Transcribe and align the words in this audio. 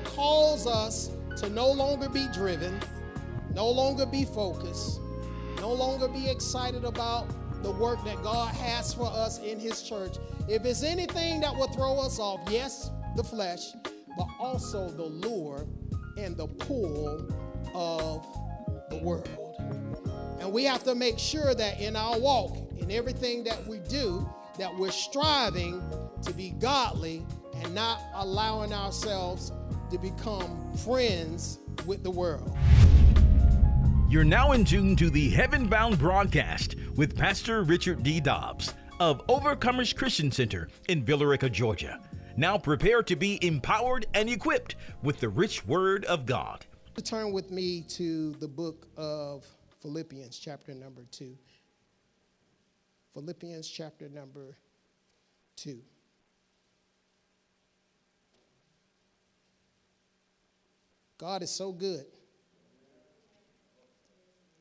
will 0.00 0.10
cause 0.10 0.66
us 0.66 1.10
to 1.36 1.48
no 1.50 1.70
longer 1.70 2.08
be 2.08 2.26
driven, 2.32 2.78
no 3.54 3.68
longer 3.68 4.06
be 4.06 4.24
focused, 4.24 5.00
no 5.56 5.72
longer 5.72 6.08
be 6.08 6.28
excited 6.28 6.84
about 6.84 7.26
the 7.62 7.70
work 7.72 8.02
that 8.04 8.22
God 8.22 8.54
has 8.54 8.94
for 8.94 9.06
us 9.06 9.38
in 9.40 9.58
His 9.58 9.82
church. 9.82 10.16
If 10.48 10.64
it's 10.64 10.82
anything 10.82 11.40
that 11.40 11.54
will 11.54 11.68
throw 11.68 11.98
us 11.98 12.18
off, 12.18 12.40
yes, 12.50 12.90
the 13.16 13.24
flesh, 13.24 13.72
but 14.16 14.26
also 14.38 14.88
the 14.88 15.04
lure 15.04 15.66
and 16.16 16.36
the 16.36 16.46
pull 16.46 17.26
of 17.74 18.26
the 18.90 18.98
world. 18.98 19.28
And 20.40 20.52
we 20.52 20.64
have 20.64 20.82
to 20.84 20.94
make 20.94 21.18
sure 21.18 21.54
that 21.54 21.80
in 21.80 21.96
our 21.96 22.18
walk, 22.18 22.56
in 22.78 22.90
everything 22.90 23.44
that 23.44 23.66
we 23.66 23.78
do, 23.80 24.28
that 24.58 24.74
we're 24.74 24.90
striving 24.90 25.82
to 26.22 26.32
be 26.32 26.50
godly 26.50 27.24
and 27.62 27.74
not 27.74 28.00
allowing 28.14 28.72
ourselves 28.72 29.52
to 29.90 29.98
become 29.98 30.72
friends 30.74 31.58
with 31.84 32.04
the 32.04 32.10
world. 32.10 32.56
You're 34.08 34.24
now 34.24 34.52
in 34.52 34.64
tune 34.64 34.94
to 34.96 35.10
the 35.10 35.30
Heaven 35.30 35.66
Bound 35.66 35.98
broadcast 35.98 36.76
with 36.94 37.16
Pastor 37.16 37.62
Richard 37.64 38.02
D. 38.02 38.20
Dobbs 38.20 38.74
of 39.00 39.26
Overcomers 39.26 39.94
Christian 39.94 40.30
Center 40.30 40.68
in 40.88 41.04
Villa 41.04 41.26
Rica, 41.26 41.50
Georgia. 41.50 42.00
Now 42.36 42.56
prepare 42.56 43.02
to 43.02 43.16
be 43.16 43.44
empowered 43.44 44.06
and 44.14 44.28
equipped 44.28 44.76
with 45.02 45.18
the 45.18 45.28
rich 45.28 45.66
word 45.66 46.04
of 46.04 46.24
God. 46.24 46.66
Turn 47.02 47.32
with 47.32 47.50
me 47.50 47.80
to 47.88 48.32
the 48.32 48.48
book 48.48 48.86
of 48.96 49.44
Philippians, 49.80 50.38
chapter 50.38 50.74
number 50.74 51.04
two. 51.10 51.36
Philippians, 53.14 53.68
chapter 53.68 54.08
number 54.08 54.56
two. 55.56 55.80
God 61.20 61.42
is 61.42 61.50
so 61.50 61.70
good. 61.70 62.06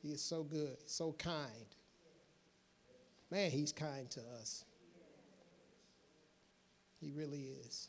He 0.02 0.10
is 0.10 0.22
so 0.22 0.44
good, 0.44 0.76
so 0.88 1.14
kind. 1.14 1.48
Man, 3.32 3.50
he's 3.50 3.72
kind 3.72 4.10
to 4.12 4.20
us. 4.42 4.66
He 7.00 7.12
really 7.12 7.48
is. 7.66 7.88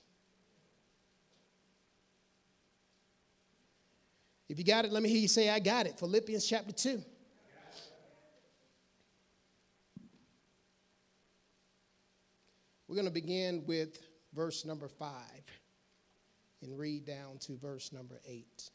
If 4.48 4.58
you 4.58 4.64
got 4.64 4.84
it, 4.84 4.92
let 4.92 5.02
me 5.02 5.08
hear 5.08 5.18
you 5.18 5.28
say, 5.28 5.50
I 5.50 5.58
got 5.58 5.86
it. 5.86 5.98
Philippians 5.98 6.46
chapter 6.46 6.72
2. 6.72 7.02
We're 12.86 12.94
going 12.94 13.06
to 13.06 13.12
begin 13.12 13.64
with 13.66 13.98
verse 14.32 14.64
number 14.64 14.86
5 14.86 15.10
and 16.62 16.78
read 16.78 17.06
down 17.06 17.38
to 17.40 17.56
verse 17.56 17.92
number 17.92 18.20
8. 18.26 18.70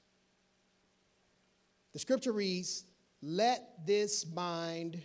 The 1.94 2.00
scripture 2.00 2.34
reads, 2.34 2.84
Let 3.22 3.86
this 3.86 4.26
mind 4.34 5.02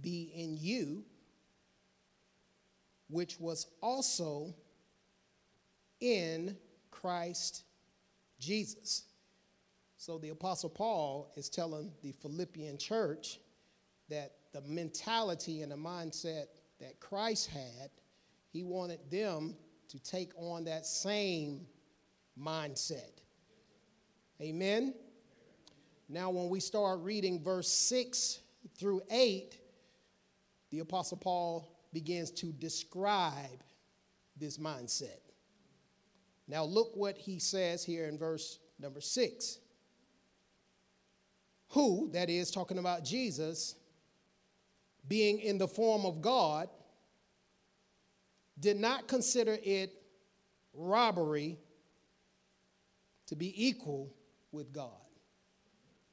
be 0.00 0.32
in 0.34 0.56
you, 0.56 1.04
which 3.08 3.38
was 3.38 3.66
also 3.82 4.54
in 6.00 6.56
Christ 6.90 7.64
Jesus. 8.38 9.04
So 9.96 10.16
the 10.18 10.30
Apostle 10.30 10.70
Paul 10.70 11.30
is 11.36 11.50
telling 11.50 11.92
the 12.02 12.12
Philippian 12.12 12.78
church 12.78 13.38
that 14.08 14.32
the 14.52 14.62
mentality 14.62 15.62
and 15.62 15.70
the 15.70 15.76
mindset 15.76 16.46
that 16.80 16.98
Christ 17.00 17.48
had, 17.48 17.90
he 18.50 18.64
wanted 18.64 18.98
them 19.10 19.56
to 19.90 19.98
take 19.98 20.32
on 20.36 20.64
that 20.64 20.86
same 20.86 21.66
mindset. 22.40 23.20
Amen. 24.40 24.94
Now, 26.08 26.30
when 26.30 26.48
we 26.48 26.60
start 26.60 27.00
reading 27.00 27.42
verse 27.42 27.68
6 27.68 28.40
through 28.76 29.02
8, 29.10 29.58
the 30.70 30.78
Apostle 30.80 31.18
Paul 31.18 31.76
begins 31.92 32.30
to 32.32 32.52
describe 32.52 33.62
this 34.36 34.58
mindset. 34.58 35.20
Now, 36.46 36.64
look 36.64 36.96
what 36.96 37.18
he 37.18 37.38
says 37.38 37.84
here 37.84 38.06
in 38.06 38.16
verse 38.16 38.58
number 38.78 39.00
6. 39.00 39.58
Who, 41.70 42.10
that 42.12 42.30
is, 42.30 42.50
talking 42.50 42.78
about 42.78 43.04
Jesus, 43.04 43.76
being 45.06 45.38
in 45.38 45.58
the 45.58 45.68
form 45.68 46.04
of 46.04 46.20
God, 46.20 46.68
did 48.60 48.78
not 48.78 49.08
consider 49.08 49.58
it 49.62 49.92
robbery 50.72 51.58
to 53.26 53.36
be 53.36 53.68
equal 53.68 54.14
with 54.52 54.72
God. 54.72 54.90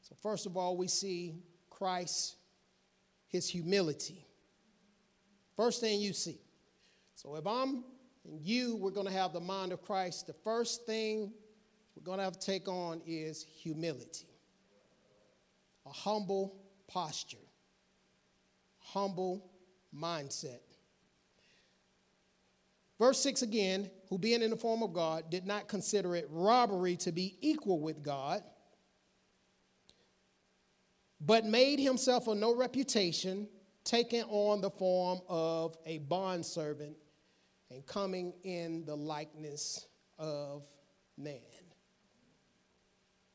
So, 0.01 0.15
first 0.21 0.45
of 0.45 0.55
all, 0.55 0.77
we 0.77 0.87
see 0.87 1.43
Christ, 1.69 2.37
his 3.27 3.47
humility. 3.49 4.25
First 5.55 5.81
thing 5.81 5.99
you 5.99 6.13
see. 6.13 6.39
So, 7.13 7.35
if 7.35 7.45
I'm 7.45 7.83
and 8.27 8.41
you, 8.41 8.75
we're 8.75 8.91
going 8.91 9.07
to 9.07 9.13
have 9.13 9.31
the 9.31 9.39
mind 9.39 9.71
of 9.71 9.81
Christ. 9.81 10.27
The 10.27 10.33
first 10.33 10.85
thing 10.85 11.31
we're 11.95 12.03
going 12.03 12.17
to 12.17 12.23
have 12.23 12.37
to 12.37 12.45
take 12.45 12.67
on 12.67 13.01
is 13.05 13.43
humility, 13.43 14.27
a 15.85 15.89
humble 15.89 16.57
posture, 16.87 17.37
humble 18.79 19.49
mindset. 19.95 20.59
Verse 22.99 23.19
6 23.19 23.43
again, 23.43 23.89
who 24.09 24.17
being 24.17 24.41
in 24.41 24.49
the 24.49 24.57
form 24.57 24.81
of 24.81 24.93
God 24.93 25.29
did 25.29 25.45
not 25.45 25.67
consider 25.67 26.15
it 26.15 26.27
robbery 26.29 26.95
to 26.97 27.11
be 27.11 27.37
equal 27.41 27.79
with 27.79 28.01
God, 28.01 28.43
but 31.21 31.45
made 31.45 31.79
himself 31.79 32.27
of 32.27 32.37
no 32.37 32.55
reputation, 32.55 33.47
taking 33.83 34.23
on 34.23 34.61
the 34.61 34.69
form 34.69 35.19
of 35.29 35.77
a 35.85 35.99
bondservant 35.99 36.95
and 37.69 37.85
coming 37.85 38.33
in 38.43 38.83
the 38.85 38.95
likeness 38.95 39.87
of 40.17 40.63
man. 41.17 41.39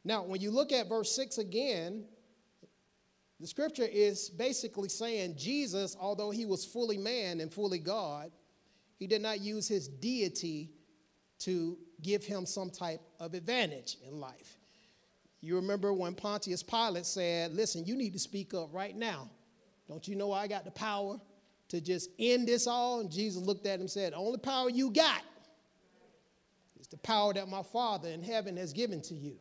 Now, 0.05 0.25
when 0.25 0.41
you 0.41 0.51
look 0.51 0.73
at 0.73 0.89
verse 0.89 1.15
6 1.15 1.39
again, 1.39 2.05
the 3.39 3.47
scripture 3.47 3.87
is 3.91 4.29
basically 4.31 4.89
saying 4.89 5.37
Jesus, 5.37 5.97
although 6.01 6.31
he 6.31 6.47
was 6.47 6.65
fully 6.65 6.99
man 6.99 7.41
and 7.41 7.53
fully 7.53 7.79
God, 7.79 8.33
he 9.03 9.09
did 9.09 9.21
not 9.21 9.41
use 9.41 9.67
his 9.67 9.89
deity 9.89 10.71
to 11.41 11.77
give 12.03 12.23
him 12.23 12.47
some 12.47 12.71
type 12.71 13.01
of 13.19 13.35
advantage 13.35 13.97
in 14.07 14.21
life. 14.21 14.59
You 15.41 15.57
remember 15.57 15.93
when 15.93 16.15
Pontius 16.15 16.63
Pilate 16.63 17.05
said, 17.05 17.53
Listen, 17.53 17.85
you 17.85 17.97
need 17.97 18.13
to 18.13 18.21
speak 18.21 18.55
up 18.55 18.69
right 18.73 18.97
now. 18.97 19.29
Don't 19.89 20.07
you 20.07 20.15
know 20.15 20.31
I 20.31 20.47
got 20.47 20.65
the 20.65 20.71
power 20.71 21.21
to 21.71 21.81
just 21.81 22.11
end 22.21 22.47
this 22.47 22.69
all? 22.69 23.01
And 23.01 23.11
Jesus 23.11 23.43
looked 23.43 23.67
at 23.67 23.75
him 23.75 23.81
and 23.81 23.91
said, 23.91 24.13
The 24.13 24.19
only 24.19 24.39
power 24.39 24.71
you 24.71 24.89
got 24.93 25.23
is 26.81 26.87
the 26.87 26.99
power 26.99 27.35
that 27.35 27.49
my 27.49 27.65
Father 27.65 28.09
in 28.09 28.23
heaven 28.23 28.57
has 28.57 28.73
given 28.73 29.03
to 29.03 29.15
you. 29.15 29.35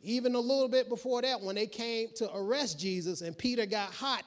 Even 0.00 0.34
a 0.34 0.40
little 0.40 0.68
bit 0.68 0.88
before 0.88 1.22
that, 1.22 1.40
when 1.40 1.54
they 1.54 1.68
came 1.68 2.08
to 2.16 2.28
arrest 2.34 2.80
Jesus 2.80 3.20
and 3.20 3.38
Peter 3.38 3.66
got 3.66 3.94
hot 3.94 4.24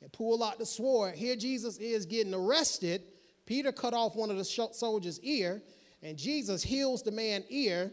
and 0.00 0.10
pulled 0.12 0.42
out 0.42 0.58
the 0.58 0.64
sword, 0.64 1.14
here 1.14 1.36
Jesus 1.36 1.76
is 1.76 2.06
getting 2.06 2.32
arrested 2.32 3.02
Peter 3.50 3.72
cut 3.72 3.92
off 3.92 4.14
one 4.14 4.30
of 4.30 4.36
the 4.36 4.44
soldier's 4.44 5.18
ear, 5.24 5.60
and 6.04 6.16
Jesus 6.16 6.62
heals 6.62 7.02
the 7.02 7.10
man's 7.10 7.46
ear, 7.48 7.90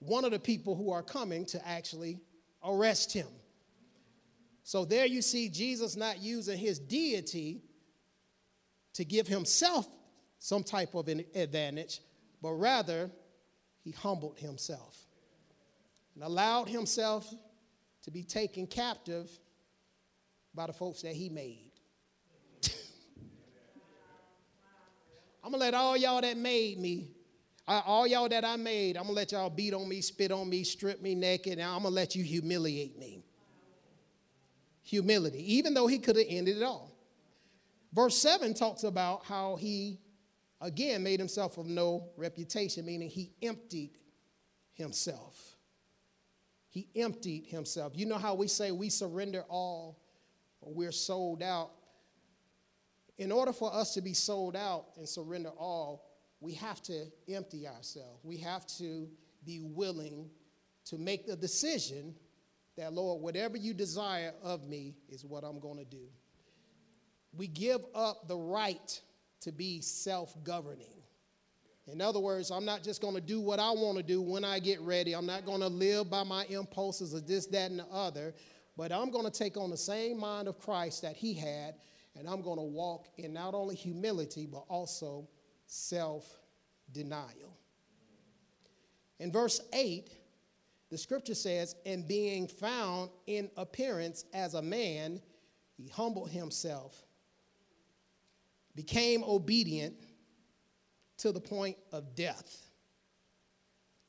one 0.00 0.22
of 0.22 0.32
the 0.32 0.38
people 0.38 0.76
who 0.76 0.92
are 0.92 1.02
coming 1.02 1.46
to 1.46 1.66
actually 1.66 2.20
arrest 2.62 3.10
him. 3.14 3.26
So 4.64 4.84
there 4.84 5.06
you 5.06 5.22
see 5.22 5.48
Jesus 5.48 5.96
not 5.96 6.20
using 6.20 6.58
his 6.58 6.78
deity 6.78 7.62
to 8.92 9.02
give 9.02 9.26
himself 9.26 9.88
some 10.40 10.62
type 10.62 10.94
of 10.94 11.08
an 11.08 11.24
advantage, 11.34 12.02
but 12.42 12.52
rather 12.52 13.10
he 13.80 13.92
humbled 13.92 14.38
himself 14.38 15.06
and 16.16 16.22
allowed 16.22 16.68
himself 16.68 17.32
to 18.02 18.10
be 18.10 18.24
taken 18.24 18.66
captive 18.66 19.30
by 20.54 20.66
the 20.66 20.74
folks 20.74 21.00
that 21.00 21.14
he 21.14 21.30
made. 21.30 21.67
I'm 25.42 25.52
gonna 25.52 25.62
let 25.62 25.74
all 25.74 25.96
y'all 25.96 26.20
that 26.20 26.36
made 26.36 26.78
me, 26.78 27.12
all 27.66 28.06
y'all 28.06 28.28
that 28.28 28.44
I 28.44 28.56
made, 28.56 28.96
I'm 28.96 29.04
gonna 29.04 29.14
let 29.14 29.32
y'all 29.32 29.50
beat 29.50 29.74
on 29.74 29.88
me, 29.88 30.00
spit 30.00 30.32
on 30.32 30.48
me, 30.48 30.64
strip 30.64 31.00
me 31.00 31.14
naked, 31.14 31.54
and 31.54 31.62
I'm 31.62 31.82
gonna 31.82 31.94
let 31.94 32.14
you 32.14 32.24
humiliate 32.24 32.98
me. 32.98 33.22
Humility, 34.82 35.56
even 35.56 35.74
though 35.74 35.86
he 35.86 35.98
could 35.98 36.16
have 36.16 36.26
ended 36.28 36.56
it 36.56 36.62
all. 36.62 36.90
Verse 37.92 38.16
7 38.18 38.54
talks 38.54 38.84
about 38.84 39.24
how 39.24 39.56
he, 39.56 39.98
again, 40.60 41.02
made 41.02 41.18
himself 41.18 41.58
of 41.58 41.66
no 41.66 42.08
reputation, 42.16 42.84
meaning 42.84 43.08
he 43.08 43.32
emptied 43.42 43.92
himself. 44.74 45.56
He 46.68 46.88
emptied 46.94 47.46
himself. 47.46 47.92
You 47.96 48.06
know 48.06 48.18
how 48.18 48.34
we 48.34 48.46
say 48.46 48.72
we 48.72 48.90
surrender 48.90 49.44
all 49.48 49.98
or 50.60 50.72
we're 50.72 50.92
sold 50.92 51.42
out? 51.42 51.70
In 53.18 53.32
order 53.32 53.52
for 53.52 53.74
us 53.74 53.94
to 53.94 54.00
be 54.00 54.14
sold 54.14 54.56
out 54.56 54.86
and 54.96 55.08
surrender 55.08 55.50
all, 55.50 56.08
we 56.40 56.54
have 56.54 56.80
to 56.82 57.06
empty 57.28 57.66
ourselves. 57.66 58.20
We 58.22 58.38
have 58.38 58.66
to 58.78 59.08
be 59.44 59.60
willing 59.60 60.30
to 60.86 60.98
make 60.98 61.26
the 61.26 61.36
decision 61.36 62.14
that, 62.76 62.92
Lord, 62.92 63.20
whatever 63.20 63.56
you 63.56 63.74
desire 63.74 64.32
of 64.42 64.66
me 64.68 64.94
is 65.08 65.24
what 65.24 65.42
I'm 65.42 65.58
going 65.58 65.78
to 65.78 65.84
do. 65.84 66.06
We 67.36 67.48
give 67.48 67.80
up 67.94 68.28
the 68.28 68.36
right 68.36 69.00
to 69.40 69.52
be 69.52 69.80
self 69.80 70.32
governing. 70.44 70.94
In 71.90 72.00
other 72.00 72.20
words, 72.20 72.50
I'm 72.50 72.64
not 72.64 72.82
just 72.82 73.00
going 73.00 73.14
to 73.14 73.20
do 73.20 73.40
what 73.40 73.58
I 73.58 73.70
want 73.70 73.96
to 73.96 74.02
do 74.02 74.20
when 74.20 74.44
I 74.44 74.58
get 74.58 74.80
ready. 74.80 75.14
I'm 75.14 75.26
not 75.26 75.46
going 75.46 75.60
to 75.60 75.68
live 75.68 76.10
by 76.10 76.22
my 76.22 76.44
impulses 76.44 77.14
of 77.14 77.26
this, 77.26 77.46
that, 77.46 77.70
and 77.70 77.80
the 77.80 77.86
other. 77.86 78.34
But 78.76 78.92
I'm 78.92 79.10
going 79.10 79.24
to 79.24 79.30
take 79.30 79.56
on 79.56 79.70
the 79.70 79.76
same 79.76 80.20
mind 80.20 80.48
of 80.48 80.58
Christ 80.58 81.02
that 81.02 81.16
he 81.16 81.32
had, 81.34 81.74
and 82.16 82.28
I'm 82.28 82.42
going 82.42 82.58
to 82.58 82.64
walk 82.64 83.08
in 83.16 83.32
not 83.32 83.54
only 83.54 83.74
humility, 83.74 84.46
but 84.46 84.64
also 84.68 85.28
self 85.66 86.24
denial. 86.92 87.56
In 89.18 89.32
verse 89.32 89.60
8, 89.72 90.10
the 90.90 90.98
scripture 90.98 91.34
says, 91.34 91.74
And 91.84 92.06
being 92.06 92.46
found 92.46 93.10
in 93.26 93.50
appearance 93.56 94.24
as 94.32 94.54
a 94.54 94.62
man, 94.62 95.20
he 95.76 95.88
humbled 95.88 96.30
himself, 96.30 97.04
became 98.74 99.22
obedient 99.24 99.94
to 101.18 101.32
the 101.32 101.40
point 101.40 101.76
of 101.92 102.14
death, 102.14 102.64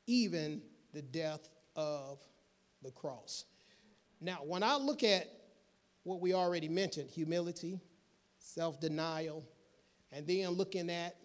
even 0.06 0.62
the 0.92 1.02
death 1.02 1.48
of 1.76 2.20
the 2.82 2.90
cross. 2.90 3.44
Now, 4.20 4.38
when 4.44 4.62
I 4.62 4.76
look 4.76 5.02
at 5.02 5.28
what 6.04 6.20
we 6.20 6.34
already 6.34 6.68
mentioned 6.68 7.10
humility, 7.10 7.80
self 8.54 8.80
denial, 8.80 9.44
and 10.12 10.26
then 10.26 10.50
looking 10.50 10.90
at 10.90 11.16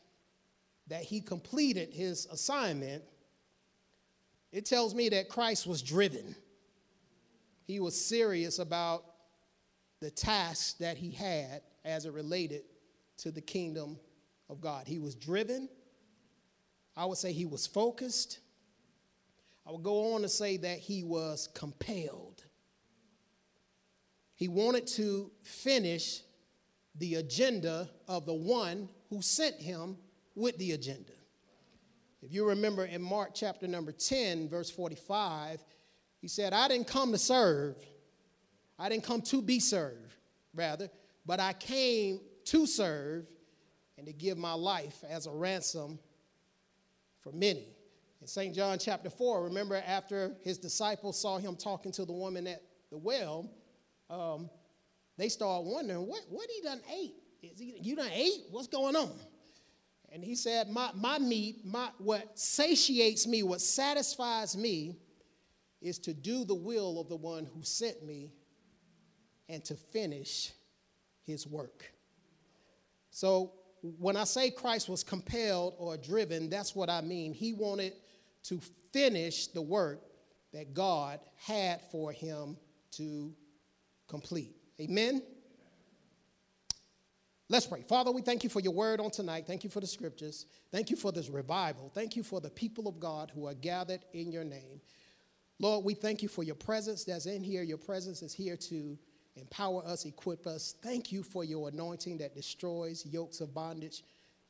that 0.88 1.01
he 1.01 1.19
completed 1.19 1.92
his 1.92 2.27
assignment, 2.27 3.04
it 4.51 4.66
tells 4.66 4.94
me 4.94 5.10
that 5.10 5.27
Christ 5.27 5.66
was 5.66 5.81
driven. 5.81 6.36
He 7.63 7.80
was 7.80 8.00
serious 8.00 8.60
about 8.60 9.04
the 10.01 10.12
task 10.12 10.77
that 10.77 10.98
he 10.98 11.10
had 11.10 11.62
as 11.83 12.06
it 12.06 12.13
related 12.13 12.62
to 13.18 13.31
the 13.31 13.42
kingdom 13.42 13.98
of 14.50 14.62
God. 14.62 14.88
He 14.88 15.00
was 15.00 15.16
driven. 15.16 15.68
I 16.95 17.06
would 17.06 17.18
say 17.18 17.31
he 17.31 17.45
was 17.45 17.66
focused. 17.66 18.39
I 19.68 19.71
would 19.71 19.83
go 19.83 20.13
on 20.13 20.21
to 20.21 20.30
say 20.30 20.57
that 20.57 20.78
he 20.78 21.04
was 21.04 21.50
compelled. 21.56 22.44
He 24.36 24.48
wanted 24.48 24.86
to 24.88 25.31
finish 25.42 26.21
the 26.97 27.15
agenda 27.15 27.89
of 28.07 28.25
the 28.25 28.33
one 28.33 28.89
who 29.09 29.21
sent 29.21 29.56
him 29.56 29.97
with 30.36 30.57
the 30.57 30.71
agenda. 30.71 31.12
If 32.21 32.33
you 32.33 32.47
remember 32.47 32.86
in 32.86 33.01
Mark 33.01 33.31
chapter 33.33 33.68
number 33.68 33.92
10, 33.92 34.50
verse 34.50 34.69
45, 34.69 35.63
he 36.19 36.27
said, 36.27 36.53
I 36.53 36.68
didn't 36.68 36.88
come 36.88 37.12
to 37.12 37.18
serve, 37.18 37.75
I 38.80 38.89
didn't 38.89 39.03
come 39.03 39.21
to 39.24 39.42
be 39.42 39.59
served, 39.59 40.15
rather, 40.53 40.89
but 41.25 41.39
I 41.39 41.53
came 41.53 42.19
to 42.45 42.65
serve 42.65 43.27
and 43.97 44.07
to 44.07 44.13
give 44.13 44.38
my 44.38 44.53
life 44.53 45.03
as 45.07 45.27
a 45.27 45.31
ransom 45.31 46.00
for 47.21 47.31
many. 47.31 47.68
In 48.21 48.27
St. 48.27 48.56
John 48.56 48.80
chapter 48.80 49.09
4, 49.09 49.44
remember 49.44 49.81
after 49.86 50.31
his 50.44 50.57
disciples 50.57 51.19
saw 51.21 51.38
him 51.38 51.56
talking 51.56 51.92
to 51.92 52.06
the 52.06 52.13
woman 52.13 52.47
at 52.47 52.63
the 52.89 52.97
well, 52.97 53.50
um, 54.09 54.50
they 55.18 55.30
start 55.30 55.64
wondering, 55.64 56.08
what, 56.08 56.22
what 56.30 56.48
he 56.54 56.62
done 56.62 56.82
ate? 56.94 57.16
Is 57.42 57.60
he, 57.60 57.78
you 57.82 57.96
done 57.96 58.12
ate? 58.14 58.44
What's 58.52 58.68
going 58.68 58.96
on? 58.96 59.12
And 60.12 60.24
he 60.24 60.36
said, 60.36 60.70
my, 60.70 60.92
my 60.96 61.20
meat, 61.20 61.66
my, 61.66 61.90
what 61.98 62.38
satiates 62.38 63.28
me, 63.28 63.44
what 63.44 63.62
satisfies 63.62 64.56
me, 64.56 64.96
is 65.82 66.00
to 66.00 66.14
do 66.14 66.46
the 66.46 66.56
will 66.56 67.00
of 67.00 67.10
the 67.10 67.16
one 67.16 67.46
who 67.46 67.62
sent 67.64 68.04
me 68.04 68.32
and 69.50 69.64
to 69.66 69.76
finish 69.76 70.52
his 71.24 71.46
work. 71.46 71.92
So 73.12 73.52
when 74.00 74.18
I 74.18 74.24
say 74.24 74.50
Christ 74.50 74.90
was 74.90 75.04
compelled 75.04 75.76
or 75.78 75.98
driven, 75.98 76.50
that's 76.50 76.76
what 76.76 76.90
I 76.90 77.02
mean. 77.02 77.34
He 77.34 77.54
wanted 77.54 77.94
to 78.44 78.60
finish 78.92 79.48
the 79.48 79.62
work 79.62 80.02
that 80.54 80.74
God 80.74 81.20
had 81.36 81.82
for 81.92 82.12
him 82.12 82.58
to 82.92 83.34
complete. 84.08 84.56
Amen? 84.80 85.22
Let's 87.48 87.68
pray. 87.68 87.83
Father, 87.83 88.12
we 88.12 88.22
thank 88.22 88.44
you 88.44 88.50
for 88.50 88.60
your 88.60 88.74
word 88.74 89.00
on 89.00 89.12
tonight. 89.12 89.45
Thank 89.45 89.63
you 89.63 89.69
for 89.69 89.80
the 89.80 89.88
scriptures. 89.88 90.48
Thank 90.72 90.89
you 90.89 90.95
for 90.95 91.12
this 91.12 91.30
revival. 91.30 91.92
Thank 91.94 92.16
you 92.16 92.24
for 92.24 92.42
the 92.42 92.50
people 92.50 92.88
of 92.88 93.00
God 93.00 93.31
who 93.33 93.45
are 93.45 93.54
gathered 93.54 94.01
in 94.13 94.31
your 94.31 94.44
name. 94.44 94.81
Lord, 95.60 95.86
we 95.86 95.94
thank 95.94 96.24
you 96.24 96.27
for 96.27 96.44
your 96.44 96.56
presence 96.56 97.04
that's 97.04 97.27
in 97.27 97.44
here. 97.44 97.62
Your 97.62 97.77
presence 97.77 98.22
is 98.24 98.33
here 98.33 98.57
to 98.57 98.98
empower 99.36 99.86
us, 99.86 100.06
equip 100.06 100.48
us. 100.48 100.75
Thank 100.81 101.12
you 101.12 101.21
for 101.21 101.44
your 101.44 101.69
anointing 101.69 102.18
that 102.18 102.33
destroys 102.33 103.06
yokes 103.06 103.42
of 103.42 103.54
bondage, 103.54 104.04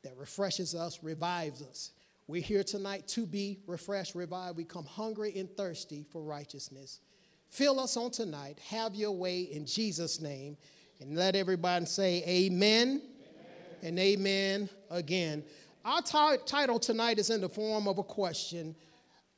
that 0.03 0.15
refreshes 0.17 0.73
us, 0.73 1.03
revives 1.03 1.61
us. 1.61 1.91
We're 2.27 2.41
here 2.41 2.63
tonight 2.63 3.07
to 3.09 3.25
be 3.25 3.59
refreshed, 3.67 4.15
revived. 4.15 4.57
We 4.57 4.63
come 4.63 4.85
hungry 4.85 5.33
and 5.37 5.49
thirsty 5.55 6.05
for 6.11 6.23
righteousness. 6.23 7.01
Fill 7.55 7.79
us 7.79 7.95
on 7.95 8.11
tonight. 8.11 8.59
Have 8.67 8.95
your 8.95 9.13
way 9.13 9.43
in 9.43 9.65
Jesus' 9.65 10.19
name. 10.19 10.57
And 10.99 11.15
let 11.15 11.37
everybody 11.37 11.85
say 11.85 12.21
amen, 12.27 13.01
amen. 13.01 13.01
and 13.81 13.97
amen 13.97 14.69
again. 14.91 15.41
Our 15.85 16.01
t- 16.01 16.43
title 16.45 16.79
tonight 16.79 17.17
is 17.17 17.29
in 17.29 17.39
the 17.39 17.47
form 17.47 17.87
of 17.87 17.97
a 17.97 18.03
question. 18.03 18.75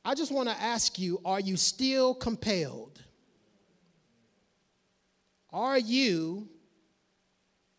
I 0.04 0.16
just 0.16 0.32
want 0.32 0.48
to 0.48 0.60
ask 0.60 0.98
you 0.98 1.20
are 1.24 1.38
you 1.38 1.56
still 1.56 2.12
compelled? 2.12 3.00
Are 5.50 5.78
you 5.78 6.48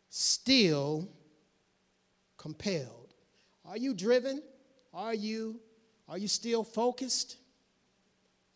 still 0.07 1.09
compelled? 2.37 3.13
Are 3.65 3.75
you 3.75 3.93
driven? 3.93 4.41
Are 4.93 5.13
you 5.13 5.59
are 6.07 6.17
you 6.17 6.29
still 6.29 6.63
focused? 6.63 7.35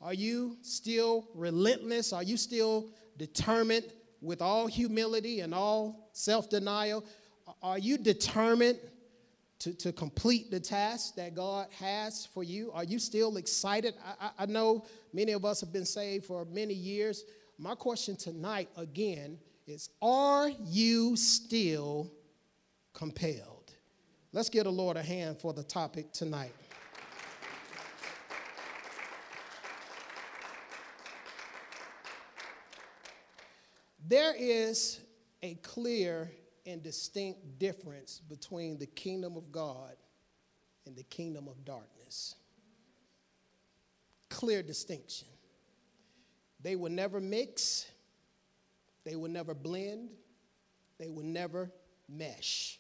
Are 0.04 0.14
you 0.14 0.58
still 0.62 1.30
relentless? 1.34 2.12
Are 2.12 2.24
you 2.24 2.36
still 2.36 2.90
determined 3.18 3.94
with 4.22 4.42
all 4.42 4.68
humility 4.68 5.40
and 5.40 5.56
all 5.56 6.10
self-denial? 6.12 7.06
Are 7.62 7.78
you 7.78 7.98
determined 7.98 8.80
to, 9.60 9.74
to 9.76 9.94
complete 9.94 10.52
the 10.52 10.60
task 10.60 11.16
that 11.16 11.36
God 11.36 11.68
has 11.80 12.26
for 12.26 12.44
you? 12.44 12.70
Are 12.74 12.84
you 12.84 13.00
still 13.00 13.38
excited? 13.38 13.94
I, 14.20 14.32
I 14.40 14.46
know 14.46 14.86
many 15.14 15.32
of 15.32 15.46
us 15.46 15.62
have 15.62 15.72
been 15.72 15.86
saved 15.86 16.26
for 16.26 16.44
many 16.46 16.74
years. 16.74 17.24
My 17.58 17.74
question 17.74 18.18
tonight, 18.18 18.68
again, 18.76 19.40
is 19.68 19.90
Are 20.02 20.50
you 20.66 21.16
still 21.16 22.12
compelled? 22.94 23.72
Let's 24.34 24.50
give 24.50 24.66
the 24.66 24.72
Lord 24.72 24.98
a 24.98 25.04
hand 25.04 25.38
for 25.38 25.54
the 25.54 25.64
topic 25.64 26.12
tonight. 26.12 26.52
There 34.06 34.36
is 34.38 35.00
a 35.42 35.56
clear 35.56 36.32
and 36.66 36.84
distinct 36.84 37.60
difference 37.60 38.22
between 38.28 38.78
the 38.78 38.86
kingdom 38.86 39.38
of 39.38 39.52
God 39.52 39.96
and 40.86 40.96
the 40.96 41.04
kingdom 41.04 41.48
of 41.48 41.64
darkness. 41.64 42.36
Clear 44.30 44.62
distinction. 44.62 45.28
They 46.62 46.76
will 46.76 46.92
never 46.92 47.20
mix, 47.20 47.86
they 49.06 49.16
will 49.16 49.30
never 49.30 49.54
blend, 49.54 50.10
they 50.98 51.10
will 51.10 51.24
never 51.24 51.72
mesh. 52.10 52.80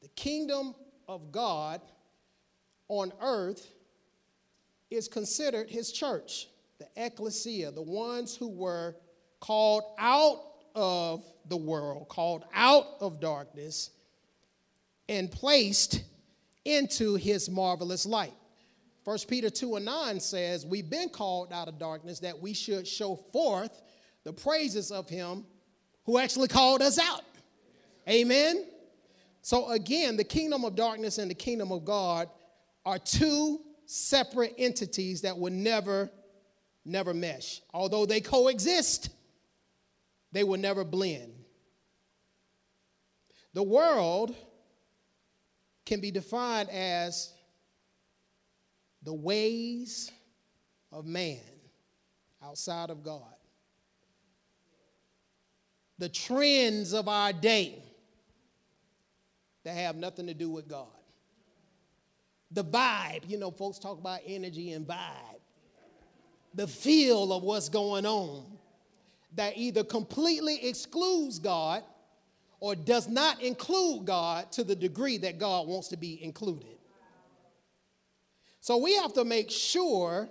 The 0.00 0.08
kingdom 0.08 0.74
of 1.08 1.30
God 1.30 1.80
on 2.88 3.12
earth 3.20 3.72
is 4.90 5.08
considered 5.08 5.70
his 5.70 5.92
church, 5.92 6.48
the 6.78 6.88
ecclesia, 6.96 7.70
the 7.70 7.82
ones 7.82 8.36
who 8.36 8.48
were 8.48 8.96
called 9.42 9.82
out 9.98 10.40
of 10.76 11.24
the 11.48 11.56
world, 11.56 12.08
called 12.08 12.44
out 12.54 12.86
of 13.00 13.20
darkness, 13.20 13.90
and 15.08 15.30
placed 15.32 16.04
into 16.64 17.16
his 17.16 17.50
marvelous 17.50 18.06
light. 18.06 18.32
1 19.02 19.18
Peter 19.26 19.50
2 19.50 19.76
and 19.76 19.84
9 19.84 20.20
says, 20.20 20.64
We've 20.64 20.88
been 20.88 21.08
called 21.08 21.52
out 21.52 21.66
of 21.66 21.76
darkness 21.76 22.20
that 22.20 22.40
we 22.40 22.54
should 22.54 22.86
show 22.86 23.16
forth 23.32 23.82
the 24.22 24.32
praises 24.32 24.92
of 24.92 25.08
him 25.08 25.44
who 26.06 26.18
actually 26.18 26.46
called 26.46 26.80
us 26.80 27.00
out. 27.00 27.24
Amen. 28.08 28.64
So, 29.40 29.72
again, 29.72 30.16
the 30.16 30.24
kingdom 30.24 30.64
of 30.64 30.76
darkness 30.76 31.18
and 31.18 31.28
the 31.28 31.34
kingdom 31.34 31.72
of 31.72 31.84
God 31.84 32.28
are 32.86 33.00
two 33.00 33.58
separate 33.86 34.54
entities 34.56 35.22
that 35.22 35.36
will 35.36 35.52
never, 35.52 36.12
never 36.84 37.12
mesh. 37.12 37.60
Although 37.74 38.06
they 38.06 38.20
coexist, 38.20 39.10
they 40.32 40.44
will 40.44 40.58
never 40.58 40.82
blend. 40.82 41.32
The 43.54 43.62
world 43.62 44.34
can 45.84 46.00
be 46.00 46.10
defined 46.10 46.70
as 46.70 47.32
the 49.02 49.12
ways 49.12 50.10
of 50.90 51.06
man 51.06 51.40
outside 52.42 52.88
of 52.88 53.02
God, 53.02 53.34
the 55.98 56.08
trends 56.08 56.94
of 56.94 57.08
our 57.08 57.32
day 57.32 57.82
that 59.64 59.76
have 59.76 59.96
nothing 59.96 60.26
to 60.26 60.34
do 60.34 60.50
with 60.50 60.66
God, 60.66 60.86
the 62.50 62.64
vibe. 62.64 63.28
You 63.28 63.38
know, 63.38 63.50
folks 63.50 63.78
talk 63.78 63.98
about 63.98 64.20
energy 64.26 64.72
and 64.72 64.86
vibe, 64.86 65.40
the 66.54 66.66
feel 66.66 67.32
of 67.32 67.42
what's 67.42 67.68
going 67.68 68.06
on 68.06 68.58
that 69.34 69.56
either 69.56 69.84
completely 69.84 70.66
excludes 70.66 71.38
God 71.38 71.82
or 72.60 72.74
does 72.74 73.08
not 73.08 73.42
include 73.42 74.04
God 74.04 74.52
to 74.52 74.64
the 74.64 74.76
degree 74.76 75.18
that 75.18 75.38
God 75.38 75.66
wants 75.66 75.88
to 75.88 75.96
be 75.96 76.22
included. 76.22 76.78
So 78.60 78.76
we 78.76 78.94
have 78.94 79.12
to 79.14 79.24
make 79.24 79.50
sure, 79.50 80.28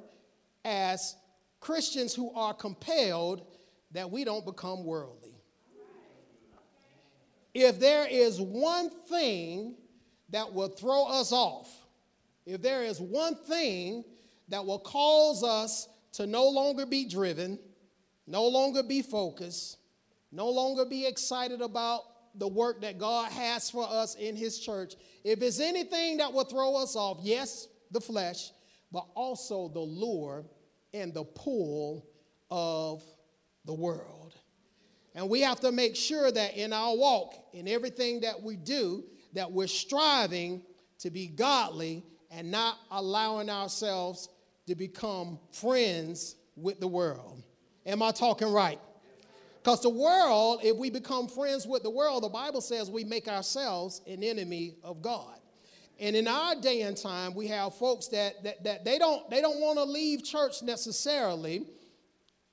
as 0.63 1.15
Christians 1.59 2.13
who 2.13 2.33
are 2.33 2.53
compelled, 2.53 3.45
that 3.91 4.09
we 4.09 4.23
don't 4.23 4.45
become 4.45 4.85
worldly. 4.85 5.35
If 7.53 7.79
there 7.79 8.07
is 8.09 8.39
one 8.39 8.89
thing 8.89 9.75
that 10.29 10.53
will 10.53 10.69
throw 10.69 11.07
us 11.07 11.33
off, 11.33 11.69
if 12.45 12.61
there 12.61 12.83
is 12.83 13.01
one 13.01 13.35
thing 13.35 14.05
that 14.47 14.65
will 14.65 14.79
cause 14.79 15.43
us 15.43 15.89
to 16.13 16.25
no 16.25 16.47
longer 16.47 16.85
be 16.85 17.05
driven, 17.05 17.59
no 18.27 18.47
longer 18.47 18.83
be 18.83 19.01
focused, 19.01 19.77
no 20.31 20.49
longer 20.49 20.85
be 20.85 21.05
excited 21.05 21.61
about 21.61 22.01
the 22.35 22.47
work 22.47 22.81
that 22.81 22.97
God 22.97 23.31
has 23.31 23.69
for 23.69 23.85
us 23.87 24.15
in 24.15 24.35
His 24.35 24.59
church, 24.59 24.93
if 25.23 25.41
it's 25.41 25.59
anything 25.59 26.17
that 26.17 26.31
will 26.31 26.45
throw 26.45 26.75
us 26.75 26.95
off, 26.95 27.19
yes, 27.21 27.67
the 27.91 28.01
flesh, 28.01 28.51
but 28.91 29.05
also 29.15 29.67
the 29.67 29.79
lure 29.79 30.45
and 30.93 31.13
the 31.13 31.23
pull 31.23 32.07
of 32.49 33.03
the 33.65 33.73
world. 33.73 34.35
And 35.13 35.29
we 35.29 35.41
have 35.41 35.59
to 35.61 35.71
make 35.71 35.95
sure 35.95 36.31
that 36.31 36.55
in 36.55 36.71
our 36.71 36.95
walk, 36.95 37.33
in 37.53 37.67
everything 37.67 38.21
that 38.21 38.41
we 38.41 38.55
do, 38.55 39.03
that 39.33 39.51
we're 39.51 39.67
striving 39.67 40.63
to 40.99 41.09
be 41.09 41.27
godly 41.27 42.03
and 42.29 42.49
not 42.49 42.77
allowing 42.91 43.49
ourselves 43.49 44.29
to 44.67 44.75
become 44.75 45.37
friends 45.51 46.35
with 46.55 46.79
the 46.79 46.87
world. 46.87 47.43
Am 47.85 48.01
I 48.01 48.11
talking 48.11 48.51
right? 48.51 48.79
Because 49.63 49.81
the 49.81 49.89
world, 49.89 50.61
if 50.63 50.75
we 50.75 50.89
become 50.89 51.27
friends 51.27 51.67
with 51.67 51.83
the 51.83 51.89
world, 51.89 52.23
the 52.23 52.29
Bible 52.29 52.61
says 52.61 52.89
we 52.89 53.03
make 53.03 53.27
ourselves 53.27 54.01
an 54.07 54.23
enemy 54.23 54.75
of 54.83 55.01
God. 55.01 55.37
And 55.99 56.15
in 56.15 56.27
our 56.27 56.55
day 56.55 56.81
and 56.81 56.97
time, 56.97 57.35
we 57.35 57.47
have 57.47 57.75
folks 57.75 58.07
that, 58.07 58.43
that, 58.43 58.63
that 58.63 58.85
they 58.85 58.97
don't, 58.97 59.29
they 59.29 59.39
don't 59.39 59.59
want 59.59 59.77
to 59.77 59.83
leave 59.83 60.23
church 60.23 60.63
necessarily, 60.63 61.63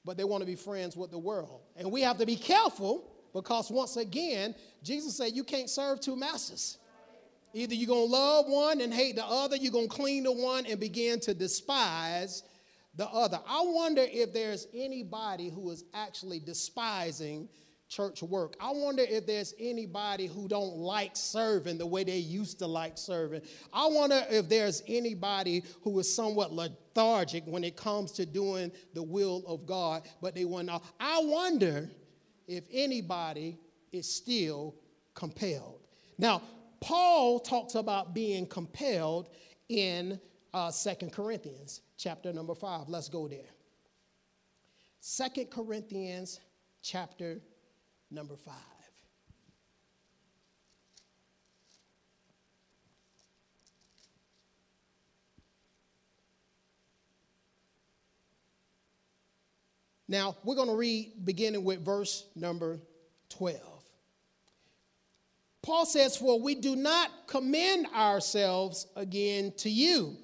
but 0.04 0.18
they 0.18 0.25
want 0.25 0.42
to 0.42 0.47
be 0.47 0.54
friends 0.54 0.99
with 0.99 1.11
the 1.11 1.18
world. 1.18 1.62
And 1.76 1.90
we 1.90 2.02
have 2.02 2.18
to 2.18 2.26
be 2.26 2.37
careful 2.37 3.11
because, 3.32 3.70
once 3.70 3.97
again, 3.97 4.54
Jesus 4.82 5.16
said 5.16 5.32
you 5.32 5.44
can't 5.44 5.70
serve 5.70 6.00
two 6.00 6.14
masters. 6.14 6.76
Either 7.54 7.75
you're 7.75 7.88
going 7.88 8.06
to 8.06 8.12
love 8.12 8.44
one 8.49 8.82
and 8.82 8.92
hate 8.92 9.16
the 9.16 9.25
other, 9.25 9.56
you're 9.56 9.73
going 9.73 9.88
to 9.88 9.94
cling 9.94 10.25
to 10.25 10.32
one 10.32 10.66
and 10.66 10.78
begin 10.78 11.18
to 11.20 11.32
despise 11.32 12.42
the 12.99 13.09
other. 13.09 13.40
I 13.49 13.62
wonder 13.64 14.05
if 14.05 14.35
there's 14.35 14.67
anybody 14.75 15.49
who 15.49 15.71
is 15.71 15.85
actually 15.95 16.40
despising 16.40 17.49
church 17.88 18.23
work. 18.25 18.57
I 18.61 18.73
wonder 18.73 19.05
if 19.09 19.25
there's 19.25 19.55
anybody 19.59 20.26
who 20.26 20.49
don't 20.49 20.76
like 20.76 21.12
serving 21.14 21.78
the 21.78 21.87
way 21.87 22.02
they 22.02 22.19
used 22.19 22.59
to 22.59 22.67
like 22.67 22.99
serving. 22.99 23.43
I 23.73 23.87
wonder 23.87 24.21
if 24.28 24.49
there's 24.49 24.83
anybody 24.88 25.62
who 25.83 25.99
is 26.00 26.12
somewhat 26.12 26.52
lethargic 26.52 27.45
when 27.47 27.62
it 27.62 27.76
comes 27.76 28.11
to 28.12 28.26
doing 28.26 28.73
the 28.95 29.02
will 29.02 29.45
of 29.47 29.64
God, 29.64 30.02
but 30.21 30.35
they 30.35 30.45
want. 30.45 30.69
I 30.69 31.21
wonder 31.23 31.88
if 32.49 32.64
anybody 32.71 33.59
is 33.93 34.12
still 34.12 34.75
compelled. 35.14 35.87
Now, 36.19 36.43
Paul 36.81 37.38
talks 37.38 37.76
about 37.76 38.12
being 38.12 38.45
compelled 38.47 39.31
in 39.69 40.21
uh, 40.52 40.73
Second 40.73 41.12
Corinthians 41.12 41.83
chapter 41.99 42.33
number 42.33 42.55
5. 42.55 42.88
Let's 42.88 43.09
go 43.09 43.28
there. 43.28 43.50
Second 45.00 45.50
Corinthians 45.50 46.40
chapter 46.81 47.40
number 48.11 48.37
5. 48.37 48.55
Now, 60.11 60.37
we're 60.43 60.55
going 60.55 60.69
to 60.69 60.75
read 60.75 61.12
beginning 61.25 61.64
with 61.64 61.85
verse 61.85 62.25
number 62.35 62.81
12. 63.28 63.61
Paul 65.61 65.85
says, 65.85 66.17
For 66.17 66.40
we 66.40 66.55
do 66.55 66.76
not 66.76 67.11
commend 67.26 67.88
ourselves 67.88 68.87
again 68.97 69.52
to 69.59 69.69
you, 69.69 70.17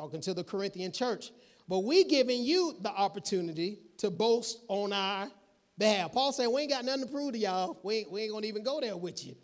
talking 0.00 0.20
to 0.22 0.32
the 0.32 0.42
Corinthian 0.42 0.90
church, 0.92 1.30
but 1.68 1.80
we 1.80 2.04
giving 2.04 2.42
you 2.42 2.74
the 2.80 2.88
opportunity 2.88 3.80
to 3.98 4.10
boast 4.10 4.60
on 4.68 4.94
our 4.94 5.28
behalf. 5.76 6.12
Paul 6.12 6.32
said, 6.32 6.46
We 6.46 6.62
ain't 6.62 6.70
got 6.70 6.86
nothing 6.86 7.04
to 7.04 7.12
prove 7.12 7.32
to 7.32 7.38
y'all. 7.38 7.78
We 7.82 7.96
ain't, 7.96 8.10
we 8.10 8.22
ain't 8.22 8.30
going 8.30 8.42
to 8.42 8.48
even 8.48 8.62
go 8.62 8.80
there 8.80 8.96
with 8.96 9.26
you. 9.26 9.36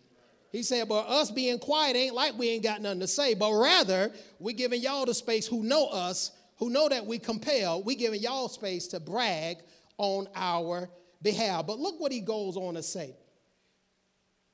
He 0.50 0.62
said, 0.62 0.88
But 0.88 1.08
us 1.08 1.30
being 1.30 1.58
quiet 1.58 1.94
ain't 1.94 2.14
like 2.14 2.38
we 2.38 2.48
ain't 2.48 2.62
got 2.62 2.80
nothing 2.80 3.00
to 3.00 3.06
say, 3.06 3.34
but 3.34 3.52
rather 3.52 4.10
we 4.38 4.54
giving 4.54 4.80
y'all 4.80 5.04
the 5.04 5.12
space 5.12 5.46
who 5.46 5.62
know 5.62 5.88
us, 5.88 6.32
who 6.56 6.70
know 6.70 6.88
that 6.88 7.04
we 7.04 7.18
compel, 7.18 7.82
we 7.82 7.94
giving 7.94 8.22
y'all 8.22 8.48
space 8.48 8.86
to 8.88 9.00
brag 9.00 9.58
on 9.98 10.26
our 10.34 10.88
behalf. 11.20 11.66
But 11.66 11.78
look 11.78 12.00
what 12.00 12.12
he 12.12 12.20
goes 12.20 12.56
on 12.56 12.74
to 12.74 12.82
say. 12.82 13.14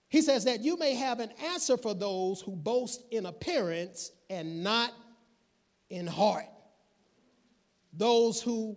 He 0.08 0.20
says 0.20 0.44
that 0.44 0.62
you 0.62 0.76
may 0.76 0.94
have 0.94 1.20
an 1.20 1.30
answer 1.42 1.76
for 1.76 1.94
those 1.94 2.40
who 2.40 2.56
boast 2.56 3.04
in 3.12 3.26
appearance 3.26 4.10
and 4.28 4.64
not 4.64 4.92
in 5.92 6.06
heart. 6.06 6.46
Those 7.92 8.40
who 8.40 8.76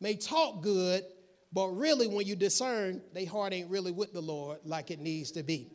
may 0.00 0.16
talk 0.16 0.62
good 0.62 1.04
but 1.52 1.68
really, 1.68 2.08
when 2.08 2.26
you 2.26 2.34
discern, 2.34 3.02
their 3.12 3.28
heart 3.28 3.52
ain't 3.52 3.70
really 3.70 3.92
with 3.92 4.12
the 4.12 4.22
Lord 4.22 4.58
like 4.64 4.90
it 4.90 5.00
needs 5.00 5.32
to 5.32 5.42
be. 5.42 5.70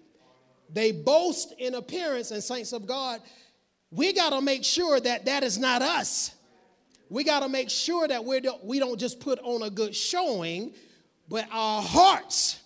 They 0.74 0.92
boast 0.92 1.54
in 1.60 1.76
appearance, 1.76 2.32
and 2.32 2.44
saints 2.44 2.74
of 2.74 2.88
God, 2.88 3.22
we 3.92 4.12
got 4.12 4.32
to 4.32 4.42
make 4.42 4.64
sure 4.66 5.00
that 5.00 5.26
that 5.26 5.44
is 5.44 5.58
not 5.58 5.82
us. 5.82 6.34
We 7.10 7.24
got 7.24 7.42
to 7.42 7.50
make 7.50 7.70
sure 7.70 8.08
that 8.08 8.26
we're, 8.26 8.42
we 8.64 8.80
don't 8.80 9.00
just 9.00 9.20
put 9.20 9.40
on 9.40 9.62
a 9.62 9.70
good 9.70 9.96
showing, 9.96 10.74
but 11.30 11.48
our 11.52 11.82
hearts 11.82 12.60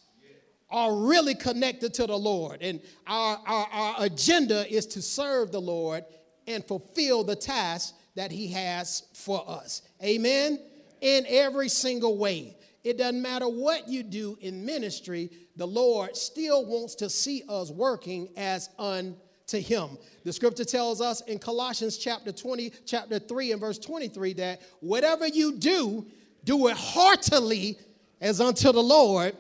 are 0.70 0.96
really 0.96 1.36
connected 1.36 1.94
to 1.96 2.08
the 2.08 2.18
Lord. 2.18 2.60
And 2.62 2.82
our, 3.06 3.40
our, 3.46 3.68
our 3.72 3.96
agenda 4.00 4.74
is 4.74 4.86
to 4.88 5.02
serve 5.02 5.52
the 5.52 5.62
Lord 5.62 6.06
and 6.48 6.66
fulfill 6.66 7.24
the 7.24 7.36
task 7.36 7.94
that 8.16 8.32
He 8.32 8.48
has 8.50 9.04
for 9.14 9.44
us. 9.48 9.82
Amen? 10.04 10.60
In 11.02 11.26
every 11.28 11.70
single 11.70 12.18
way. 12.18 12.58
It 12.84 12.98
doesn't 12.98 13.22
matter 13.22 13.48
what 13.48 13.88
you 13.88 14.04
do 14.04 14.38
in 14.42 14.66
ministry, 14.66 15.30
the 15.56 15.68
Lord 15.68 16.16
still 16.16 16.66
wants 16.66 16.96
to 16.96 17.10
see 17.10 17.44
us 17.48 17.70
working 17.70 18.30
as 18.36 18.70
unto 18.80 19.60
him. 19.60 19.98
The 20.24 20.34
scripture 20.34 20.66
tells 20.66 21.02
us 21.02 21.22
in 21.22 21.38
Colossians 21.38 21.98
chapter 21.98 22.32
20, 22.32 22.72
chapter 22.86 23.20
3 23.20 23.52
and 23.52 23.62
verse 23.62 23.78
23 23.78 24.34
that 24.34 24.62
whatever 24.80 25.28
you 25.28 25.58
do, 25.58 26.06
do 26.44 26.68
it 26.68 26.78
heartily 26.78 27.78
as 28.20 28.42
unto 28.42 28.72
the 28.72 28.82
Lord 28.82 29.36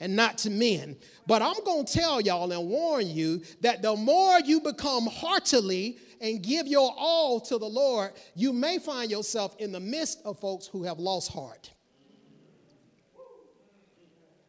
and 0.00 0.14
not 0.14 0.38
to 0.38 0.50
men. 0.50 0.96
But 1.26 1.42
I'm 1.42 1.62
going 1.64 1.84
to 1.84 1.92
tell 1.92 2.20
y'all 2.20 2.52
and 2.52 2.68
warn 2.68 3.08
you 3.08 3.42
that 3.60 3.82
the 3.82 3.96
more 3.96 4.40
you 4.40 4.60
become 4.60 5.06
heartily 5.06 5.98
and 6.20 6.42
give 6.42 6.66
your 6.66 6.92
all 6.96 7.40
to 7.40 7.58
the 7.58 7.66
Lord, 7.66 8.12
you 8.34 8.52
may 8.52 8.78
find 8.78 9.10
yourself 9.10 9.56
in 9.58 9.72
the 9.72 9.80
midst 9.80 10.20
of 10.24 10.38
folks 10.38 10.66
who 10.66 10.84
have 10.84 10.98
lost 10.98 11.32
heart. 11.32 11.70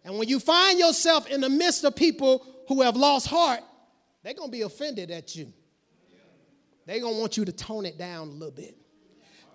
And 0.03 0.17
when 0.17 0.29
you 0.29 0.39
find 0.39 0.79
yourself 0.79 1.27
in 1.27 1.41
the 1.41 1.49
midst 1.49 1.83
of 1.83 1.95
people 1.95 2.45
who 2.67 2.81
have 2.81 2.95
lost 2.95 3.27
heart, 3.27 3.59
they're 4.23 4.33
going 4.33 4.49
to 4.49 4.57
be 4.57 4.61
offended 4.61 5.11
at 5.11 5.35
you. 5.35 5.51
They're 6.85 7.01
going 7.01 7.15
to 7.15 7.19
want 7.19 7.35
you 7.35 7.43
to 7.43 7.51
tone 7.51 7.85
it 7.85 7.97
down 7.97 8.29
a 8.29 8.31
little 8.31 8.51
bit. 8.51 8.77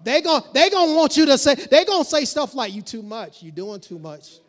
They're 0.04 0.20
going 0.20 0.42
to 0.42 0.48
they 0.52 0.68
gonna 0.68 0.94
want 0.94 1.16
you 1.16 1.26
to 1.26 1.38
say, 1.38 1.54
they're 1.54 1.84
going 1.84 2.04
to 2.04 2.08
say 2.08 2.24
stuff 2.24 2.54
like, 2.54 2.74
you 2.74 2.82
too 2.82 3.02
much, 3.02 3.42
You're 3.42 3.52
doing 3.52 3.80
too 3.80 3.98
much. 3.98 4.40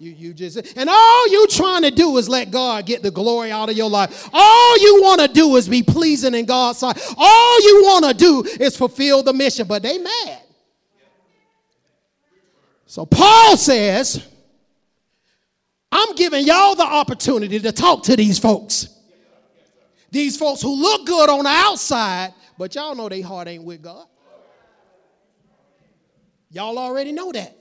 You, 0.00 0.12
you 0.12 0.32
just, 0.32 0.76
and 0.76 0.88
all 0.88 1.28
you 1.28 1.48
trying 1.48 1.82
to 1.82 1.90
do 1.90 2.16
is 2.18 2.28
let 2.28 2.52
God 2.52 2.86
get 2.86 3.02
the 3.02 3.10
glory 3.10 3.50
out 3.50 3.68
of 3.68 3.76
your 3.76 3.90
life. 3.90 4.28
All 4.32 4.78
you 4.78 5.02
want 5.02 5.20
to 5.20 5.28
do 5.28 5.56
is 5.56 5.68
be 5.68 5.82
pleasing 5.82 6.34
in 6.34 6.46
God's 6.46 6.78
sight. 6.78 7.00
All 7.16 7.62
you 7.62 7.82
want 7.84 8.04
to 8.04 8.14
do 8.14 8.44
is 8.60 8.76
fulfill 8.76 9.24
the 9.24 9.32
mission, 9.32 9.66
but 9.66 9.82
they 9.82 9.98
mad. 9.98 10.42
So 12.86 13.04
Paul 13.04 13.56
says, 13.56 14.24
I'm 15.90 16.14
giving 16.14 16.46
y'all 16.46 16.76
the 16.76 16.84
opportunity 16.84 17.58
to 17.58 17.72
talk 17.72 18.04
to 18.04 18.14
these 18.14 18.38
folks. 18.38 18.88
These 20.10 20.36
folks 20.36 20.62
who 20.62 20.80
look 20.80 21.06
good 21.06 21.28
on 21.28 21.42
the 21.42 21.50
outside, 21.50 22.32
but 22.56 22.74
y'all 22.74 22.94
know 22.94 23.08
their 23.08 23.24
heart 23.24 23.48
ain't 23.48 23.64
with 23.64 23.82
God. 23.82 24.06
Y'all 26.50 26.78
already 26.78 27.12
know 27.12 27.32
that. 27.32 27.56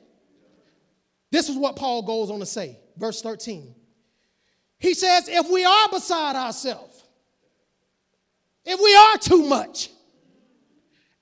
This 1.31 1.50
is 1.50 1.57
what 1.57 1.75
Paul 1.75 2.03
goes 2.03 2.29
on 2.29 2.39
to 2.39 2.46
say, 2.46 2.79
verse 2.98 3.22
13. 3.22 3.75
He 4.79 4.93
says, 4.93 5.27
if 5.27 5.50
we 5.50 5.65
are 5.65 5.89
beside 5.89 6.36
ourselves, 6.36 7.03
if 8.63 8.79
we 8.79 8.96
are 8.96 9.17
too 9.17 9.48
much, 9.48 9.89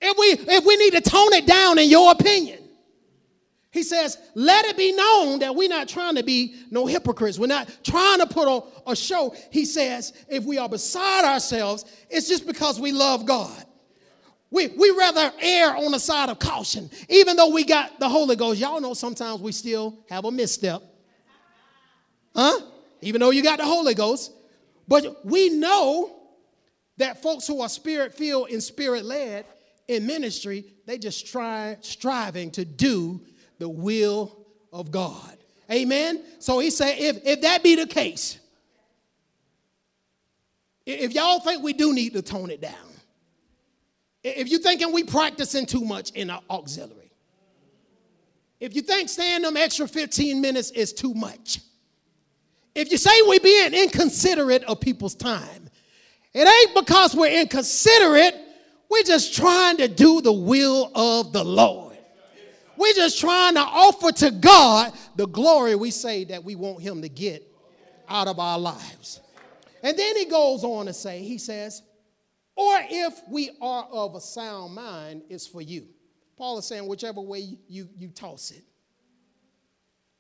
if 0.02 0.18
we 0.18 0.54
if 0.54 0.66
we 0.66 0.76
need 0.78 0.94
to 0.94 1.02
tone 1.02 1.34
it 1.34 1.48
down 1.48 1.80
in 1.80 1.90
your 1.90 2.12
opinion, 2.12 2.60
he 3.76 3.84
says, 3.84 4.18
let 4.36 4.66
it 4.66 4.78
be 4.78 4.94
known 4.94 5.40
that 5.40 5.54
we're 5.54 5.68
not 5.68 5.90
trying 5.90 6.16
to 6.16 6.24
be 6.24 6.56
no 6.72 6.86
hypocrites. 6.86 7.38
We're 7.38 7.48
not 7.48 7.70
trying 7.84 8.20
to 8.20 8.26
put 8.26 8.48
on 8.48 8.64
a 8.88 8.96
show. 8.96 9.36
He 9.52 9.66
says, 9.66 10.14
if 10.30 10.46
we 10.46 10.58
are 10.58 10.70
beside 10.70 11.26
ourselves, 11.26 11.84
it's 12.10 12.30
just 12.30 12.48
because 12.48 12.80
we 12.80 12.94
love 12.94 13.26
God. 13.26 13.65
We, 14.56 14.68
we 14.68 14.90
rather 14.98 15.34
err 15.42 15.76
on 15.76 15.92
the 15.92 16.00
side 16.00 16.30
of 16.30 16.40
caution, 16.40 16.90
even 17.10 17.36
though 17.36 17.50
we 17.50 17.66
got 17.66 18.00
the 18.00 18.08
Holy 18.08 18.38
Ghost. 18.38 18.58
Y'all 18.58 18.80
know 18.80 18.94
sometimes 18.94 19.42
we 19.42 19.52
still 19.52 19.98
have 20.10 20.24
a 20.24 20.32
misstep. 20.32 20.82
Huh? 22.34 22.62
Even 23.02 23.20
though 23.20 23.32
you 23.32 23.44
got 23.44 23.60
the 23.60 23.66
Holy 23.66 23.94
Ghost. 23.94 24.32
But 24.88 25.26
we 25.26 25.50
know 25.50 26.16
that 26.96 27.22
folks 27.22 27.46
who 27.46 27.60
are 27.60 27.68
spirit 27.68 28.14
filled 28.14 28.50
and 28.50 28.64
spirit 28.64 29.04
led 29.04 29.46
in 29.90 30.08
ministry, 30.08 30.64
they 30.86 31.00
just 31.00 31.28
try 31.28 31.76
striving 31.82 32.50
to 32.52 32.64
do 32.64 33.20
the 33.60 33.68
will 33.68 34.46
of 34.72 34.90
God. 34.90 35.38
Amen. 35.70 36.24
So 36.40 36.60
he 36.60 36.70
said, 36.70 36.96
if, 36.98 37.18
if 37.26 37.42
that 37.42 37.62
be 37.62 37.76
the 37.76 37.88
case, 37.88 38.40
if 40.86 41.14
y'all 41.14 41.42
think 41.42 41.62
we 41.62 41.74
do 41.74 41.94
need 41.94 42.14
to 42.14 42.22
tone 42.22 42.50
it 42.50 42.62
down, 42.62 42.85
if 44.26 44.50
you're 44.50 44.60
thinking 44.60 44.92
we 44.92 45.04
practicing 45.04 45.68
too 45.68 45.82
much 45.82 46.10
in 46.12 46.32
our 46.32 46.42
auxiliary, 46.50 47.12
if 48.60 48.76
you 48.76 48.82
think 48.82 49.10
staying 49.10 49.44
them 49.44 49.56
extra 49.56 49.88
15 49.88 50.42
minutes 50.42 50.72
is 50.72 50.94
too 50.94 51.14
much, 51.14 51.60
if 52.74 52.92
you 52.92 52.98
say 52.98 53.12
we're 53.28 53.40
being 53.40 53.74
inconsiderate 53.74 54.64
of 54.64 54.80
people's 54.80 55.14
time, 55.14 55.70
it 56.34 56.48
ain't 56.48 56.76
because 56.76 57.16
we're 57.16 57.40
inconsiderate, 57.40 58.36
we're 58.90 59.04
just 59.04 59.36
trying 59.36 59.78
to 59.78 59.88
do 59.88 60.22
the 60.22 60.34
will 60.34 60.92
of 60.96 61.32
the 61.32 61.44
Lord. 61.44 61.98
We're 62.78 62.94
just 62.94 63.20
trying 63.20 63.54
to 63.54 63.62
offer 63.62 64.12
to 64.12 64.32
God 64.32 64.92
the 65.16 65.28
glory 65.28 65.76
we 65.76 65.92
say 65.92 66.24
that 66.26 66.44
we 66.44 66.56
want 66.56 66.82
Him 66.82 67.02
to 67.04 67.10
get 67.10 67.44
out 68.10 68.28
of 68.28 68.40
our 68.40 68.60
lives. 68.60 69.22
And 69.84 69.98
then 69.98 70.18
he 70.18 70.26
goes 70.26 70.64
on 70.64 70.88
to 70.88 70.94
say, 70.94 71.22
He 71.22 71.38
says, 71.38 71.84
or 72.56 72.78
if 72.90 73.22
we 73.30 73.52
are 73.62 73.86
of 73.92 74.16
a 74.16 74.22
sound 74.22 74.76
mind, 74.76 75.24
it's 75.30 75.46
for 75.46 75.62
you. 75.62 75.88
Paul 76.38 76.58
is 76.58 76.66
saying, 76.66 76.88
whichever 76.88 77.22
way 77.22 77.58
you, 77.68 77.90
you 77.98 78.10
toss 78.10 78.52
it, 78.52 78.64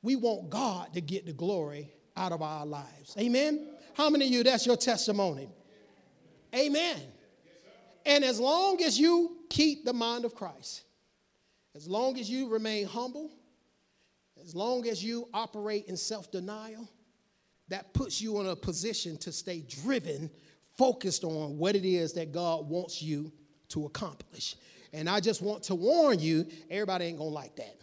we 0.01 0.15
want 0.15 0.49
God 0.49 0.93
to 0.93 1.01
get 1.01 1.25
the 1.25 1.33
glory 1.33 1.91
out 2.15 2.31
of 2.31 2.41
our 2.41 2.65
lives. 2.65 3.15
Amen? 3.19 3.69
How 3.95 4.09
many 4.09 4.25
of 4.25 4.31
you, 4.31 4.43
that's 4.43 4.65
your 4.65 4.77
testimony? 4.77 5.49
Amen. 6.53 7.01
And 8.05 8.23
as 8.23 8.39
long 8.39 8.81
as 8.83 8.99
you 8.99 9.37
keep 9.49 9.83
the 9.83 9.93
mind 9.93 10.25
of 10.25 10.35
Christ, 10.35 10.83
as 11.75 11.87
long 11.87 12.17
as 12.19 12.29
you 12.29 12.49
remain 12.49 12.85
humble, 12.85 13.31
as 14.41 14.55
long 14.55 14.87
as 14.87 15.03
you 15.03 15.27
operate 15.33 15.85
in 15.87 15.97
self 15.97 16.31
denial, 16.31 16.87
that 17.69 17.93
puts 17.93 18.21
you 18.21 18.39
in 18.39 18.47
a 18.47 18.55
position 18.55 19.17
to 19.17 19.31
stay 19.31 19.61
driven 19.61 20.29
focused 20.77 21.23
on 21.23 21.57
what 21.57 21.75
it 21.75 21.85
is 21.85 22.13
that 22.13 22.31
God 22.31 22.67
wants 22.67 23.01
you 23.01 23.31
to 23.69 23.85
accomplish. 23.85 24.55
And 24.93 25.09
I 25.09 25.19
just 25.19 25.41
want 25.41 25.63
to 25.63 25.75
warn 25.75 26.19
you 26.19 26.45
everybody 26.69 27.05
ain't 27.05 27.17
gonna 27.17 27.29
like 27.29 27.55
that. 27.57 27.75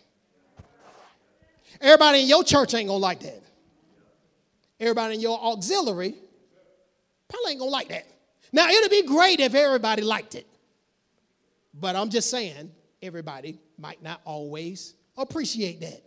Everybody 1.80 2.22
in 2.22 2.28
your 2.28 2.44
church 2.44 2.74
ain't 2.74 2.88
gonna 2.88 2.98
like 2.98 3.20
that. 3.20 3.42
Everybody 4.78 5.14
in 5.14 5.20
your 5.20 5.38
auxiliary 5.40 6.14
probably 7.28 7.52
ain't 7.52 7.60
gonna 7.60 7.70
like 7.70 7.88
that. 7.88 8.06
Now, 8.52 8.68
it'd 8.68 8.90
be 8.90 9.02
great 9.02 9.40
if 9.40 9.54
everybody 9.54 10.02
liked 10.02 10.34
it. 10.34 10.46
But 11.74 11.96
I'm 11.96 12.10
just 12.10 12.30
saying, 12.30 12.70
everybody 13.00 13.58
might 13.78 14.02
not 14.02 14.20
always 14.24 14.94
appreciate 15.16 15.80
that. 15.80 16.02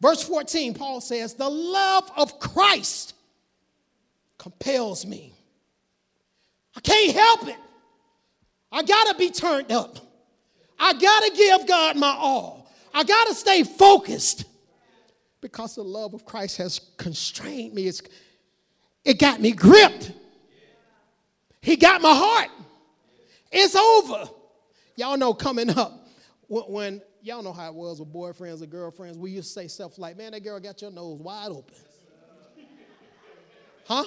Verse 0.00 0.22
14, 0.22 0.74
Paul 0.74 1.00
says, 1.00 1.34
The 1.34 1.48
love 1.48 2.10
of 2.16 2.38
Christ 2.38 3.14
compels 4.38 5.04
me 5.04 5.37
I 6.78 6.80
can't 6.80 7.16
help 7.16 7.48
it. 7.48 7.56
I 8.70 8.84
got 8.84 9.08
to 9.08 9.18
be 9.18 9.30
turned 9.30 9.72
up. 9.72 9.98
I 10.78 10.92
got 10.92 11.24
to 11.24 11.36
give 11.36 11.66
God 11.66 11.96
my 11.96 12.14
all. 12.16 12.70
I 12.94 13.02
got 13.02 13.26
to 13.26 13.34
stay 13.34 13.64
focused 13.64 14.44
because 15.40 15.74
the 15.74 15.82
love 15.82 16.14
of 16.14 16.24
Christ 16.24 16.56
has 16.58 16.80
constrained 16.96 17.74
me. 17.74 17.88
It's, 17.88 18.00
it 19.04 19.18
got 19.18 19.40
me 19.40 19.50
gripped. 19.50 20.12
He 21.62 21.74
got 21.74 22.00
my 22.00 22.14
heart. 22.14 22.50
It's 23.50 23.74
over. 23.74 24.30
Y'all 24.94 25.16
know 25.16 25.34
coming 25.34 25.70
up 25.70 26.06
when, 26.46 26.62
when 26.64 27.02
y'all 27.22 27.42
know 27.42 27.52
how 27.52 27.70
it 27.70 27.74
was 27.74 27.98
with 27.98 28.12
boyfriends 28.12 28.62
or 28.62 28.66
girlfriends. 28.66 29.18
We 29.18 29.32
used 29.32 29.48
to 29.48 29.60
say 29.62 29.66
stuff 29.66 29.98
like, 29.98 30.16
man, 30.16 30.30
that 30.30 30.44
girl 30.44 30.60
got 30.60 30.80
your 30.80 30.92
nose 30.92 31.18
wide 31.18 31.50
open. 31.50 31.74
Huh? 33.84 34.04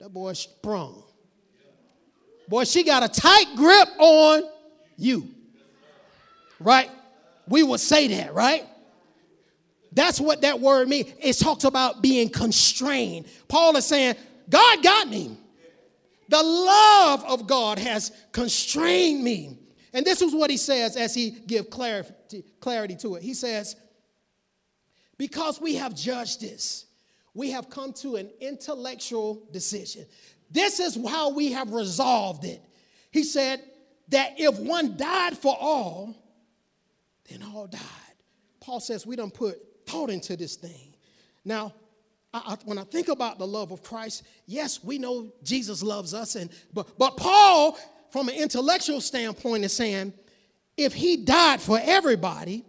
That 0.00 0.08
boy 0.08 0.32
sprung. 0.32 1.02
Boy, 2.48 2.64
she 2.64 2.82
got 2.82 3.04
a 3.04 3.08
tight 3.08 3.54
grip 3.54 3.88
on 3.98 4.42
you. 4.96 5.28
Right? 6.58 6.90
We 7.46 7.62
would 7.62 7.80
say 7.80 8.08
that, 8.08 8.34
right? 8.34 8.66
That's 9.92 10.20
what 10.20 10.40
that 10.42 10.60
word 10.60 10.88
means. 10.88 11.12
It 11.20 11.34
talks 11.34 11.64
about 11.64 12.02
being 12.02 12.28
constrained. 12.28 13.26
Paul 13.46 13.76
is 13.76 13.84
saying, 13.84 14.16
God 14.48 14.82
got 14.82 15.08
me. 15.08 15.36
The 16.28 16.42
love 16.42 17.24
of 17.24 17.46
God 17.46 17.78
has 17.78 18.12
constrained 18.32 19.22
me. 19.22 19.58
And 19.92 20.06
this 20.06 20.22
is 20.22 20.32
what 20.34 20.48
he 20.48 20.56
says 20.56 20.96
as 20.96 21.14
he 21.14 21.30
give 21.30 21.70
clarity, 21.70 22.44
clarity 22.60 22.94
to 22.96 23.16
it. 23.16 23.22
He 23.22 23.34
says, 23.34 23.76
because 25.18 25.60
we 25.60 25.74
have 25.74 25.94
judged 25.94 26.40
this, 26.40 26.86
we 27.34 27.50
have 27.50 27.70
come 27.70 27.92
to 27.94 28.16
an 28.16 28.30
intellectual 28.40 29.46
decision. 29.52 30.06
This 30.50 30.80
is 30.80 30.98
how 31.08 31.30
we 31.30 31.52
have 31.52 31.72
resolved 31.72 32.44
it. 32.44 32.60
He 33.10 33.22
said 33.22 33.62
that 34.08 34.34
if 34.38 34.58
one 34.58 34.96
died 34.96 35.36
for 35.36 35.56
all, 35.58 36.16
then 37.28 37.42
all 37.42 37.66
died. 37.66 37.80
Paul 38.60 38.80
says 38.80 39.06
we 39.06 39.16
don't 39.16 39.32
put 39.32 39.58
thought 39.86 40.10
into 40.10 40.36
this 40.36 40.56
thing. 40.56 40.94
Now, 41.44 41.72
I, 42.32 42.42
I, 42.46 42.56
when 42.64 42.78
I 42.78 42.84
think 42.84 43.08
about 43.08 43.38
the 43.38 43.46
love 43.46 43.72
of 43.72 43.82
Christ, 43.82 44.24
yes, 44.46 44.82
we 44.82 44.98
know 44.98 45.32
Jesus 45.42 45.82
loves 45.82 46.14
us, 46.14 46.36
and 46.36 46.50
but 46.72 46.98
but 46.98 47.16
Paul, 47.16 47.78
from 48.10 48.28
an 48.28 48.34
intellectual 48.34 49.00
standpoint, 49.00 49.64
is 49.64 49.72
saying 49.72 50.12
if 50.76 50.92
he 50.94 51.16
died 51.16 51.60
for 51.60 51.78
everybody, 51.82 52.64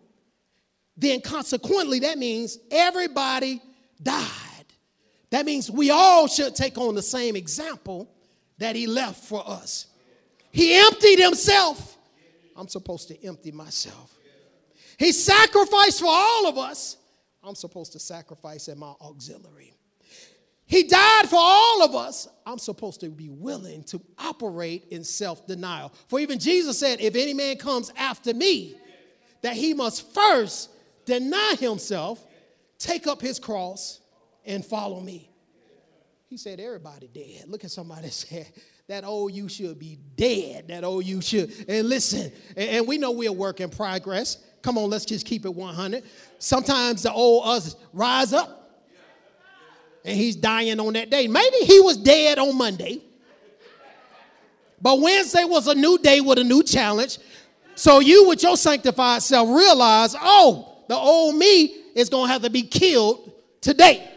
then 0.98 1.22
consequently 1.22 2.00
that 2.00 2.18
means 2.18 2.58
everybody 2.72 3.62
died. 4.02 4.28
That 5.32 5.46
means 5.46 5.72
we 5.72 5.90
all 5.90 6.28
should 6.28 6.56
take 6.56 6.78
on 6.78 6.94
the 6.94 7.02
same 7.02 7.36
example 7.36 8.10
that 8.58 8.76
he 8.76 8.86
left 8.86 9.24
for 9.24 9.44
us. 9.48 9.88
He 10.52 10.76
emptied 10.78 11.20
himself. 11.20 11.98
I'm 12.56 12.68
supposed 12.68 13.08
to 13.08 13.26
empty 13.26 13.52
myself. 13.52 14.14
He 15.00 15.12
sacrificed 15.12 16.02
for 16.02 16.10
all 16.10 16.48
of 16.48 16.58
us. 16.58 16.98
I'm 17.44 17.56
supposed 17.56 17.94
to 17.94 18.00
sacrifice 18.00 18.70
at 18.70 18.78
my 18.78 18.94
auxiliary. 19.02 19.74
He 20.66 20.84
died 20.84 21.28
for 21.28 21.40
all 21.40 21.82
of 21.82 21.96
us. 21.96 22.28
I'm 22.46 22.60
supposed 22.60 23.00
to 23.00 23.10
be 23.10 23.30
willing 23.30 23.84
to 23.86 24.02
operate 24.20 24.86
in 24.92 25.04
self 25.04 25.48
denial. 25.48 25.92
For 26.08 26.20
even 26.20 26.40
Jesus 26.40 26.78
said, 26.78 27.02
If 27.02 27.16
any 27.16 27.34
man 27.34 27.58
comes 27.58 27.92
after 27.98 28.34
me, 28.34 28.76
that 29.42 29.54
he 29.54 29.74
must 29.74 30.14
first 30.14 30.70
deny 31.06 31.56
himself, 31.60 32.24
take 32.78 33.08
up 33.08 33.22
his 33.22 33.40
cross, 33.40 34.01
and 34.46 34.66
follow 34.66 35.00
me. 35.00 35.30
He 36.28 36.38
said, 36.38 36.60
Everybody 36.60 37.08
dead. 37.08 37.46
Look 37.48 37.64
at 37.64 37.72
somebody 37.72 38.10
say, 38.10 38.48
That 38.88 39.04
old 39.04 39.34
you 39.34 39.50
should 39.50 39.78
be 39.78 39.98
dead. 40.16 40.70
That 40.70 40.84
old 40.84 41.06
you 41.06 41.22
should. 41.22 41.52
And 41.68 41.90
listen, 41.90 42.32
and 42.56 42.88
we 42.88 42.98
know 42.98 43.12
we're 43.12 43.30
a 43.30 43.34
work 43.34 43.60
in 43.60 43.70
progress. 43.70 44.38
Come 44.62 44.78
on, 44.78 44.90
let's 44.90 45.06
just 45.06 45.26
keep 45.26 45.46
it 45.46 45.54
100. 45.54 46.04
Sometimes 46.40 47.04
the 47.04 47.12
old 47.12 47.48
us 47.48 47.76
rise 47.94 48.32
up 48.32 48.62
and 50.06 50.16
he's 50.16 50.36
dying 50.36 50.80
on 50.80 50.94
that 50.94 51.10
day. 51.10 51.28
Maybe 51.28 51.58
he 51.58 51.80
was 51.80 51.98
dead 51.98 52.40
on 52.40 52.58
Monday. 52.58 53.02
But 54.82 55.00
Wednesday 55.00 55.44
was 55.44 55.68
a 55.68 55.76
new 55.76 55.98
day 56.00 56.22
with 56.22 56.40
a 56.40 56.44
new 56.44 56.64
challenge. 56.64 57.20
So 57.76 58.00
you, 58.00 58.28
with 58.28 58.42
your 58.42 58.58
sanctified 58.58 59.22
self, 59.22 59.48
realize, 59.50 60.16
oh, 60.20 60.84
the 60.88 60.96
old 60.96 61.36
me 61.36 61.76
is 61.96 62.10
going 62.10 62.28
to 62.28 62.34
have 62.34 62.42
to 62.42 62.50
be 62.50 62.64
killed 62.64 63.32
today. 63.62 64.11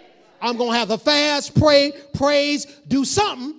I'm 0.44 0.58
going 0.58 0.72
to 0.72 0.78
have 0.78 0.88
to 0.88 0.98
fast, 0.98 1.58
pray, 1.58 1.90
praise, 2.12 2.66
do 2.86 3.06
something 3.06 3.58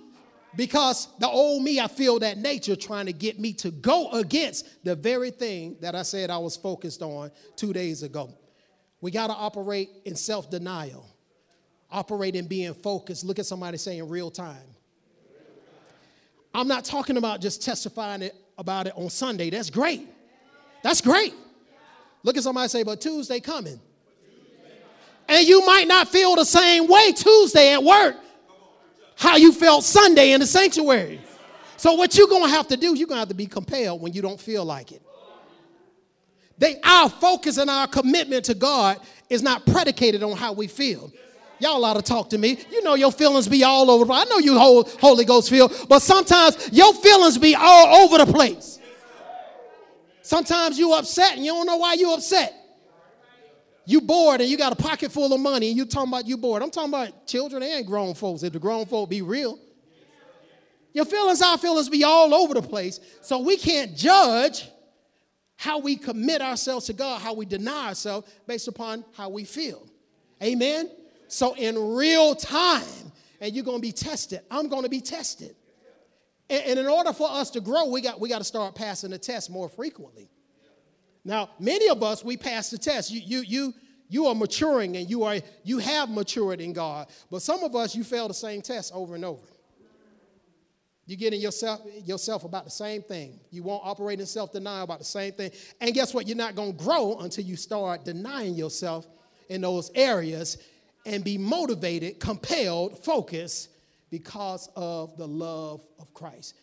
because 0.54 1.08
the 1.18 1.26
old 1.26 1.64
me, 1.64 1.80
I 1.80 1.88
feel 1.88 2.20
that 2.20 2.38
nature 2.38 2.76
trying 2.76 3.06
to 3.06 3.12
get 3.12 3.40
me 3.40 3.52
to 3.54 3.72
go 3.72 4.12
against 4.12 4.84
the 4.84 4.94
very 4.94 5.32
thing 5.32 5.78
that 5.80 5.96
I 5.96 6.02
said 6.02 6.30
I 6.30 6.38
was 6.38 6.56
focused 6.56 7.02
on 7.02 7.32
two 7.56 7.72
days 7.72 8.04
ago. 8.04 8.32
We 9.00 9.10
got 9.10 9.26
to 9.26 9.32
operate 9.32 9.90
in 10.04 10.14
self 10.14 10.48
denial, 10.48 11.04
operate 11.90 12.36
in 12.36 12.46
being 12.46 12.72
focused. 12.72 13.24
Look 13.24 13.40
at 13.40 13.46
somebody 13.46 13.78
saying 13.78 14.08
real 14.08 14.30
time. 14.30 14.56
I'm 16.54 16.68
not 16.68 16.84
talking 16.84 17.16
about 17.16 17.40
just 17.40 17.64
testifying 17.64 18.30
about 18.58 18.86
it 18.86 18.92
on 18.94 19.10
Sunday. 19.10 19.50
That's 19.50 19.70
great. 19.70 20.08
That's 20.84 21.00
great. 21.00 21.34
Look 22.22 22.36
at 22.36 22.44
somebody 22.44 22.68
say, 22.68 22.84
but 22.84 23.00
Tuesday 23.00 23.40
coming. 23.40 23.80
And 25.28 25.46
you 25.46 25.64
might 25.66 25.88
not 25.88 26.08
feel 26.08 26.36
the 26.36 26.44
same 26.44 26.86
way 26.86 27.12
Tuesday 27.12 27.72
at 27.72 27.82
work 27.82 28.16
how 29.16 29.36
you 29.36 29.50
felt 29.52 29.82
Sunday 29.82 30.32
in 30.32 30.40
the 30.40 30.46
sanctuary. 30.46 31.20
So 31.78 31.94
what 31.94 32.16
you're 32.16 32.28
going 32.28 32.44
to 32.44 32.50
have 32.50 32.68
to 32.68 32.76
do, 32.76 32.94
you're 32.94 33.08
going 33.08 33.16
to 33.16 33.20
have 33.20 33.28
to 33.28 33.34
be 33.34 33.46
compelled 33.46 34.00
when 34.00 34.12
you 34.12 34.22
don't 34.22 34.40
feel 34.40 34.64
like 34.64 34.92
it. 34.92 35.02
They, 36.58 36.80
our 36.82 37.08
focus 37.08 37.58
and 37.58 37.68
our 37.68 37.86
commitment 37.86 38.46
to 38.46 38.54
God 38.54 38.98
is 39.28 39.42
not 39.42 39.66
predicated 39.66 40.22
on 40.22 40.36
how 40.36 40.52
we 40.52 40.68
feel. 40.68 41.12
Y'all 41.58 41.84
ought 41.84 41.94
to 41.94 42.02
talk 42.02 42.30
to 42.30 42.38
me. 42.38 42.58
You 42.70 42.82
know 42.82 42.94
your 42.94 43.12
feelings 43.12 43.48
be 43.48 43.64
all 43.64 43.90
over. 43.90 44.10
I 44.12 44.24
know 44.24 44.38
you 44.38 44.58
hold 44.58 44.90
Holy 45.00 45.24
Ghost 45.24 45.48
feel, 45.48 45.70
but 45.88 46.00
sometimes 46.00 46.70
your 46.72 46.92
feelings 46.94 47.38
be 47.38 47.54
all 47.54 48.04
over 48.04 48.18
the 48.18 48.30
place. 48.30 48.78
Sometimes 50.22 50.78
you 50.78 50.92
upset 50.92 51.36
and 51.36 51.44
you 51.44 51.52
don't 51.52 51.66
know 51.66 51.76
why 51.76 51.94
you 51.94 52.12
upset. 52.12 52.52
You 53.86 54.00
bored 54.00 54.40
and 54.40 54.50
you 54.50 54.58
got 54.58 54.72
a 54.72 54.76
pocket 54.76 55.12
full 55.12 55.32
of 55.32 55.40
money 55.40 55.68
and 55.68 55.76
you 55.76 55.86
talking 55.86 56.12
about 56.12 56.26
you 56.26 56.36
bored. 56.36 56.62
I'm 56.62 56.70
talking 56.70 56.90
about 56.90 57.26
children 57.26 57.62
and 57.62 57.86
grown 57.86 58.14
folks. 58.14 58.42
If 58.42 58.52
the 58.52 58.58
grown 58.58 58.84
folk 58.84 59.08
be 59.08 59.22
real, 59.22 59.58
your 60.92 61.04
feelings, 61.04 61.40
our 61.40 61.56
feelings 61.56 61.88
be 61.88 62.02
all 62.02 62.34
over 62.34 62.54
the 62.54 62.62
place. 62.62 62.98
So 63.22 63.38
we 63.38 63.56
can't 63.56 63.96
judge 63.96 64.68
how 65.56 65.78
we 65.78 65.96
commit 65.96 66.42
ourselves 66.42 66.86
to 66.86 66.92
God, 66.92 67.22
how 67.22 67.32
we 67.32 67.46
deny 67.46 67.88
ourselves 67.88 68.28
based 68.46 68.66
upon 68.66 69.04
how 69.16 69.28
we 69.28 69.44
feel. 69.44 69.86
Amen. 70.42 70.90
So 71.28 71.54
in 71.54 71.78
real 71.94 72.34
time, 72.34 72.82
and 73.40 73.54
you're 73.54 73.64
going 73.64 73.78
to 73.78 73.82
be 73.82 73.92
tested. 73.92 74.40
I'm 74.50 74.68
going 74.68 74.82
to 74.82 74.88
be 74.88 75.00
tested. 75.00 75.54
And, 76.48 76.78
in 76.78 76.86
order 76.86 77.12
for 77.12 77.28
us 77.30 77.50
to 77.50 77.60
grow, 77.60 77.86
we 77.86 78.00
got 78.00 78.20
we 78.20 78.28
got 78.28 78.38
to 78.38 78.44
start 78.44 78.74
passing 78.74 79.10
the 79.10 79.18
test 79.18 79.50
more 79.50 79.68
frequently. 79.68 80.30
Now, 81.26 81.50
many 81.58 81.88
of 81.88 82.04
us, 82.04 82.24
we 82.24 82.36
pass 82.36 82.70
the 82.70 82.78
test. 82.78 83.10
You, 83.10 83.20
you, 83.20 83.40
you, 83.40 83.74
you 84.08 84.26
are 84.26 84.34
maturing 84.34 84.96
and 84.96 85.10
you, 85.10 85.24
are, 85.24 85.38
you 85.64 85.78
have 85.78 86.08
matured 86.08 86.60
in 86.60 86.72
God. 86.72 87.08
But 87.32 87.42
some 87.42 87.64
of 87.64 87.74
us, 87.74 87.96
you 87.96 88.04
fail 88.04 88.28
the 88.28 88.34
same 88.34 88.62
test 88.62 88.92
over 88.94 89.16
and 89.16 89.24
over. 89.24 89.42
You're 91.04 91.16
getting 91.16 91.40
yourself, 91.40 91.80
yourself 92.04 92.44
about 92.44 92.64
the 92.64 92.70
same 92.70 93.02
thing. 93.02 93.40
You 93.50 93.64
won't 93.64 93.82
operate 93.84 94.20
in 94.20 94.26
self 94.26 94.52
denial 94.52 94.84
about 94.84 95.00
the 95.00 95.04
same 95.04 95.32
thing. 95.32 95.50
And 95.80 95.92
guess 95.92 96.14
what? 96.14 96.28
You're 96.28 96.36
not 96.36 96.54
going 96.54 96.76
to 96.76 96.84
grow 96.84 97.18
until 97.18 97.44
you 97.44 97.56
start 97.56 98.04
denying 98.04 98.54
yourself 98.54 99.06
in 99.48 99.60
those 99.60 99.90
areas 99.96 100.58
and 101.06 101.24
be 101.24 101.38
motivated, 101.38 102.20
compelled, 102.20 103.04
focused 103.04 103.70
because 104.10 104.68
of 104.76 105.16
the 105.16 105.26
love 105.26 105.84
of 105.98 106.14
Christ. 106.14 106.54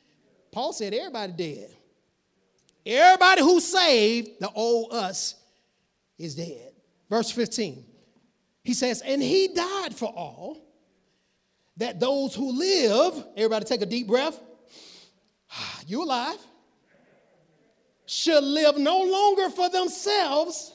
Paul 0.53 0.71
said, 0.71 0.93
Everybody 0.93 1.33
dead. 1.33 1.75
Everybody 2.85 3.41
who's 3.41 3.65
saved, 3.65 4.31
the 4.39 4.49
old 4.49 4.93
us, 4.93 5.35
is 6.17 6.35
dead. 6.35 6.73
Verse 7.09 7.31
15. 7.31 7.85
He 8.63 8.73
says, 8.73 9.01
And 9.01 9.21
he 9.21 9.49
died 9.49 9.93
for 9.93 10.09
all, 10.09 10.57
that 11.77 11.99
those 11.99 12.35
who 12.35 12.51
live, 12.51 13.25
everybody 13.35 13.65
take 13.65 13.81
a 13.81 13.85
deep 13.85 14.07
breath. 14.07 14.39
Ah, 15.51 15.79
you 15.87 16.03
alive? 16.03 16.37
Should 18.05 18.43
live 18.43 18.77
no 18.77 19.01
longer 19.01 19.49
for 19.49 19.69
themselves, 19.69 20.73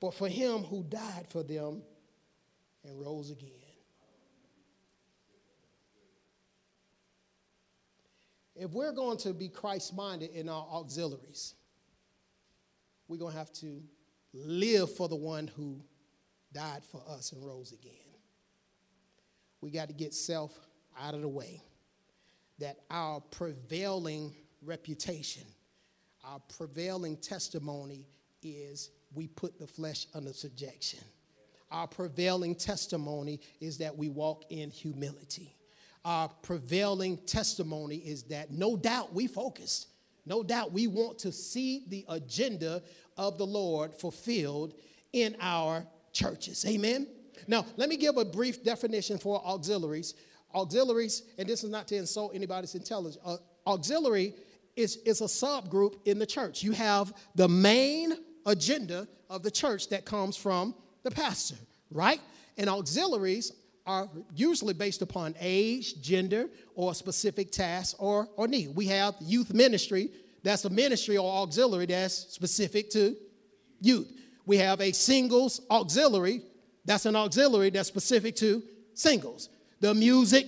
but 0.00 0.14
for 0.14 0.28
him 0.28 0.58
who 0.58 0.84
died 0.84 1.26
for 1.28 1.42
them 1.42 1.82
and 2.84 3.00
rose 3.00 3.30
again. 3.30 3.57
If 8.58 8.72
we're 8.72 8.92
going 8.92 9.16
to 9.18 9.32
be 9.32 9.48
Christ 9.48 9.94
minded 9.94 10.30
in 10.30 10.48
our 10.48 10.66
auxiliaries, 10.70 11.54
we're 13.06 13.18
going 13.18 13.32
to 13.32 13.38
have 13.38 13.52
to 13.54 13.82
live 14.34 14.94
for 14.94 15.08
the 15.08 15.16
one 15.16 15.46
who 15.46 15.80
died 16.52 16.84
for 16.84 17.02
us 17.08 17.32
and 17.32 17.44
rose 17.44 17.72
again. 17.72 17.92
We 19.60 19.70
got 19.70 19.88
to 19.88 19.94
get 19.94 20.12
self 20.12 20.58
out 21.00 21.14
of 21.14 21.22
the 21.22 21.28
way. 21.28 21.62
That 22.58 22.78
our 22.90 23.20
prevailing 23.20 24.34
reputation, 24.62 25.44
our 26.24 26.40
prevailing 26.56 27.16
testimony 27.16 28.06
is 28.42 28.90
we 29.14 29.28
put 29.28 29.58
the 29.58 29.66
flesh 29.66 30.06
under 30.14 30.32
subjection. 30.32 31.00
Our 31.70 31.86
prevailing 31.86 32.56
testimony 32.56 33.40
is 33.60 33.78
that 33.78 33.96
we 33.96 34.08
walk 34.08 34.44
in 34.50 34.70
humility 34.70 35.57
our 36.08 36.30
prevailing 36.40 37.18
testimony 37.18 37.96
is 37.96 38.22
that 38.22 38.50
no 38.50 38.78
doubt 38.78 39.12
we 39.12 39.26
focused. 39.26 39.88
No 40.24 40.42
doubt 40.42 40.72
we 40.72 40.86
want 40.86 41.18
to 41.18 41.30
see 41.30 41.84
the 41.88 42.06
agenda 42.08 42.82
of 43.18 43.36
the 43.36 43.44
Lord 43.44 43.94
fulfilled 43.94 44.72
in 45.12 45.36
our 45.38 45.86
churches. 46.14 46.64
Amen. 46.66 47.06
Now, 47.46 47.66
let 47.76 47.90
me 47.90 47.98
give 47.98 48.16
a 48.16 48.24
brief 48.24 48.64
definition 48.64 49.18
for 49.18 49.46
auxiliaries. 49.46 50.14
Auxiliaries, 50.54 51.24
and 51.36 51.46
this 51.46 51.62
is 51.62 51.68
not 51.68 51.86
to 51.88 51.96
insult 51.96 52.34
anybody's 52.34 52.74
intelligence, 52.74 53.22
uh, 53.22 53.36
auxiliary 53.66 54.34
is, 54.76 54.96
is 55.04 55.20
a 55.20 55.24
subgroup 55.24 55.96
in 56.06 56.18
the 56.18 56.26
church. 56.26 56.62
You 56.62 56.72
have 56.72 57.12
the 57.34 57.48
main 57.48 58.14
agenda 58.46 59.06
of 59.28 59.42
the 59.42 59.50
church 59.50 59.90
that 59.90 60.06
comes 60.06 60.38
from 60.38 60.74
the 61.02 61.10
pastor, 61.10 61.56
right? 61.90 62.20
And 62.56 62.70
auxiliaries 62.70 63.52
are 63.88 64.08
usually 64.34 64.74
based 64.74 65.00
upon 65.00 65.34
age, 65.40 66.00
gender, 66.02 66.48
or 66.74 66.94
specific 66.94 67.50
task 67.50 67.96
or, 67.98 68.28
or 68.36 68.46
need. 68.46 68.76
We 68.76 68.86
have 68.86 69.16
youth 69.20 69.54
ministry, 69.54 70.10
that's 70.42 70.64
a 70.66 70.70
ministry 70.70 71.16
or 71.16 71.42
auxiliary 71.42 71.86
that's 71.86 72.14
specific 72.14 72.90
to 72.90 73.16
youth. 73.80 74.12
We 74.44 74.58
have 74.58 74.80
a 74.82 74.92
singles 74.92 75.62
auxiliary, 75.70 76.42
that's 76.84 77.06
an 77.06 77.16
auxiliary 77.16 77.70
that's 77.70 77.88
specific 77.88 78.36
to 78.36 78.62
singles. 78.92 79.48
The 79.80 79.94
music 79.94 80.46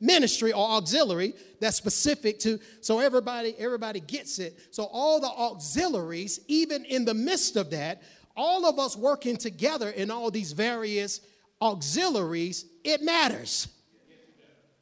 ministry 0.00 0.52
or 0.52 0.68
auxiliary 0.68 1.34
that's 1.60 1.76
specific 1.76 2.38
to 2.38 2.60
so 2.82 2.98
everybody 2.98 3.54
everybody 3.58 3.98
gets 3.98 4.38
it 4.38 4.54
so 4.70 4.84
all 4.92 5.18
the 5.18 5.26
auxiliaries 5.26 6.38
even 6.48 6.84
in 6.84 7.06
the 7.06 7.14
midst 7.14 7.56
of 7.56 7.70
that 7.70 8.02
all 8.36 8.66
of 8.66 8.78
us 8.78 8.94
working 8.94 9.38
together 9.38 9.88
in 9.88 10.10
all 10.10 10.30
these 10.30 10.52
various 10.52 11.22
auxiliaries, 11.60 12.64
it 12.84 13.02
matters. 13.02 13.68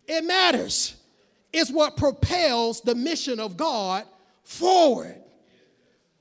It 0.06 0.24
matters. 0.24 0.96
It's 1.52 1.70
what 1.70 1.96
propels 1.96 2.80
the 2.80 2.94
mission 2.94 3.40
of 3.40 3.56
God 3.56 4.04
forward. 4.42 5.20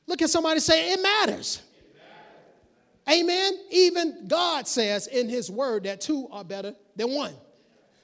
Look 0.06 0.22
at 0.22 0.30
somebody 0.30 0.60
say, 0.60 0.94
It 0.94 1.02
matters. 1.02 1.62
Amen. 3.10 3.54
Even 3.70 4.28
God 4.28 4.68
says 4.68 5.08
in 5.08 5.28
His 5.28 5.52
word 5.52 5.84
that 5.84 6.00
two 6.00 6.28
are 6.32 6.44
better 6.44 6.74
than 6.96 7.12
one. 7.12 7.34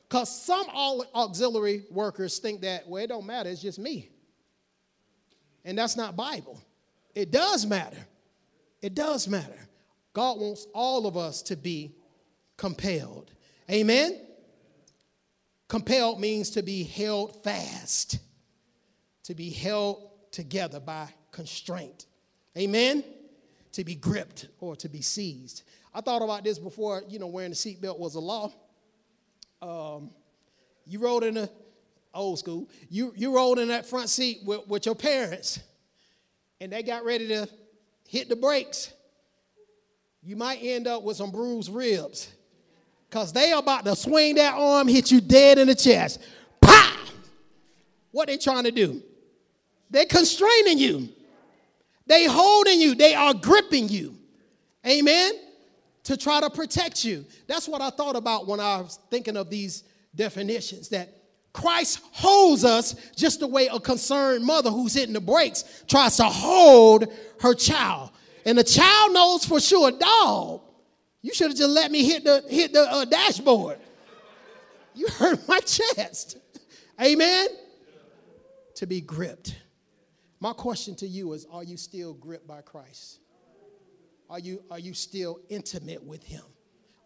Because 0.10 0.44
some 0.44 0.66
auxiliary 1.14 1.86
workers 1.92 2.40
think 2.40 2.62
that, 2.62 2.88
well, 2.90 3.04
it 3.04 3.08
don't 3.08 3.26
matter, 3.26 3.50
it's 3.50 3.62
just 3.62 3.80
me. 3.80 4.10
And 5.64 5.78
that's 5.78 5.96
not 5.96 6.16
Bible. 6.16 6.60
It 7.14 7.32
does 7.32 7.66
matter. 7.66 8.08
It 8.82 8.96
does 8.96 9.28
matter. 9.28 9.68
God 10.14 10.40
wants 10.40 10.68
all 10.74 11.06
of 11.06 11.16
us 11.16 11.42
to 11.44 11.56
be 11.56 11.94
compelled. 12.60 13.32
Amen? 13.72 14.20
Compelled 15.70 16.20
means 16.20 16.52
to 16.52 16.62
be 16.62 16.84
held 16.84 17.42
fast, 17.44 18.20
to 19.24 19.34
be 19.34 19.50
held 19.50 20.12
together 20.32 20.80
by 20.80 21.08
constraint. 21.32 22.06
Amen? 22.58 23.04
To 23.74 23.84
be 23.86 23.96
gripped 23.96 24.50
or 24.60 24.76
to 24.76 24.90
be 24.90 25.02
seized. 25.02 25.64
I 25.94 26.02
thought 26.02 26.22
about 26.22 26.44
this 26.44 26.60
before, 26.60 27.04
you 27.08 27.18
know, 27.18 27.28
wearing 27.28 27.52
a 27.52 27.56
seatbelt 27.56 27.98
was 27.98 28.16
a 28.16 28.20
law. 28.20 28.52
Um, 29.62 30.12
you 30.86 31.00
rode 31.00 31.24
in 31.24 31.36
the 31.36 31.50
old 32.14 32.40
school, 32.40 32.68
you, 32.90 33.14
you 33.16 33.34
rode 33.34 33.60
in 33.60 33.70
that 33.70 33.86
front 33.86 34.10
seat 34.10 34.40
with, 34.44 34.68
with 34.68 34.86
your 34.86 34.96
parents, 34.96 35.60
and 36.60 36.74
they 36.74 36.84
got 36.84 37.06
ready 37.06 37.28
to 37.30 37.48
hit 38.08 38.28
the 38.28 38.36
brakes. 38.36 38.92
You 40.22 40.36
might 40.36 40.60
end 40.62 40.88
up 40.88 41.04
with 41.04 41.16
some 41.16 41.32
bruised 41.32 41.72
ribs. 41.72 42.30
Because 43.10 43.34
they 43.34 43.52
are 43.52 43.60
about 43.60 43.86
to 43.86 43.96
swing 43.96 44.36
that 44.36 44.54
arm, 44.54 44.88
hit 44.88 45.12
you 45.12 45.20
dead 45.20 45.58
in 45.58 45.68
the 45.68 45.76
chest. 45.76 46.22
Pow! 46.62 46.96
What 48.12 48.28
they 48.28 48.38
trying 48.38 48.66
to 48.66 48.72
do? 48.72 49.02
They're 49.90 50.06
constraining 50.06 50.78
you. 50.78 51.10
They 52.06 52.26
holding 52.26 52.80
you. 52.80 52.96
They 52.96 53.16
are 53.16 53.34
gripping 53.34 53.90
you. 53.90 54.16
Amen? 54.86 55.34
to 56.10 56.18
try 56.18 56.42
to 56.42 56.50
protect 56.50 57.06
you. 57.06 57.24
That's 57.46 57.68
what 57.68 57.82
I 57.82 57.92
thought 57.92 58.16
about 58.16 58.48
when 58.48 58.60
I 58.60 58.82
was 58.82 58.98
thinking 59.12 59.38
of 59.38 59.52
these 59.52 59.84
definitions 60.16 60.90
that 60.90 61.14
Christ 61.54 62.02
holds 62.12 62.66
us 62.66 62.96
just 63.16 63.42
the 63.42 63.48
way 63.48 63.68
a 63.68 63.80
concerned 63.80 64.44
mother 64.44 64.72
who's 64.72 64.96
hitting 64.96 65.14
the 65.14 65.22
brakes 65.22 65.84
tries 65.88 66.18
to 66.18 66.24
hold 66.24 67.14
her 67.42 67.54
child. 67.54 68.10
And 68.44 68.58
the 68.58 68.64
child 68.64 69.14
knows 69.14 69.46
for 69.46 69.60
sure, 69.60 69.92
dog, 69.92 70.62
you 71.22 71.34
should 71.34 71.50
have 71.50 71.58
just 71.58 71.70
let 71.70 71.92
me 71.92 72.04
hit 72.04 72.24
the, 72.24 72.44
hit 72.48 72.74
the 72.74 72.82
uh, 72.82 73.06
dashboard. 73.06 73.80
You 74.94 75.08
hurt 75.08 75.40
my 75.48 75.60
chest. 75.60 76.38
Amen? 77.02 77.48
To 78.76 78.88
be 78.88 79.02
gripped. 79.02 79.56
My 80.40 80.54
question 80.54 80.96
to 80.96 81.08
you 81.08 81.34
is 81.34 81.46
Are 81.52 81.64
you 81.64 81.78
still 81.78 82.14
gripped 82.14 82.48
by 82.48 82.62
Christ? 82.62 83.20
Are 84.30 84.40
you, 84.40 84.64
are 84.70 84.80
you 84.80 84.94
still 84.94 85.40
intimate 85.50 86.04
with 86.04 86.24
Him? 86.24 86.44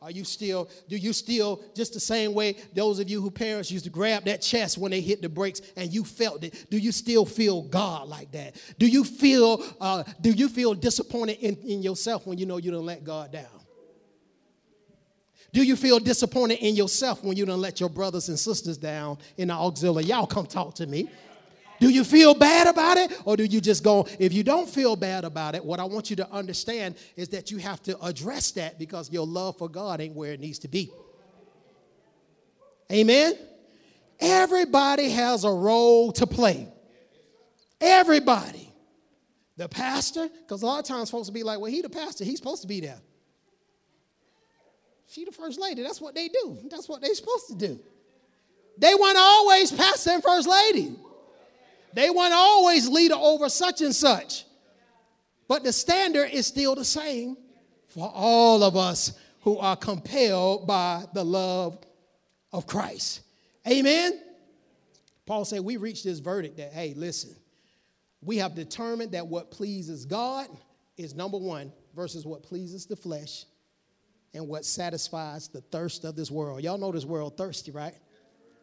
Are 0.01 0.11
you 0.11 0.25
still, 0.25 0.69
do 0.89 0.97
you 0.97 1.13
still, 1.13 1.63
just 1.73 1.93
the 1.93 1.99
same 1.99 2.33
way 2.33 2.57
those 2.73 2.99
of 2.99 3.09
you 3.09 3.21
who 3.21 3.31
parents 3.31 3.71
used 3.71 3.85
to 3.85 3.89
grab 3.89 4.25
that 4.25 4.41
chest 4.41 4.77
when 4.77 4.91
they 4.91 4.99
hit 4.99 5.21
the 5.21 5.29
brakes 5.29 5.61
and 5.77 5.93
you 5.93 6.03
felt 6.03 6.43
it, 6.43 6.69
do 6.69 6.77
you 6.77 6.91
still 6.91 7.25
feel 7.25 7.61
God 7.61 8.09
like 8.09 8.29
that? 8.33 8.57
Do 8.77 8.85
you 8.85 9.05
feel, 9.05 9.63
uh, 9.79 10.03
do 10.19 10.31
you 10.31 10.49
feel 10.49 10.73
disappointed 10.73 11.37
in, 11.39 11.55
in 11.55 11.81
yourself 11.81 12.27
when 12.27 12.37
you 12.37 12.45
know 12.45 12.57
you 12.57 12.69
don't 12.69 12.85
let 12.85 13.05
God 13.05 13.31
down? 13.31 13.62
Do 15.53 15.61
you 15.61 15.75
feel 15.75 15.99
disappointed 15.99 16.57
in 16.59 16.75
yourself 16.75 17.23
when 17.23 17.37
you 17.37 17.45
don't 17.45 17.61
let 17.61 17.79
your 17.79 17.89
brothers 17.89 18.27
and 18.27 18.37
sisters 18.37 18.75
down 18.75 19.19
in 19.37 19.49
the 19.49 19.53
auxiliary? 19.53 20.07
Y'all 20.07 20.25
come 20.25 20.47
talk 20.47 20.73
to 20.75 20.87
me. 20.87 21.07
Do 21.79 21.89
you 21.89 22.03
feel 22.03 22.33
bad 22.33 22.65
about 22.67 22.97
it? 22.97 23.21
Or 23.23 23.37
do 23.37 23.45
you 23.45 23.61
just 23.61 23.83
go, 23.83 24.07
if 24.17 24.33
you 24.33 24.43
don't 24.43 24.67
feel 24.67 24.95
bad 24.95 25.25
about 25.25 25.53
it, 25.53 25.63
what 25.63 25.79
I 25.79 25.83
want 25.83 26.09
you 26.09 26.15
to 26.17 26.31
understand 26.31 26.95
is 27.15 27.29
that 27.29 27.51
you 27.51 27.57
have 27.57 27.83
to 27.83 27.99
address 28.03 28.51
that 28.51 28.79
because 28.79 29.11
your 29.11 29.27
love 29.27 29.57
for 29.57 29.69
God 29.69 30.01
ain't 30.01 30.15
where 30.15 30.33
it 30.33 30.39
needs 30.39 30.59
to 30.59 30.67
be. 30.67 30.91
Amen? 32.91 33.37
Everybody 34.19 35.09
has 35.09 35.43
a 35.43 35.51
role 35.51 36.11
to 36.13 36.25
play. 36.25 36.67
Everybody. 37.79 38.73
The 39.57 39.69
pastor, 39.69 40.29
because 40.29 40.63
a 40.63 40.65
lot 40.65 40.79
of 40.79 40.85
times 40.85 41.11
folks 41.11 41.27
will 41.27 41.33
be 41.35 41.43
like, 41.43 41.59
well, 41.59 41.69
he 41.69 41.81
the 41.81 41.89
pastor, 41.89 42.23
he's 42.23 42.39
supposed 42.39 42.63
to 42.63 42.67
be 42.67 42.79
there. 42.79 42.99
She 45.13 45.25
the 45.25 45.31
first 45.31 45.59
lady. 45.59 45.83
That's 45.83 46.01
what 46.01 46.15
they 46.15 46.27
do. 46.27 46.57
That's 46.71 46.89
what 46.89 46.99
they're 46.99 47.13
supposed 47.13 47.47
to 47.49 47.55
do. 47.55 47.79
They 48.79 48.95
want 48.95 49.15
always 49.15 49.71
pass 49.71 50.07
and 50.07 50.23
first 50.23 50.47
lady. 50.47 50.95
They 51.93 52.09
weren't 52.09 52.33
always 52.33 52.89
leader 52.89 53.13
over 53.13 53.47
such 53.47 53.81
and 53.81 53.93
such. 53.93 54.45
But 55.47 55.63
the 55.63 55.71
standard 55.71 56.31
is 56.31 56.47
still 56.47 56.73
the 56.73 56.83
same 56.83 57.37
for 57.89 58.11
all 58.11 58.63
of 58.63 58.75
us 58.75 59.13
who 59.41 59.59
are 59.59 59.75
compelled 59.75 60.65
by 60.65 61.05
the 61.13 61.23
love 61.23 61.77
of 62.51 62.65
Christ. 62.65 63.21
Amen. 63.69 64.19
Paul 65.27 65.45
said, 65.45 65.59
We 65.59 65.77
reached 65.77 66.05
this 66.05 66.17
verdict 66.17 66.57
that, 66.57 66.73
hey, 66.73 66.95
listen, 66.97 67.35
we 68.19 68.37
have 68.37 68.55
determined 68.55 69.11
that 69.11 69.27
what 69.27 69.51
pleases 69.51 70.05
God 70.05 70.47
is 70.97 71.13
number 71.13 71.37
one 71.37 71.71
versus 71.95 72.25
what 72.25 72.41
pleases 72.41 72.87
the 72.87 72.95
flesh 72.95 73.45
and 74.33 74.47
what 74.47 74.65
satisfies 74.65 75.47
the 75.47 75.61
thirst 75.61 76.05
of 76.05 76.15
this 76.15 76.31
world. 76.31 76.61
Y'all 76.61 76.77
know 76.77 76.91
this 76.91 77.05
world 77.05 77.37
thirsty, 77.37 77.71
right? 77.71 77.93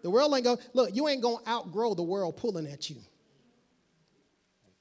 The 0.02 0.10
world 0.10 0.34
ain't 0.34 0.44
gonna 0.44 0.60
look, 0.72 0.94
you 0.94 1.08
ain't 1.08 1.22
to 1.22 1.38
outgrow 1.48 1.94
the 1.94 2.02
world 2.02 2.36
pulling 2.36 2.66
at 2.66 2.90
you. 2.90 2.96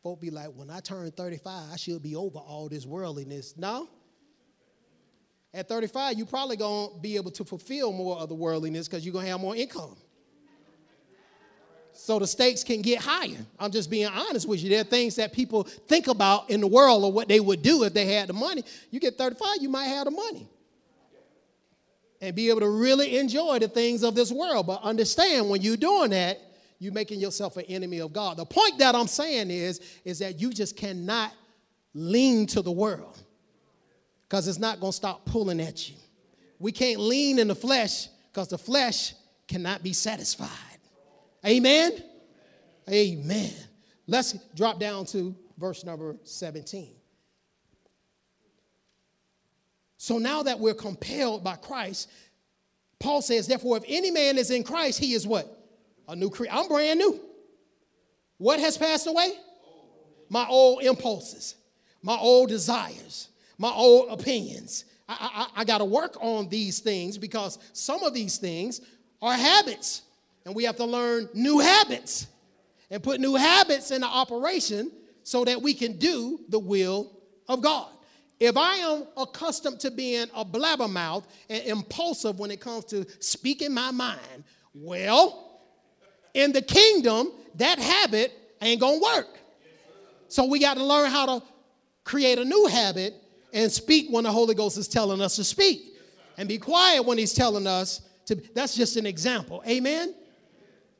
Folk 0.02 0.22
be 0.22 0.30
like, 0.30 0.48
when 0.56 0.70
I 0.70 0.80
turn 0.80 1.12
35, 1.12 1.74
I 1.74 1.76
should 1.76 2.02
be 2.02 2.16
over 2.16 2.40
all 2.40 2.70
this 2.70 2.86
worldliness. 2.86 3.56
No. 3.58 3.90
At 5.54 5.68
35, 5.68 6.18
you 6.18 6.26
probably 6.26 6.56
gonna 6.56 6.98
be 7.02 7.16
able 7.18 7.32
to 7.32 7.44
fulfill 7.44 7.92
more 7.92 8.18
of 8.18 8.30
the 8.30 8.36
worldliness 8.36 8.88
because 8.88 9.06
you're 9.06 9.14
gonna 9.14 9.28
have 9.28 9.42
more 9.42 9.56
income. 9.56 9.98
So 11.92 12.18
the 12.18 12.28
stakes 12.28 12.64
can 12.64 12.82
get 12.82 13.02
higher. 13.02 13.46
I'm 13.60 13.72
just 13.72 13.90
being 13.90 14.08
honest 14.08 14.48
with 14.48 14.64
you. 14.64 14.70
There 14.70 14.82
are 14.82 14.86
things 14.86 15.18
that 15.18 15.34
people 15.34 15.64
think 15.64 16.08
about 16.08 16.50
in 16.50 16.62
the 16.62 16.68
world 16.68 17.04
or 17.04 17.12
what 17.12 17.28
they 17.28 17.42
would 17.42 17.62
do 17.62 17.84
if 17.84 17.94
they 17.94 18.06
had 18.06 18.30
the 18.30 18.34
money. 18.34 18.64
You 18.90 19.02
get 19.02 19.18
35, 19.18 19.58
you 19.60 19.68
might 19.68 19.86
have 19.86 20.06
the 20.06 20.12
money. 20.12 20.48
And 22.22 22.36
be 22.36 22.50
able 22.50 22.60
to 22.60 22.70
really 22.70 23.18
enjoy 23.18 23.60
the 23.60 23.68
things 23.68 24.04
of 24.04 24.14
this 24.14 24.32
world. 24.32 24.68
But 24.68 24.82
understand 24.84 25.50
when 25.50 25.62
you're 25.62 25.78
doing 25.78 26.10
that, 26.12 26.40
you're 26.80 26.94
making 26.94 27.20
yourself 27.20 27.58
an 27.58 27.66
enemy 27.66 28.00
of 28.00 28.14
God. 28.14 28.38
The 28.38 28.46
point 28.46 28.78
that 28.80 28.96
I'm 28.96 29.08
saying 29.08 29.52
is, 29.52 29.82
is 30.06 30.20
that 30.20 30.40
you 30.40 30.52
just 30.52 30.76
cannot 30.76 31.34
lean 31.94 32.46
to 32.48 32.62
the 32.62 32.72
world 32.72 33.18
because 34.24 34.48
it's 34.48 34.60
not 34.60 34.80
going 34.80 34.92
to 34.92 34.96
stop 34.96 35.26
pulling 35.26 35.60
at 35.60 35.90
you. 35.90 35.96
We 36.60 36.72
can't 36.72 37.00
lean 37.00 37.40
in 37.40 37.48
the 37.48 37.56
flesh 37.56 38.08
because 38.32 38.48
the 38.48 38.58
flesh 38.58 39.14
cannot 39.48 39.82
be 39.84 39.94
satisfied. 39.94 40.50
Amen? 41.46 42.04
Amen. 42.90 43.54
Let's 44.08 44.34
drop 44.56 44.80
down 44.80 45.06
to 45.08 45.36
verse 45.58 45.84
number 45.84 46.16
17. 46.24 46.99
So 50.00 50.18
now 50.18 50.42
that 50.42 50.60
we're 50.60 50.74
compelled 50.74 51.44
by 51.44 51.58
Christ, 51.58 52.10
Paul 52.98 53.22
says, 53.22 53.46
therefore, 53.46 53.78
if 53.78 53.84
any 53.88 54.10
man 54.10 54.40
is 54.40 54.50
in 54.50 54.64
Christ, 54.64 55.00
he 55.00 55.14
is 55.14 55.28
what? 55.28 55.60
a 56.10 56.16
new 56.16 56.30
creature. 56.30 56.54
I'm 56.54 56.68
brand 56.68 57.00
new. 57.00 57.20
What 58.38 58.60
has 58.60 58.78
passed 58.78 59.08
away? 59.08 59.32
My 60.30 60.46
old 60.48 60.84
impulses, 60.84 61.56
my 62.02 62.18
old 62.18 62.50
desires, 62.50 63.30
my 63.58 63.70
old 63.70 64.10
opinions. 64.10 64.86
I, 65.08 65.48
I, 65.56 65.62
I 65.62 65.66
got 65.66 65.80
to 65.80 65.86
work 65.86 66.18
on 66.20 66.50
these 66.50 66.80
things 66.80 67.18
because 67.18 67.60
some 67.74 68.04
of 68.04 68.14
these 68.14 68.38
things 68.38 68.82
are 69.22 69.34
habits, 69.34 70.04
and 70.46 70.56
we 70.56 70.64
have 70.64 70.78
to 70.78 70.86
learn 70.86 71.30
new 71.34 71.60
habits 71.60 72.28
and 72.90 73.04
put 73.04 73.20
new 73.20 73.36
habits 73.36 73.92
into 73.92 74.08
operation 74.08 74.92
so 75.24 75.46
that 75.46 75.62
we 75.62 75.74
can 75.74 75.98
do 75.98 76.40
the 76.50 76.60
will 76.60 77.12
of 77.48 77.62
God. 77.62 77.90
If 78.40 78.56
I 78.56 78.76
am 78.76 79.04
accustomed 79.18 79.80
to 79.82 79.92
being 79.92 80.28
a 80.34 80.46
blabbermouth 80.46 81.26
and 81.50 81.64
impulsive 81.66 82.40
when 82.40 82.52
it 82.52 82.62
comes 82.62 82.86
to 82.86 83.06
speaking 83.20 83.74
my 83.74 83.92
mind, 83.92 84.44
well, 84.74 85.62
in 86.34 86.54
the 86.54 86.62
kingdom, 86.62 87.32
that 87.56 87.80
habit 87.80 88.32
ain't 88.62 88.80
gonna 88.80 89.00
work. 89.00 89.40
So 90.30 90.46
we 90.46 90.60
got 90.60 90.76
to 90.78 90.84
learn 90.84 91.10
how 91.10 91.26
to 91.26 91.46
create 92.04 92.38
a 92.38 92.46
new 92.46 92.68
habit 92.68 93.16
and 93.52 93.70
speak 93.72 94.08
when 94.10 94.24
the 94.24 94.32
Holy 94.32 94.56
Ghost 94.56 94.78
is 94.78 94.88
telling 94.88 95.22
us 95.22 95.36
to 95.36 95.44
speak 95.44 95.98
and 96.38 96.48
be 96.48 96.58
quiet 96.58 97.04
when 97.04 97.18
he's 97.18 97.34
telling 97.34 97.68
us 97.68 98.02
to. 98.26 98.36
That's 98.54 98.76
just 98.76 98.96
an 98.96 99.06
example. 99.06 99.62
Amen. 99.68 100.14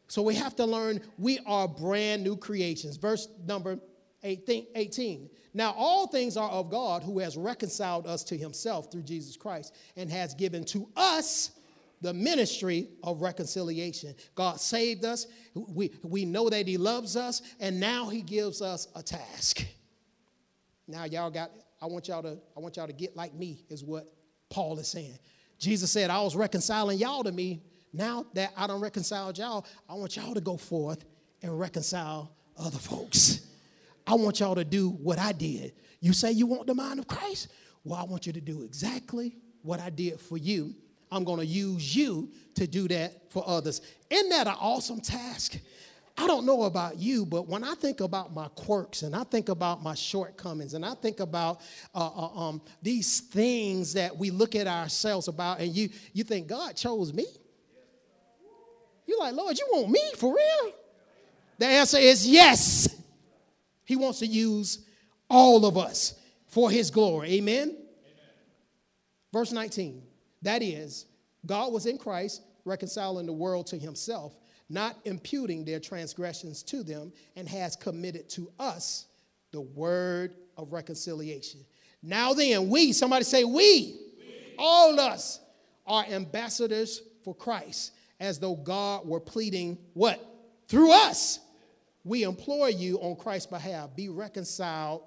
So 0.08 0.24
we 0.24 0.34
have 0.36 0.56
to 0.56 0.66
learn 0.66 1.02
we 1.20 1.40
are 1.46 1.68
brand 1.68 2.24
new 2.24 2.36
creations. 2.36 2.98
Verse 2.98 3.28
number 3.46 3.80
18. 4.24 5.30
Now, 5.54 5.74
all 5.78 6.08
things 6.08 6.38
are 6.38 6.50
of 6.50 6.70
God 6.70 7.04
who 7.04 7.20
has 7.20 7.38
reconciled 7.38 8.06
us 8.06 8.24
to 8.26 8.38
himself 8.38 8.92
through 8.92 9.04
Jesus 9.04 9.36
Christ 9.38 9.76
and 9.96 10.10
has 10.10 10.34
given 10.34 10.64
to 10.66 10.88
us 10.96 11.52
the 12.02 12.14
ministry 12.14 12.90
of 13.04 13.22
reconciliation. 13.22 14.16
God 14.36 14.60
saved 14.60 15.06
us. 15.06 15.28
We, 15.54 15.92
we 16.04 16.26
know 16.26 16.50
that 16.50 16.68
He 16.68 16.78
loves 16.78 17.16
us, 17.16 17.42
and 17.60 17.80
now 17.80 18.08
He 18.08 18.22
gives 18.22 18.62
us 18.62 18.88
a 18.96 19.04
task. 19.04 19.66
Now, 20.88 21.04
y'all 21.04 21.30
got, 21.30 21.52
I 21.82 21.86
want 21.86 22.08
y'all 22.08 22.24
to, 22.24 22.38
I 22.56 22.60
want 22.60 22.78
y'all 22.78 22.88
to 22.88 22.94
get 22.94 23.16
like 23.16 23.34
me, 23.34 23.64
is 23.70 23.84
what 23.84 24.12
Paul 24.50 24.80
is 24.80 24.88
saying. 24.88 25.20
Jesus 25.60 25.92
said, 25.92 26.10
I 26.10 26.22
was 26.22 26.36
reconciling 26.36 26.98
y'all 26.98 27.24
to 27.24 27.32
me. 27.32 27.62
Now 27.92 28.26
that 28.34 28.54
I 28.56 28.68
don't 28.68 28.82
reconcile 28.82 29.32
y'all, 29.34 29.66
I 29.90 29.96
want 29.96 30.16
y'all 30.16 30.34
to 30.34 30.42
go 30.42 30.58
forth 30.58 31.04
and 31.42 31.60
reconcile 31.60 32.32
other 32.58 32.78
folks. 32.78 33.49
I 34.10 34.16
want 34.16 34.40
y'all 34.40 34.56
to 34.56 34.66
do 34.66 34.90
what 34.90 35.20
I 35.20 35.32
did. 35.32 35.74
You 36.02 36.14
say 36.14 36.32
you 36.32 36.48
want 36.48 36.68
the 36.68 36.76
mind 36.76 37.00
of 37.00 37.08
Christ? 37.08 37.50
Well, 37.84 38.00
I 38.00 38.04
want 38.04 38.26
you 38.26 38.34
to 38.34 38.42
do 38.42 38.64
exactly 38.64 39.38
what 39.62 39.80
I 39.80 39.90
did 39.90 40.20
for 40.20 40.38
you 40.38 40.74
I'm 41.12 41.24
going 41.24 41.40
to 41.40 41.46
use 41.46 41.96
you 41.96 42.30
to 42.56 42.68
do 42.68 42.88
that 42.90 43.32
for 43.32 43.44
others. 43.48 43.82
Isn't 44.10 44.30
that 44.30 44.48
an 44.48 44.56
awesome 44.60 45.02
task? 45.02 45.58
I 46.18 46.28
don't 46.28 46.46
know 46.46 46.64
about 46.64 46.98
you, 46.98 47.26
but 47.26 47.48
when 47.48 47.64
I 47.64 47.76
think 47.76 48.02
about 48.02 48.34
my 48.34 48.50
quirks 48.50 49.04
and 49.04 49.16
I 49.16 49.24
think 49.24 49.48
about 49.48 49.82
my 49.82 49.96
shortcomings 49.96 50.74
and 50.74 50.86
I 50.86 50.94
think 50.96 51.22
about 51.22 51.62
uh, 51.96 52.08
uh, 52.08 52.48
um, 52.48 52.62
these 52.82 53.22
things 53.22 53.94
that 53.94 54.16
we 54.16 54.30
look 54.30 54.56
at 54.56 54.68
ourselves 54.68 55.30
about, 55.30 55.62
and 55.62 55.74
you 55.74 55.90
you 56.12 56.24
think 56.26 56.48
God 56.48 56.76
chose 56.76 57.14
me? 57.14 57.26
You're 59.08 59.20
like, 59.20 59.34
Lord, 59.34 59.58
you 59.58 59.66
want 59.72 59.90
me 59.90 60.02
for 60.18 60.36
real? 60.36 60.74
The 61.58 61.66
answer 61.66 61.98
is 61.98 62.28
yes. 62.28 63.02
He 63.90 63.96
wants 63.96 64.20
to 64.20 64.28
use 64.28 64.86
all 65.32 65.66
of 65.66 65.76
us 65.76 66.14
for 66.46 66.70
His 66.70 66.92
glory. 66.92 67.34
Amen. 67.38 67.70
Amen. 67.70 67.78
Verse 69.34 69.52
19. 69.52 70.04
That 70.44 70.62
is, 70.62 71.08
God 71.48 71.74
was 71.74 71.88
in 71.88 71.98
Christ, 71.98 72.44
reconciling 72.66 73.26
the 73.26 73.34
world 73.34 73.66
to 73.66 73.80
himself, 73.80 74.38
not 74.70 74.96
imputing 75.06 75.66
their 75.66 75.80
transgressions 75.80 76.62
to 76.64 76.84
them, 76.84 77.12
and 77.36 77.50
has 77.50 77.76
committed 77.76 78.30
to 78.30 78.52
us 78.60 79.08
the 79.52 79.62
word 79.62 80.36
of 80.56 80.72
reconciliation. 80.72 81.62
Now 82.04 82.34
then, 82.34 82.70
we, 82.70 82.94
somebody 82.94 83.24
say, 83.24 83.44
we, 83.44 83.52
we. 84.20 84.54
all 84.60 85.00
us 85.00 85.40
are 85.88 86.06
ambassadors 86.06 87.02
for 87.24 87.34
Christ, 87.34 87.94
as 88.20 88.38
though 88.38 88.56
God 88.56 89.08
were 89.08 89.20
pleading 89.20 89.80
what? 89.96 90.24
Through 90.68 90.92
us. 90.92 91.40
We 92.04 92.24
implore 92.24 92.70
you 92.70 92.98
on 93.00 93.16
Christ's 93.16 93.48
behalf, 93.48 93.96
be 93.96 94.10
reconciled 94.10 95.04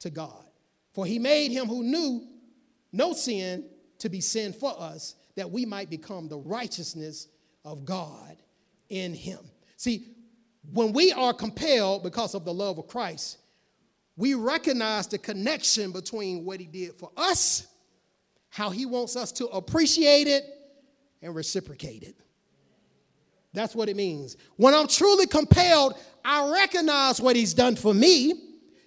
to 0.00 0.10
God. 0.10 0.44
For 0.92 1.04
he 1.04 1.18
made 1.18 1.50
him 1.50 1.66
who 1.66 1.82
knew 1.82 2.26
no 2.92 3.12
sin 3.12 3.64
to 3.98 4.08
be 4.08 4.20
sin 4.20 4.52
for 4.52 4.74
us, 4.80 5.14
that 5.34 5.50
we 5.50 5.66
might 5.66 5.90
become 5.90 6.28
the 6.28 6.38
righteousness 6.38 7.28
of 7.64 7.84
God 7.84 8.36
in 8.88 9.12
him. 9.12 9.40
See, 9.76 10.08
when 10.72 10.92
we 10.92 11.12
are 11.12 11.32
compelled 11.32 12.02
because 12.02 12.34
of 12.34 12.44
the 12.44 12.54
love 12.54 12.78
of 12.78 12.86
Christ, 12.86 13.38
we 14.16 14.34
recognize 14.34 15.06
the 15.06 15.18
connection 15.18 15.92
between 15.92 16.44
what 16.44 16.60
he 16.60 16.66
did 16.66 16.94
for 16.94 17.10
us, 17.16 17.66
how 18.48 18.70
he 18.70 18.86
wants 18.86 19.16
us 19.16 19.32
to 19.32 19.46
appreciate 19.48 20.26
it, 20.26 20.44
and 21.22 21.34
reciprocate 21.34 22.02
it. 22.02 22.16
That's 23.52 23.74
what 23.74 23.88
it 23.88 23.96
means. 23.96 24.36
When 24.56 24.74
I'm 24.74 24.88
truly 24.88 25.26
compelled, 25.26 25.98
I 26.28 26.50
recognize 26.50 27.20
what 27.20 27.36
he's 27.36 27.54
done 27.54 27.76
for 27.76 27.94
me. 27.94 28.34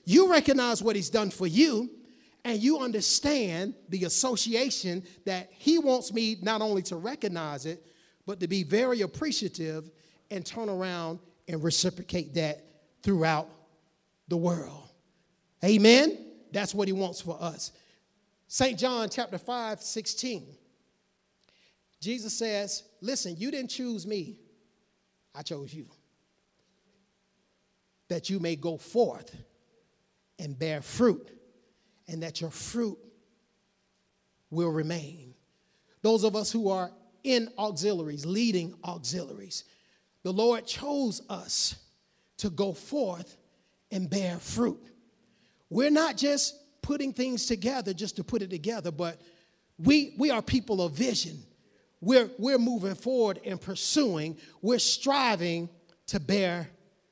You 0.04 0.30
recognize 0.30 0.84
what 0.84 0.98
he's 0.98 1.10
done 1.10 1.30
for 1.30 1.48
you. 1.48 1.90
And 2.44 2.62
you 2.62 2.80
understand 2.80 3.76
the 3.88 4.04
association 4.04 5.04
that 5.26 5.50
he 5.52 5.80
wants 5.80 6.12
me 6.12 6.38
not 6.42 6.62
only 6.62 6.82
to 6.84 6.98
recognize 6.98 7.66
it, 7.66 7.86
but 8.26 8.42
to 8.42 8.48
be 8.50 8.64
very 8.64 9.02
appreciative 9.02 9.90
and 10.30 10.46
turn 10.46 10.68
around 10.68 11.20
and 11.48 11.64
reciprocate 11.64 12.34
that 12.34 12.66
throughout 13.04 13.48
the 14.28 14.38
world. 14.38 14.90
Amen? 15.64 16.18
That's 16.52 16.76
what 16.76 16.90
he 16.90 16.94
wants 16.94 17.22
for 17.22 17.42
us. 17.42 17.72
St. 18.50 18.78
John 18.78 19.08
chapter 19.10 19.38
5, 19.38 19.82
16. 19.82 20.46
Jesus 22.02 22.38
says, 22.38 22.84
Listen, 23.00 23.36
you 23.38 23.50
didn't 23.50 23.70
choose 23.70 24.06
me, 24.06 24.40
I 25.34 25.42
chose 25.42 25.74
you. 25.74 25.88
That 28.10 28.30
you 28.30 28.40
may 28.40 28.56
go 28.56 28.78
forth 28.78 29.36
and 30.40 30.58
bear 30.58 30.82
fruit, 30.82 31.30
and 32.08 32.24
that 32.24 32.42
your 32.42 32.50
fruit 32.50 32.98
will 34.50 34.72
remain. 34.72 35.34
Those 36.02 36.24
of 36.24 36.36
us 36.36 36.52
who 36.52 36.70
are 36.70 36.92
in 37.24 37.50
auxiliaries, 37.58 38.26
leading 38.26 38.74
auxiliaries, 38.84 39.66
the 40.24 40.32
Lord 40.32 40.66
chose 40.66 41.22
us 41.30 41.76
to 42.38 42.50
go 42.50 42.74
forth 42.74 43.38
and 43.92 44.10
bear 44.10 44.38
fruit. 44.40 44.82
We're 45.70 45.92
not 45.92 46.18
just 46.18 46.56
putting 46.82 47.14
things 47.14 47.46
together 47.46 47.94
just 47.94 48.16
to 48.16 48.24
put 48.24 48.42
it 48.42 48.50
together, 48.50 48.92
but 48.92 49.22
we, 49.78 50.16
we 50.18 50.32
are 50.32 50.42
people 50.42 50.82
of 50.82 50.94
vision. 50.94 51.38
We're, 52.02 52.30
we're 52.38 52.58
moving 52.58 52.96
forward 52.96 53.42
and 53.46 53.60
pursuing, 53.60 54.38
we're 54.62 54.80
striving 54.80 55.70
to 56.08 56.20
bear 56.20 56.70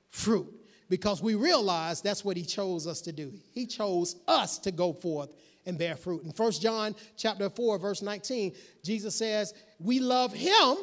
fruit 0.09 0.56
because 0.89 1.21
we 1.21 1.35
realize 1.35 2.01
that's 2.01 2.23
what 2.23 2.37
he 2.37 2.43
chose 2.43 2.87
us 2.87 3.01
to 3.01 3.11
do. 3.11 3.33
He 3.51 3.65
chose 3.65 4.15
us 4.27 4.57
to 4.59 4.71
go 4.71 4.93
forth 4.93 5.33
and 5.65 5.77
bear 5.77 5.95
fruit. 5.95 6.23
In 6.23 6.31
1 6.31 6.51
John 6.53 6.95
chapter 7.17 7.49
4 7.49 7.77
verse 7.77 8.01
19, 8.01 8.53
Jesus 8.83 9.15
says, 9.15 9.53
"We 9.79 9.99
love 9.99 10.33
him 10.33 10.77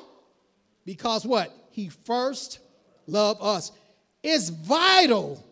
because 0.85 1.25
what? 1.25 1.53
He 1.71 1.89
first 1.89 2.59
loved 3.07 3.41
us." 3.43 3.73
It's 4.23 4.49
vital, 4.49 5.43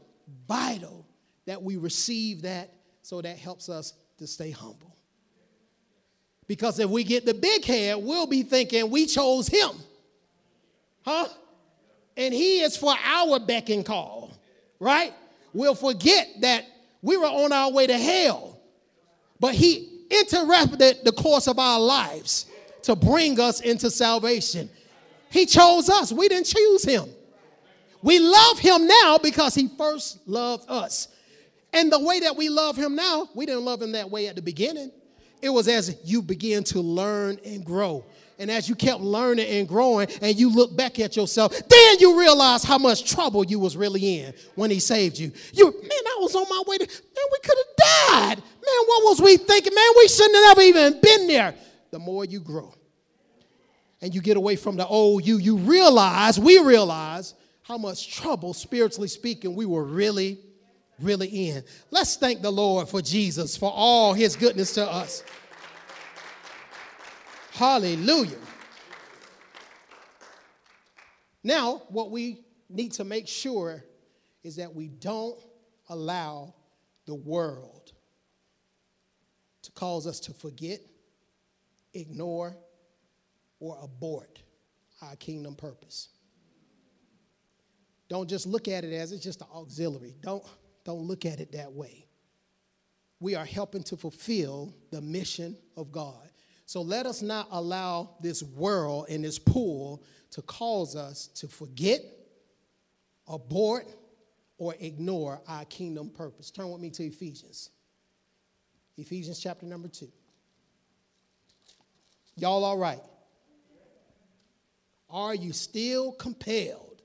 vital 0.47 1.07
that 1.47 1.62
we 1.62 1.77
receive 1.77 2.43
that 2.43 2.71
so 3.03 3.21
that 3.21 3.38
helps 3.38 3.69
us 3.69 3.95
to 4.19 4.27
stay 4.27 4.51
humble. 4.51 4.97
Because 6.47 6.79
if 6.79 6.91
we 6.91 7.05
get 7.05 7.25
the 7.25 7.35
big 7.35 7.65
head, 7.65 7.97
we'll 7.97 8.27
be 8.27 8.43
thinking 8.43 8.91
we 8.91 9.07
chose 9.07 9.49
him. 9.49 9.71
Huh? 11.03 11.29
And 12.17 12.35
he 12.35 12.61
is 12.61 12.77
for 12.77 12.95
our 13.03 13.38
beck 13.38 13.71
and 13.71 13.85
call, 13.85 14.21
right? 14.83 15.14
We'll 15.53 15.77
forget 15.77 16.29
that 16.40 16.66
we 17.03 17.16
were 17.16 17.27
on 17.27 17.53
our 17.53 17.71
way 17.71 17.87
to 17.87 17.97
hell, 17.97 18.59
but 19.38 19.55
he 19.55 20.07
interrupted 20.11 20.99
the 21.05 21.12
course 21.12 21.47
of 21.47 21.59
our 21.59 21.79
lives 21.79 22.47
to 22.83 22.97
bring 22.97 23.38
us 23.38 23.61
into 23.61 23.90
salvation. 23.90 24.68
He 25.31 25.47
chose 25.47 25.88
us, 25.88 26.12
we 26.12 26.29
didn't 26.29 26.47
choose 26.47 26.85
him. 26.85 27.09
We 28.03 28.18
love 28.18 28.59
him 28.59 28.88
now 28.88 29.18
because 29.23 29.55
he 29.55 29.68
first 29.79 30.27
loved 30.27 30.68
us. 30.68 31.07
And 31.73 31.90
the 31.90 32.01
way 32.01 32.18
that 32.21 32.37
we 32.37 32.49
love 32.49 32.77
him 32.77 32.97
now, 32.97 33.29
we 33.35 33.47
didn't 33.47 33.64
love 33.64 33.81
him 33.81 33.92
that 33.92 34.11
way 34.11 34.27
at 34.27 34.35
the 34.35 34.42
beginning. 34.42 34.90
It 35.40 35.51
was 35.51 35.68
as 35.68 35.97
you 36.05 36.23
begin 36.23 36.64
to 36.64 36.81
learn 36.81 37.38
and 37.45 37.64
grow. 37.64 38.05
And 38.38 38.51
as 38.51 38.68
you 38.68 38.75
kept 38.75 39.01
learning 39.01 39.47
and 39.47 39.68
growing 39.68 40.09
and 40.21 40.38
you 40.38 40.51
look 40.51 40.77
back 40.77 40.99
at 40.99 41.16
yourself, 41.16 41.53
then 41.68 41.99
you 42.01 42.18
realize 42.18 42.64
how 42.64 42.79
much 42.79 43.11
trouble 43.11 43.45
you 43.45 43.59
was 43.59 43.77
really 43.77 44.21
in 44.21 44.35
when 44.55 44.71
he 44.71 44.81
saved 44.81 45.18
you. 45.18 45.33
You, 45.53 45.66
man, 45.66 45.90
I 45.90 46.18
was 46.21 46.35
on 46.35 46.47
my 46.49 46.62
way 46.66 46.79
to, 46.79 46.87
man, 46.87 47.25
we 47.33 47.38
could 47.42 47.59
have 47.59 48.11
died. 48.11 48.37
Man, 48.37 48.87
what 48.87 49.05
was 49.05 49.21
we 49.21 49.37
thinking? 49.37 49.75
Man, 49.75 49.90
we 49.97 50.09
shouldn't 50.09 50.35
have 50.37 50.59
ever 50.59 50.62
even 50.62 51.01
been 51.01 51.27
there. 51.27 51.55
The 51.90 51.99
more 51.99 52.25
you 52.25 52.40
grow 52.40 52.75
and 54.01 54.14
you 54.14 54.21
get 54.21 54.37
away 54.37 54.57
from 54.57 54.77
the 54.77 54.87
old 54.87 55.27
you, 55.27 55.38
you 55.38 55.57
realize, 55.59 56.38
we 56.40 56.59
realize 56.59 57.35
how 57.62 57.79
much 57.79 58.12
trouble, 58.12 58.55
spiritually 58.55 59.09
speaking, 59.09 59.55
we 59.55 59.66
were 59.66 59.85
really 59.85 60.38
really 61.01 61.49
in. 61.49 61.64
Let's 61.90 62.16
thank 62.16 62.42
the 62.42 62.51
Lord 62.51 62.88
for 62.88 63.03
Jesus, 63.03 63.57
for 63.57 63.71
all 63.75 64.14
his 64.14 64.37
goodness 64.37 64.75
to 64.75 64.90
us. 64.90 65.23
Hallelujah. 67.62 68.40
Now, 71.44 71.83
what 71.90 72.11
we 72.11 72.40
need 72.68 72.90
to 72.94 73.05
make 73.05 73.29
sure 73.29 73.85
is 74.42 74.57
that 74.57 74.75
we 74.75 74.88
don't 74.88 75.38
allow 75.88 76.55
the 77.07 77.14
world 77.14 77.92
to 79.62 79.70
cause 79.70 80.09
us 80.09 80.18
to 80.18 80.33
forget, 80.33 80.81
ignore, 81.94 82.57
or 83.61 83.79
abort 83.81 84.42
our 85.01 85.14
kingdom 85.14 85.55
purpose. 85.55 86.09
Don't 88.09 88.29
just 88.29 88.44
look 88.44 88.66
at 88.66 88.83
it 88.83 88.92
as 88.92 89.12
it's 89.12 89.22
just 89.22 89.40
an 89.40 89.46
auxiliary. 89.55 90.16
Don't 90.20 90.42
don't 90.83 91.03
look 91.03 91.25
at 91.25 91.38
it 91.38 91.53
that 91.53 91.72
way. 91.72 92.09
We 93.20 93.37
are 93.37 93.44
helping 93.44 93.85
to 93.85 93.96
fulfill 93.96 94.75
the 94.90 95.01
mission 95.01 95.57
of 95.77 95.92
God. 95.92 96.32
So 96.66 96.83
let 96.83 97.07
us 97.07 97.22
not 97.22 97.48
allow 97.51 98.16
this 98.20 98.42
world 98.42 99.07
and 99.09 99.25
this 99.25 99.38
pool 99.38 100.03
to 100.31 100.42
cause 100.42 100.96
us 100.96 101.27
to 101.35 101.48
forget, 101.48 102.01
abort, 103.29 103.87
or 104.59 104.75
ignore 104.81 105.40
our 105.48 105.64
kingdom 105.66 106.09
purpose. 106.09 106.51
Turn 106.51 106.70
with 106.70 106.81
me 106.81 106.90
to 106.90 107.05
Ephesians. 107.05 107.70
Ephesians 108.96 109.40
chapter 109.40 109.66
number 109.66 109.88
two. 109.88 110.11
Y'all 112.37 112.64
all 112.64 112.79
right? 112.79 113.03
Are 115.11 115.35
you 115.35 115.53
still 115.53 116.12
compelled? 116.12 117.03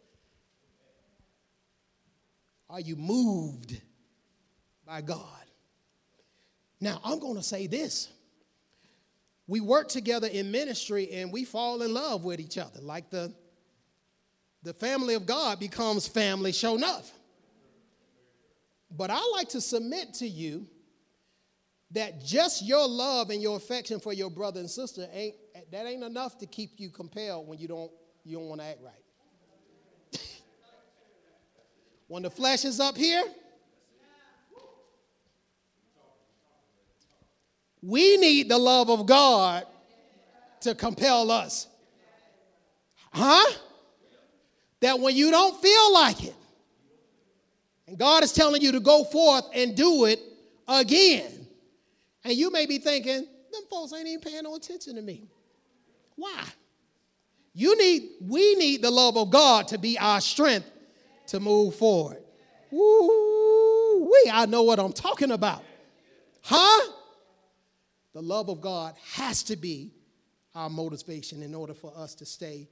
Are 2.70 2.80
you 2.80 2.96
moved 2.96 3.82
by 4.86 5.02
God? 5.02 5.24
Now, 6.80 7.02
I'm 7.04 7.20
going 7.20 7.36
to 7.36 7.44
say 7.44 7.68
this. 7.68 8.10
We 9.48 9.62
work 9.62 9.88
together 9.88 10.28
in 10.28 10.52
ministry 10.52 11.10
and 11.12 11.32
we 11.32 11.46
fall 11.46 11.82
in 11.82 11.94
love 11.94 12.26
with 12.26 12.40
each 12.40 12.58
other. 12.58 12.82
Like 12.82 13.10
the, 13.10 13.34
the 14.64 14.74
family 14.74 15.14
of 15.14 15.26
God 15.26 15.60
becomes 15.60 16.08
family 16.08 16.52
show 16.52 16.76
enough. 16.76 17.12
But 18.92 19.10
I 19.10 19.20
like 19.34 19.50
to 19.50 19.62
submit 19.62 20.14
to 20.16 20.28
you 20.28 20.68
that 21.92 22.24
just 22.24 22.66
your 22.66 22.88
love 22.88 23.30
and 23.30 23.42
your 23.42 23.56
affection 23.56 24.00
for 24.00 24.12
your 24.12 24.30
brother 24.30 24.60
and 24.60 24.70
sister 24.70 25.08
ain't 25.14 25.36
that 25.72 25.86
ain't 25.86 26.04
enough 26.04 26.38
to 26.40 26.46
keep 26.46 26.72
you 26.78 26.90
compelled 26.90 27.48
when 27.48 27.60
you 27.60 27.68
don't 27.68 27.92
you 28.24 28.38
don't 28.38 28.48
want 28.48 28.62
to 28.62 28.68
act 28.68 28.80
right. 28.84 30.22
When 32.08 32.24
the 32.24 32.30
flesh 32.30 32.64
is 32.64 32.80
up 32.80 32.96
here, 32.96 33.24
we 37.88 38.18
need 38.18 38.50
the 38.50 38.58
love 38.58 38.90
of 38.90 39.06
God 39.06 39.66
to 40.60 40.76
compel 40.76 41.32
us. 41.32 41.68
Huh? 43.14 43.50
That 44.82 45.00
when 45.00 45.16
you 45.16 45.32
don't 45.32 45.60
feel 45.62 45.94
like 45.94 46.22
it, 46.26 46.36
and 47.88 47.98
God 47.98 48.24
is 48.24 48.34
telling 48.34 48.62
you 48.62 48.74
to 48.74 48.82
go 48.82 49.06
forth 49.06 49.46
and 49.54 49.74
do 49.74 50.04
it 50.04 50.20
again, 50.68 51.48
and 52.26 52.34
you 52.34 52.52
may 52.52 52.66
be 52.66 52.78
thinking, 52.78 53.26
them 53.54 53.62
folks 53.70 53.94
ain't 53.94 54.06
even 54.06 54.20
paying 54.20 54.44
no 54.44 54.56
attention 54.56 54.96
to 54.96 55.02
me. 55.02 55.24
Why? 56.18 56.44
You 57.54 57.78
need, 57.78 58.10
we 58.22 58.56
need 58.56 58.82
the 58.82 58.92
love 58.92 59.16
of 59.16 59.30
God 59.30 59.70
to 59.70 59.78
be 59.78 59.98
our 59.98 60.20
strength 60.20 60.70
to 61.28 61.40
move 61.40 61.76
forward. 61.76 62.18
Woo, 62.70 64.10
we, 64.12 64.30
I 64.30 64.46
know 64.46 64.64
what 64.64 64.78
I'm 64.78 64.92
talking 64.92 65.32
about. 65.32 65.64
Huh? 66.42 66.92
The 68.18 68.24
love 68.24 68.50
of 68.50 68.62
God 68.62 68.96
has 69.14 69.44
to 69.44 69.56
be 69.56 69.92
our 70.56 70.72
motivation 70.72 71.44
in 71.44 71.54
order 71.54 71.76
for 71.76 71.94
us 71.96 72.16
to 72.16 72.26
stay 72.26 72.68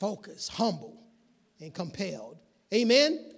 focused, 0.00 0.50
humble, 0.50 0.98
and 1.60 1.74
compelled. 1.74 2.38
Amen? 2.72 3.34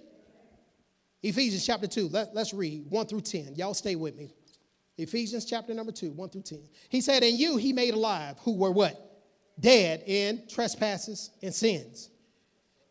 Ephesians 1.21 1.65
chapter 1.65 1.87
2, 1.87 2.07
let, 2.07 2.29
us 2.37 2.53
read 2.53 2.85
1 2.87 3.07
through 3.07 3.19
10. 3.19 3.55
Y'all 3.55 3.73
stay 3.73 3.97
with 3.97 4.15
me. 4.15 4.33
Ephesians 4.97 5.43
chapter 5.43 5.73
number 5.73 5.91
2, 5.91 6.11
1 6.11 6.29
through 6.29 6.43
10. 6.43 6.69
He 6.87 7.01
said, 7.01 7.21
And 7.21 7.37
you 7.37 7.57
he 7.57 7.73
made 7.73 7.95
alive, 7.95 8.37
who 8.39 8.55
were 8.55 8.71
what? 8.71 8.97
Dead 9.59 10.03
in 10.05 10.41
trespasses 10.47 11.31
and 11.43 11.53
sins, 11.53 12.11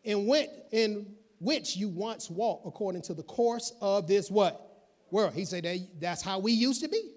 and 0.03 0.27
went 0.27 0.51
in 0.71 1.15
which 1.39 1.75
you 1.75 1.89
once 1.89 2.29
walked 2.29 2.67
according 2.67 3.01
to 3.01 3.15
the 3.15 3.23
course 3.23 3.73
of 3.81 4.07
this 4.07 4.29
what? 4.29 4.61
World. 5.09 5.33
He 5.33 5.45
said 5.45 5.63
that, 5.63 5.79
that's 5.99 6.21
how 6.21 6.37
we 6.37 6.51
used 6.51 6.83
to 6.83 6.89
be. 6.89 7.15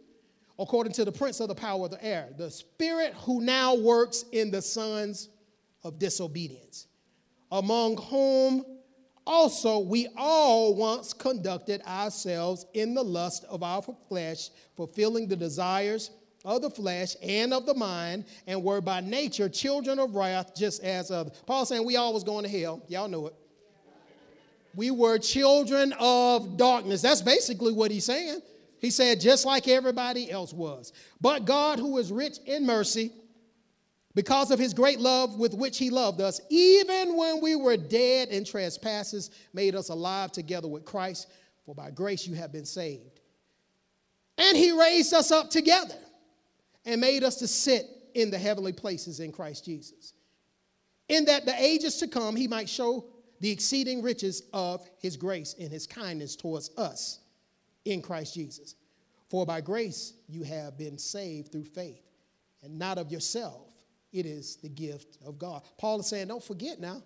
According 0.59 0.93
to 0.95 1.05
the 1.05 1.13
prince 1.13 1.41
of 1.41 1.49
the 1.49 1.55
power 1.55 1.85
of 1.85 1.93
the 1.93 2.05
air, 2.05 2.29
the 2.37 2.51
spirit 2.51 3.15
who 3.15 3.41
now 3.41 3.77
works 3.77 4.25
in 4.33 4.51
the 4.51 4.61
sons 4.61 5.29
of 5.85 5.99
disobedience, 5.99 6.89
among 7.51 7.97
whom 7.97 8.65
also, 9.29 9.81
we 9.81 10.09
all 10.17 10.75
once 10.75 11.13
conducted 11.13 11.83
ourselves 11.83 12.65
in 12.73 12.95
the 12.95 13.03
lust 13.05 13.45
of 13.45 13.63
our 13.63 13.83
flesh, 14.09 14.49
fulfilling 14.75 15.29
the 15.29 15.37
desires 15.37 16.13
of 16.47 16.63
the 16.63 16.71
flesh 16.71 17.15
and 17.23 17.53
of 17.53 17.67
the 17.67 17.75
mind, 17.75 18.25
and 18.47 18.65
were 18.65 18.81
by 18.81 19.01
nature 19.03 19.51
children 19.51 19.99
of 19.99 20.15
wrath, 20.15 20.55
just 20.57 20.83
as 20.83 21.11
others. 21.11 21.43
Paul 21.45 21.67
saying 21.67 21.85
we 21.85 21.97
all 21.97 22.15
was 22.15 22.25
going 22.25 22.43
to 22.43 22.49
hell. 22.49 22.83
Y'all 22.89 23.07
know 23.07 23.27
it. 23.27 23.35
We 24.75 24.91
were 24.91 25.19
children 25.19 25.93
of 26.01 26.57
darkness. 26.57 27.03
That's 27.03 27.21
basically 27.21 27.75
what 27.75 27.91
he's 27.91 28.07
saying. 28.07 28.41
He 28.81 28.91
said, 28.91 29.20
just 29.20 29.45
like 29.45 29.66
everybody 29.66 30.31
else 30.31 30.53
was. 30.53 30.93
But 31.20 31.45
God, 31.45 31.79
who 31.79 31.99
is 31.99 32.12
rich 32.12 32.39
in 32.47 32.64
mercy, 32.64 33.12
because 34.14 34.51
of 34.51 34.59
his 34.59 34.74
great 34.74 35.01
love 35.01 35.39
with 35.39 35.55
which 35.55 35.79
he 35.79 35.91
loved 35.91 36.20
us, 36.20 36.41
even 36.49 37.16
when 37.16 37.41
we 37.41 37.57
were 37.57 37.76
dead 37.76 38.29
in 38.29 38.45
trespasses, 38.45 39.31
made 39.53 39.74
us 39.74 39.89
alive 39.89 40.33
together 40.33 40.68
with 40.68 40.85
Christ. 40.85 41.29
For 41.66 41.74
by 41.74 41.91
grace 41.91 42.26
you 42.26 42.35
have 42.35 42.53
been 42.53 42.64
saved. 42.64 43.20
And 44.39 44.57
he 44.57 44.72
raised 44.72 45.12
us 45.12 45.31
up 45.31 45.51
together 45.51 45.97
and 46.85 47.01
made 47.01 47.24
us 47.24 47.37
to 47.37 47.49
sit 47.49 47.87
in 48.14 48.31
the 48.31 48.39
heavenly 48.39 48.72
places 48.72 49.20
in 49.20 49.33
Christ 49.33 49.64
Jesus. 49.64 50.14
In 51.09 51.24
that 51.26 51.45
the 51.45 51.55
ages 51.61 51.97
to 51.99 52.09
come 52.09 52.37
he 52.37 52.47
might 52.47 52.68
show 52.68 53.05
the 53.41 53.51
exceeding 53.51 54.03
riches 54.03 54.43
of 54.53 54.89
his 55.01 55.16
grace 55.16 55.55
and 55.59 55.70
his 55.70 55.87
kindness 55.87 56.37
towards 56.37 56.70
us 56.76 57.20
in 57.89 58.03
Christ 58.03 58.34
Jesus. 58.34 58.74
For 59.28 59.45
by 59.45 59.61
grace 59.61 60.14
you 60.28 60.43
have 60.45 60.78
been 60.78 60.99
saved 60.99 61.53
through 61.53 61.64
faith, 61.64 62.03
and 62.62 62.78
not 62.78 62.99
of 62.99 63.11
yourself 63.11 63.68
it 64.12 64.26
is 64.26 64.57
the 64.57 64.68
gift 64.68 65.18
of 65.26 65.39
God. 65.39 65.62
Paul 65.76 66.01
is 66.01 66.07
saying, 66.07 66.28
don't 66.28 66.43
forget 66.43 66.80
now. 66.80 67.03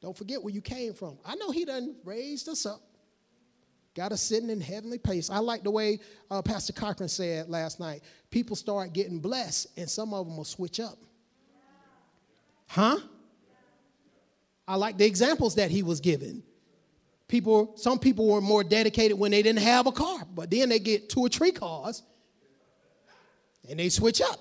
Don't 0.00 0.16
forget 0.16 0.42
where 0.42 0.52
you 0.52 0.60
came 0.60 0.92
from. 0.92 1.18
I 1.24 1.34
know 1.36 1.50
he 1.50 1.64
done 1.64 1.94
raised 2.04 2.48
us 2.48 2.66
up, 2.66 2.82
got 3.94 4.12
us 4.12 4.20
sitting 4.20 4.50
in 4.50 4.60
heavenly 4.60 4.98
place. 4.98 5.30
I 5.30 5.38
like 5.38 5.62
the 5.62 5.70
way 5.70 6.00
uh, 6.30 6.42
Pastor 6.42 6.72
Cochran 6.72 7.08
said 7.08 7.48
last 7.48 7.80
night. 7.80 8.02
People 8.30 8.56
start 8.56 8.92
getting 8.92 9.18
blessed, 9.18 9.68
and 9.78 9.88
some 9.88 10.12
of 10.12 10.26
them 10.26 10.36
will 10.36 10.44
switch 10.44 10.80
up. 10.80 10.98
Huh? 12.66 12.98
I 14.66 14.76
like 14.76 14.98
the 14.98 15.06
examples 15.06 15.54
that 15.54 15.70
he 15.70 15.82
was 15.82 16.00
giving. 16.00 16.42
People, 17.28 17.72
some 17.76 17.98
people 17.98 18.28
were 18.28 18.40
more 18.40 18.62
dedicated 18.62 19.18
when 19.18 19.30
they 19.30 19.42
didn't 19.42 19.62
have 19.62 19.86
a 19.86 19.92
car, 19.92 20.26
but 20.34 20.50
then 20.50 20.68
they 20.68 20.78
get 20.78 21.08
two 21.08 21.20
or 21.20 21.28
three 21.28 21.52
cars 21.52 22.02
and 23.68 23.78
they 23.78 23.88
switch 23.88 24.20
up. 24.20 24.40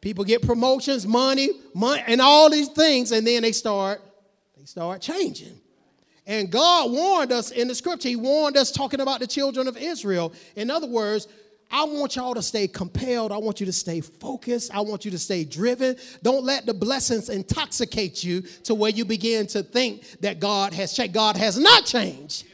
People 0.00 0.24
get 0.24 0.42
promotions, 0.42 1.06
money, 1.06 1.48
money, 1.72 2.02
and 2.06 2.20
all 2.20 2.50
these 2.50 2.68
things, 2.68 3.10
and 3.12 3.26
then 3.26 3.42
they 3.42 3.52
start, 3.52 4.02
they 4.58 4.66
start 4.66 5.00
changing. 5.00 5.58
And 6.26 6.50
God 6.50 6.90
warned 6.90 7.32
us 7.32 7.50
in 7.50 7.68
the 7.68 7.74
scripture, 7.74 8.10
He 8.10 8.16
warned 8.16 8.58
us 8.58 8.70
talking 8.70 9.00
about 9.00 9.20
the 9.20 9.26
children 9.26 9.66
of 9.66 9.78
Israel. 9.78 10.34
In 10.56 10.70
other 10.70 10.86
words, 10.86 11.28
I 11.74 11.82
want 11.82 12.14
y'all 12.14 12.34
to 12.34 12.42
stay 12.42 12.68
compelled. 12.68 13.32
I 13.32 13.36
want 13.36 13.58
you 13.58 13.66
to 13.66 13.72
stay 13.72 14.00
focused. 14.00 14.72
I 14.72 14.80
want 14.80 15.04
you 15.04 15.10
to 15.10 15.18
stay 15.18 15.44
driven. 15.44 15.96
Don't 16.22 16.44
let 16.44 16.66
the 16.66 16.72
blessings 16.72 17.28
intoxicate 17.28 18.22
you 18.22 18.42
to 18.62 18.76
where 18.76 18.92
you 18.92 19.04
begin 19.04 19.48
to 19.48 19.64
think 19.64 20.04
that 20.20 20.38
God 20.38 20.72
has 20.72 20.92
changed. 20.92 21.14
God 21.14 21.36
has 21.36 21.58
not 21.58 21.84
changed. 21.84 22.46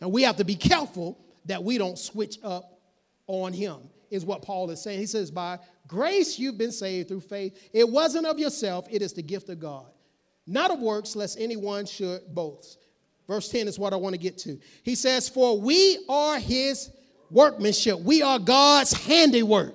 And 0.00 0.10
we 0.10 0.22
have 0.22 0.38
to 0.38 0.44
be 0.44 0.56
careful 0.56 1.16
that 1.44 1.62
we 1.62 1.78
don't 1.78 1.96
switch 1.96 2.38
up 2.42 2.80
on 3.28 3.52
Him, 3.52 3.76
is 4.10 4.24
what 4.24 4.42
Paul 4.42 4.70
is 4.70 4.82
saying. 4.82 4.98
He 4.98 5.06
says, 5.06 5.30
by 5.30 5.60
Grace, 5.86 6.36
you've 6.36 6.58
been 6.58 6.72
saved 6.72 7.06
through 7.06 7.20
faith. 7.20 7.70
It 7.72 7.88
wasn't 7.88 8.26
of 8.26 8.40
yourself, 8.40 8.88
it 8.90 9.02
is 9.02 9.12
the 9.12 9.22
gift 9.22 9.50
of 9.50 9.60
God. 9.60 9.86
Not 10.48 10.72
of 10.72 10.80
works, 10.80 11.14
lest 11.14 11.38
anyone 11.38 11.86
should 11.86 12.22
boast. 12.34 12.78
Verse 13.28 13.48
10 13.48 13.68
is 13.68 13.78
what 13.78 13.92
I 13.92 13.96
want 13.96 14.14
to 14.14 14.18
get 14.20 14.36
to. 14.38 14.58
He 14.82 14.96
says, 14.96 15.28
For 15.28 15.60
we 15.60 16.04
are 16.08 16.40
his 16.40 16.90
workmanship, 17.32 17.98
we 18.00 18.22
are 18.22 18.38
God's 18.38 18.92
handiwork. 18.92 19.74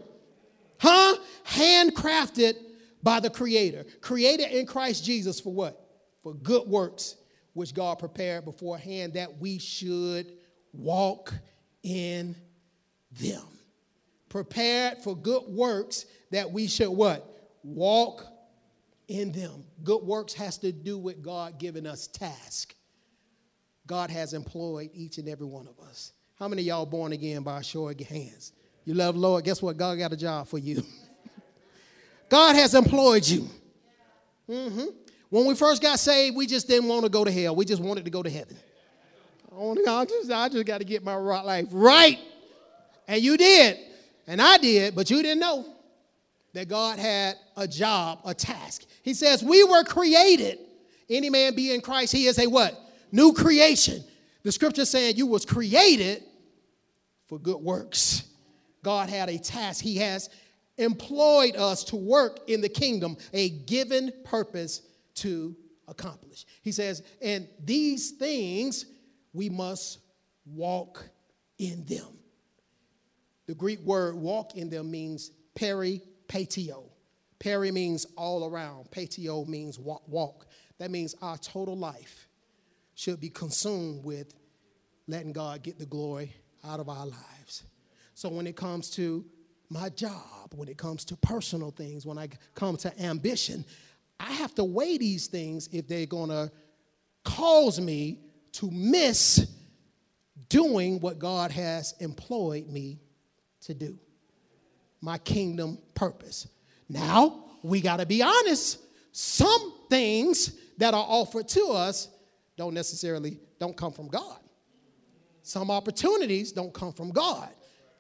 Huh? 0.80 1.18
Handcrafted 1.46 2.56
by 3.02 3.20
the 3.20 3.30
Creator. 3.30 3.86
Created 4.02 4.52
in 4.52 4.66
Christ 4.66 5.04
Jesus 5.04 5.40
for 5.40 5.54
what? 5.54 5.82
For 6.24 6.34
good 6.34 6.68
works, 6.68 7.16
which 7.54 7.74
God 7.74 8.00
prepared 8.00 8.46
beforehand 8.46 9.14
that 9.14 9.40
we 9.40 9.58
should 9.58 10.34
walk 10.74 11.34
in 11.84 12.36
them 13.20 13.44
prepared 14.30 15.00
for 15.00 15.16
good 15.16 15.44
works 15.48 16.06
that 16.32 16.52
we 16.52 16.68
should 16.68 16.90
what? 16.90 17.28
Walk 17.64 18.26
in 19.08 19.32
them. 19.32 19.64
Good 19.84 20.04
works 20.04 20.34
has 20.34 20.58
to 20.60 20.72
do 20.72 20.98
with 20.98 21.22
God 21.22 21.60
giving 21.60 21.86
us 21.86 22.08
task. 22.08 22.76
God 23.86 24.10
has 24.10 24.34
employed 24.34 24.90
each 24.94 25.18
and 25.18 25.30
every 25.30 25.46
one 25.46 25.68
of 25.68 25.80
us. 25.88 26.12
How 26.40 26.48
many 26.48 26.62
y'all 26.62 26.86
born 26.86 27.14
again 27.14 27.42
by 27.42 27.60
a 27.60 27.64
show 27.64 27.90
of 27.90 28.00
hands? 28.00 28.54
You 28.86 28.94
love 28.94 29.18
Lord. 29.18 29.44
Guess 29.44 29.62
what? 29.62 29.76
God 29.76 29.98
got 29.98 30.14
a 30.14 30.18
job 30.18 30.48
for 30.48 30.60
you. 30.60 30.84
God 32.30 32.56
has 32.56 32.76
employed 32.76 33.26
you. 33.26 33.50
Mm-hmm. 34.48 34.86
When 35.30 35.46
we 35.46 35.56
first 35.56 35.82
got 35.82 36.00
saved, 36.00 36.36
we 36.36 36.46
just 36.46 36.68
didn't 36.68 36.88
want 36.88 37.04
to 37.04 37.10
go 37.10 37.24
to 37.24 37.32
hell. 37.32 37.56
We 37.56 37.66
just 37.66 37.82
wanted 37.82 38.06
to 38.06 38.12
go 38.12 38.22
to 38.22 38.30
heaven. 38.30 38.56
I 39.60 40.06
just, 40.06 40.32
I 40.32 40.48
just 40.50 40.66
got 40.66 40.78
to 40.78 40.86
get 40.86 41.04
my 41.04 41.16
life 41.16 41.68
right. 41.72 42.20
And 43.08 43.22
you 43.22 43.36
did. 43.36 43.78
And 44.28 44.42
I 44.42 44.58
did, 44.58 44.96
but 44.96 45.10
you 45.10 45.24
didn't 45.24 45.40
know 45.40 45.66
that 46.54 46.68
God 46.68 47.00
had 47.00 47.36
a 47.56 47.68
job, 47.68 48.20
a 48.26 48.34
task. 48.34 48.86
He 49.02 49.14
says, 49.14 49.44
We 49.44 49.64
were 49.64 49.84
created. 49.84 50.60
Any 51.10 51.30
man 51.30 51.56
be 51.56 51.74
in 51.74 51.82
Christ, 51.82 52.12
he 52.14 52.28
is 52.28 52.38
a 52.38 52.46
what? 52.46 52.80
New 53.12 53.34
creation. 53.34 54.04
The 54.44 54.52
scripture 54.52 54.86
saying 54.86 55.16
you 55.16 55.26
was 55.26 55.46
created 55.46 56.24
for 57.28 57.40
good 57.40 57.62
works. 57.62 58.24
God 58.84 59.10
had 59.10 59.30
a 59.30 59.38
task. 59.38 59.84
He 59.84 59.98
has 59.98 60.30
employed 60.78 61.56
us 61.56 61.84
to 61.86 61.96
work 61.96 62.40
in 62.48 62.62
the 62.62 62.70
kingdom, 62.70 63.18
a 63.34 63.50
given 63.50 64.12
purpose 64.24 64.82
to 65.16 65.56
accomplish. 65.88 66.46
He 66.62 66.72
says, 66.72 67.04
and 67.22 67.48
these 67.64 68.12
things 68.12 68.86
we 69.34 69.50
must 69.50 70.00
walk 70.46 71.04
in 71.58 71.86
them. 71.86 72.18
The 73.48 73.56
Greek 73.56 73.80
word 73.82 74.16
walk 74.16 74.56
in 74.56 74.70
them 74.70 74.92
means 74.92 75.32
peripatio. 75.56 76.84
Peri 77.40 77.72
means 77.72 78.06
all 78.16 78.50
around, 78.50 78.90
patio 78.92 79.46
means 79.46 79.80
walk, 79.80 80.04
walk. 80.08 80.48
That 80.80 80.92
means 80.92 81.16
our 81.22 81.38
total 81.38 81.78
life 81.78 82.28
should 82.96 83.20
be 83.20 83.30
consumed 83.30 84.04
with 84.04 84.34
letting 85.08 85.34
God 85.34 85.64
get 85.64 85.78
the 85.78 85.86
glory 85.86 86.34
out 86.66 86.80
of 86.80 86.90
our 86.90 87.06
lives. 87.06 87.64
So 88.14 88.30
when 88.30 88.48
it 88.48 88.56
comes 88.56 88.90
to 88.92 89.26
my 89.70 89.90
job, 89.90 90.54
when 90.56 90.68
it 90.70 90.78
comes 90.78 91.06
to 91.06 91.16
personal 91.18 91.72
things, 91.72 92.06
when 92.06 92.18
I 92.18 92.30
come 92.56 92.78
to 92.78 93.02
ambition, 93.02 93.66
I 94.20 94.32
have 94.32 94.56
to 94.56 94.64
weigh 94.64 94.98
these 94.98 95.28
things 95.28 95.70
if 95.72 95.88
they're 95.88 96.06
going 96.06 96.30
to 96.30 96.52
cause 97.24 97.80
me 97.80 98.20
to 98.54 98.72
miss 98.72 99.48
doing 100.50 101.00
what 101.00 101.20
God 101.20 101.52
has 101.52 101.94
employed 102.00 102.68
me 102.68 103.00
to 103.62 103.74
do. 103.74 104.00
My 105.02 105.18
kingdom 105.18 105.78
purpose. 105.94 106.48
Now, 106.90 107.44
we 107.62 107.82
got 107.82 107.98
to 107.98 108.06
be 108.06 108.24
honest. 108.24 108.80
Some 109.12 109.74
things 109.90 110.56
that 110.78 110.94
are 110.94 111.06
offered 111.08 111.48
to 111.50 111.68
us 111.68 112.08
don't 112.56 112.74
necessarily 112.74 113.40
don't 113.60 113.76
come 113.76 113.92
from 113.92 114.08
God. 114.08 114.40
Some 115.48 115.72
opportunities 115.72 116.52
don't 116.52 116.74
come 116.74 116.92
from 116.92 117.10
God. 117.10 117.48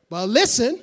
But 0.09 0.27
listen, 0.27 0.81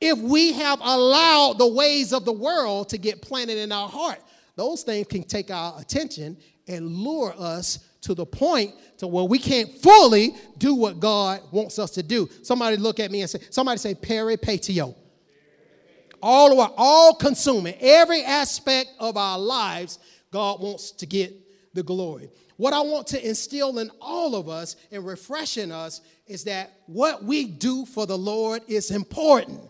if 0.00 0.16
we 0.16 0.52
have 0.52 0.78
allowed 0.80 1.58
the 1.58 1.66
ways 1.66 2.12
of 2.12 2.24
the 2.24 2.32
world 2.32 2.90
to 2.90 2.98
get 2.98 3.20
planted 3.20 3.58
in 3.58 3.72
our 3.72 3.88
heart, 3.88 4.20
those 4.54 4.84
things 4.84 5.08
can 5.08 5.24
take 5.24 5.50
our 5.50 5.74
attention 5.80 6.36
and 6.68 6.86
lure 6.86 7.34
us 7.36 7.80
to 8.02 8.14
the 8.14 8.24
point 8.24 8.72
to 8.98 9.08
where 9.08 9.24
we 9.24 9.36
can't 9.36 9.68
fully 9.78 10.36
do 10.58 10.76
what 10.76 11.00
God 11.00 11.40
wants 11.50 11.76
us 11.80 11.90
to 11.92 12.04
do. 12.04 12.28
Somebody 12.44 12.76
look 12.76 13.00
at 13.00 13.10
me 13.10 13.22
and 13.22 13.28
say, 13.28 13.40
somebody 13.50 13.78
say 13.78 13.94
peripatio. 13.94 14.94
All 16.22 16.52
of 16.52 16.58
our, 16.60 16.72
all 16.76 17.14
consuming, 17.14 17.74
every 17.80 18.22
aspect 18.22 18.90
of 19.00 19.16
our 19.16 19.40
lives, 19.40 19.98
God 20.30 20.60
wants 20.60 20.92
to 20.92 21.06
get 21.06 21.34
the 21.74 21.82
glory. 21.82 22.30
What 22.60 22.74
I 22.74 22.82
want 22.82 23.06
to 23.06 23.26
instill 23.26 23.78
in 23.78 23.90
all 24.02 24.34
of 24.34 24.50
us 24.50 24.76
and 24.92 25.02
refresh 25.02 25.56
in 25.56 25.72
us 25.72 26.02
is 26.26 26.44
that 26.44 26.74
what 26.84 27.24
we 27.24 27.46
do 27.46 27.86
for 27.86 28.04
the 28.04 28.18
Lord 28.18 28.60
is 28.68 28.90
important. 28.90 29.62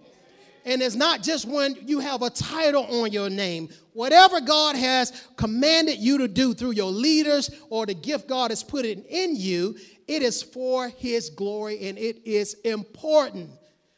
And 0.65 0.83
it's 0.83 0.97
not 0.97 1.23
just 1.23 1.47
when 1.47 1.77
you 1.87 2.01
have 2.01 2.23
a 2.23 2.31
title 2.31 2.83
on 3.01 3.13
your 3.13 3.31
name. 3.31 3.69
Whatever 3.93 4.41
God 4.41 4.75
has 4.75 5.13
commanded 5.37 5.99
you 5.99 6.19
to 6.19 6.27
do 6.27 6.53
through 6.53 6.73
your 6.73 6.91
leaders 6.91 7.49
or 7.69 7.87
the 7.87 7.95
gift 7.95 8.27
God 8.27 8.51
has 8.51 8.65
put 8.65 8.85
in 8.85 9.37
you, 9.37 9.77
it 10.09 10.23
is 10.23 10.43
for 10.43 10.89
His 10.89 11.31
glory 11.31 11.87
and 11.87 11.97
it 11.97 12.27
is 12.27 12.55
important. 12.65 13.51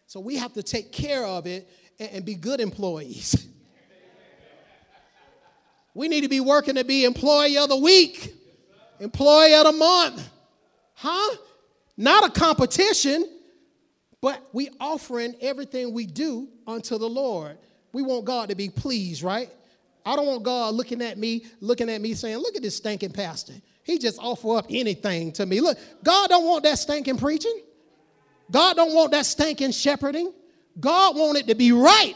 So 0.07 0.21
we 0.21 0.37
have 0.37 0.53
to 0.53 0.63
take 0.63 0.93
care 0.93 1.25
of 1.25 1.47
it 1.47 1.67
and 1.99 2.27
be 2.27 2.35
good 2.35 2.61
employees. 2.61 3.49
We 5.95 6.09
need 6.09 6.23
to 6.23 6.29
be 6.29 6.41
working 6.41 6.77
to 6.77 6.85
be 6.85 7.05
employee 7.05 7.59
of 7.59 7.69
the 7.69 7.77
week, 7.77 8.35
employee 9.01 9.55
of 9.55 9.65
the 9.65 9.73
month. 9.73 10.29
Huh? 10.95 11.37
Not 11.97 12.25
a 12.25 12.31
competition, 12.41 13.27
but 14.21 14.49
we 14.53 14.71
offering 14.81 15.35
everything 15.41 15.93
we 15.93 16.07
do 16.07 16.49
unto 16.67 16.99
the 16.99 17.09
Lord. 17.09 17.59
We 17.93 18.03
want 18.03 18.25
God 18.25 18.49
to 18.49 18.55
be 18.55 18.69
pleased, 18.69 19.23
right? 19.23 19.51
I 20.05 20.17
don't 20.17 20.27
want 20.27 20.43
God 20.43 20.75
looking 20.75 21.03
at 21.03 21.19
me, 21.19 21.45
looking 21.61 21.89
at 21.89 22.01
me 22.01 22.15
saying, 22.15 22.39
look 22.39 22.57
at 22.57 22.63
this 22.63 22.77
stinking 22.77 23.13
pastor. 23.13 23.55
He 23.85 23.99
just 23.99 24.19
offer 24.21 24.57
up 24.57 24.67
anything 24.71 25.33
to 25.33 25.47
me. 25.47 25.61
Look, 25.61 25.79
God 26.03 26.29
don't 26.29 26.45
want 26.45 26.65
that 26.65 26.79
stinking 26.79 27.19
preaching. 27.19 27.63
God 28.51 28.77
don't 28.77 28.95
want 28.95 29.13
that 29.13 29.27
stinking 29.27 29.73
shepherding. 29.73 30.33
God 30.79 31.17
want 31.17 31.39
it 31.39 31.47
to 31.49 31.55
be 31.55 31.73
right. 31.73 32.15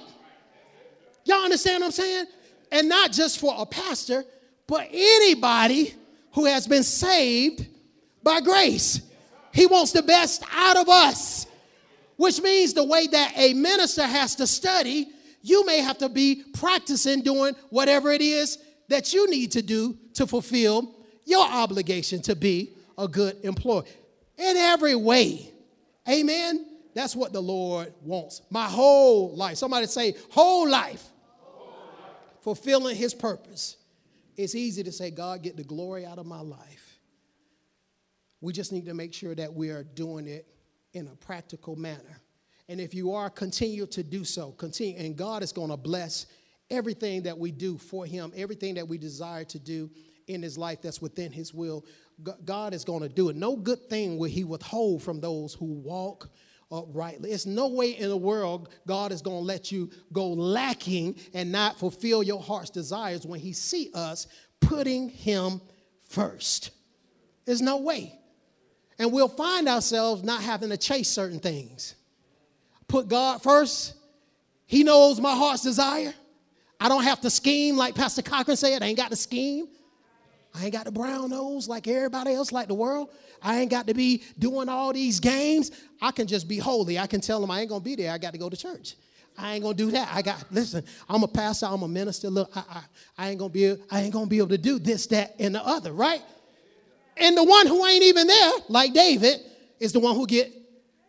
Y'all 1.24 1.44
understand 1.44 1.80
what 1.80 1.86
I'm 1.86 1.92
saying? 1.92 2.26
And 2.72 2.88
not 2.88 3.12
just 3.12 3.38
for 3.38 3.54
a 3.56 3.66
pastor, 3.66 4.24
but 4.66 4.88
anybody 4.90 5.94
who 6.36 6.44
has 6.44 6.68
been 6.68 6.84
saved 6.84 7.66
by 8.22 8.40
grace. 8.40 9.00
He 9.52 9.66
wants 9.66 9.90
the 9.90 10.02
best 10.02 10.44
out 10.52 10.76
of 10.76 10.88
us 10.88 11.46
which 12.16 12.40
means 12.40 12.72
the 12.72 12.84
way 12.84 13.06
that 13.06 13.32
a 13.36 13.54
minister 13.54 14.02
has 14.02 14.34
to 14.36 14.46
study, 14.46 15.08
you 15.42 15.64
may 15.66 15.80
have 15.80 15.98
to 15.98 16.08
be 16.08 16.42
practicing 16.54 17.22
doing 17.22 17.54
whatever 17.70 18.10
it 18.10 18.22
is 18.22 18.58
that 18.88 19.12
you 19.12 19.30
need 19.30 19.52
to 19.52 19.62
do 19.62 19.96
to 20.14 20.26
fulfill 20.26 20.94
your 21.24 21.46
obligation 21.46 22.22
to 22.22 22.34
be 22.34 22.72
a 22.98 23.06
good 23.06 23.36
employee 23.44 23.86
in 24.38 24.56
every 24.56 24.94
way. 24.94 25.52
Amen. 26.08 26.66
That's 26.94 27.14
what 27.14 27.32
the 27.32 27.42
Lord 27.42 27.92
wants. 28.02 28.42
My 28.50 28.64
whole 28.64 29.34
life. 29.36 29.58
Somebody 29.58 29.86
say, 29.86 30.14
whole 30.30 30.68
life. 30.68 31.04
Whole 31.40 31.66
life. 31.66 32.40
Fulfilling 32.40 32.96
his 32.96 33.12
purpose. 33.12 33.76
It's 34.36 34.54
easy 34.54 34.82
to 34.82 34.92
say, 34.92 35.10
God, 35.10 35.42
get 35.42 35.56
the 35.56 35.64
glory 35.64 36.04
out 36.04 36.18
of 36.18 36.26
my 36.26 36.40
life. 36.40 36.98
We 38.40 38.52
just 38.52 38.72
need 38.72 38.86
to 38.86 38.94
make 38.94 39.14
sure 39.14 39.34
that 39.34 39.52
we 39.52 39.70
are 39.70 39.82
doing 39.82 40.26
it 40.26 40.46
in 40.92 41.08
a 41.08 41.16
practical 41.16 41.76
manner. 41.76 42.20
And 42.68 42.80
if 42.80 42.94
you 42.94 43.12
are, 43.12 43.30
continue 43.30 43.86
to 43.86 44.02
do 44.02 44.24
so. 44.24 44.52
Continue, 44.52 44.98
and 44.98 45.16
God 45.16 45.42
is 45.42 45.52
going 45.52 45.70
to 45.70 45.76
bless 45.76 46.26
everything 46.70 47.22
that 47.22 47.38
we 47.38 47.52
do 47.52 47.78
for 47.78 48.04
Him, 48.04 48.32
everything 48.36 48.74
that 48.74 48.86
we 48.86 48.98
desire 48.98 49.44
to 49.44 49.58
do 49.58 49.90
in 50.26 50.42
His 50.42 50.58
life 50.58 50.82
that's 50.82 51.00
within 51.00 51.32
His 51.32 51.54
will. 51.54 51.84
God 52.44 52.74
is 52.74 52.84
going 52.84 53.02
to 53.02 53.08
do 53.08 53.28
it. 53.28 53.36
No 53.36 53.56
good 53.56 53.88
thing 53.88 54.18
will 54.18 54.30
He 54.30 54.44
withhold 54.44 55.02
from 55.02 55.20
those 55.20 55.54
who 55.54 55.66
walk 55.66 56.28
uprightly. 56.70 57.30
It's 57.30 57.46
no 57.46 57.68
way 57.68 57.90
in 57.90 58.08
the 58.08 58.16
world 58.16 58.70
God 58.86 59.12
is 59.12 59.22
going 59.22 59.38
to 59.38 59.44
let 59.44 59.70
you 59.70 59.90
go 60.12 60.28
lacking 60.28 61.16
and 61.34 61.52
not 61.52 61.78
fulfill 61.78 62.22
your 62.22 62.42
heart's 62.42 62.70
desires 62.70 63.26
when 63.26 63.40
He 63.40 63.52
see 63.52 63.90
us 63.94 64.26
putting 64.60 65.08
Him 65.08 65.60
first. 66.08 66.70
There's 67.44 67.62
no 67.62 67.78
way. 67.78 68.18
And 68.98 69.12
we'll 69.12 69.28
find 69.28 69.68
ourselves 69.68 70.22
not 70.22 70.42
having 70.42 70.70
to 70.70 70.76
chase 70.76 71.08
certain 71.08 71.38
things. 71.38 71.94
Put 72.88 73.08
God 73.08 73.42
first. 73.42 73.94
He 74.66 74.82
knows 74.82 75.20
my 75.20 75.34
heart's 75.34 75.62
desire. 75.62 76.14
I 76.80 76.88
don't 76.88 77.04
have 77.04 77.20
to 77.22 77.30
scheme 77.30 77.76
like 77.76 77.94
Pastor 77.94 78.22
Cochran 78.22 78.56
said. 78.56 78.82
I 78.82 78.86
ain't 78.86 78.96
got 78.96 79.10
to 79.10 79.16
scheme. 79.16 79.68
I 80.56 80.64
ain't 80.64 80.72
got 80.72 80.86
the 80.86 80.92
brown 80.92 81.30
nose 81.30 81.68
like 81.68 81.86
everybody 81.86 82.32
else, 82.32 82.50
like 82.50 82.68
the 82.68 82.74
world. 82.74 83.10
I 83.42 83.60
ain't 83.60 83.70
got 83.70 83.86
to 83.88 83.94
be 83.94 84.22
doing 84.38 84.68
all 84.68 84.92
these 84.92 85.20
games. 85.20 85.70
I 86.00 86.10
can 86.12 86.26
just 86.26 86.48
be 86.48 86.58
holy. 86.58 86.98
I 86.98 87.06
can 87.06 87.20
tell 87.20 87.40
them 87.40 87.50
I 87.50 87.60
ain't 87.60 87.68
gonna 87.68 87.80
be 87.80 87.94
there. 87.94 88.12
I 88.12 88.18
got 88.18 88.32
to 88.32 88.38
go 88.38 88.48
to 88.48 88.56
church. 88.56 88.94
I 89.36 89.54
ain't 89.54 89.62
gonna 89.62 89.74
do 89.74 89.90
that. 89.90 90.08
I 90.12 90.22
got 90.22 90.44
listen. 90.50 90.84
I'm 91.08 91.22
a 91.22 91.28
pastor. 91.28 91.66
I'm 91.66 91.82
a 91.82 91.88
minister. 91.88 92.30
Look, 92.30 92.50
I, 92.56 92.64
I, 92.70 92.82
I 93.18 93.28
ain't 93.30 93.38
gonna 93.38 93.50
be. 93.50 93.76
I 93.90 94.00
ain't 94.00 94.12
gonna 94.12 94.26
be 94.26 94.38
able 94.38 94.48
to 94.48 94.58
do 94.58 94.78
this, 94.78 95.06
that, 95.08 95.34
and 95.38 95.54
the 95.54 95.64
other. 95.64 95.92
Right? 95.92 96.22
And 97.18 97.36
the 97.36 97.44
one 97.44 97.66
who 97.66 97.84
ain't 97.86 98.04
even 98.04 98.26
there, 98.26 98.52
like 98.68 98.92
David, 98.92 99.40
is 99.78 99.92
the 99.92 100.00
one 100.00 100.14
who 100.14 100.26
get 100.26 100.52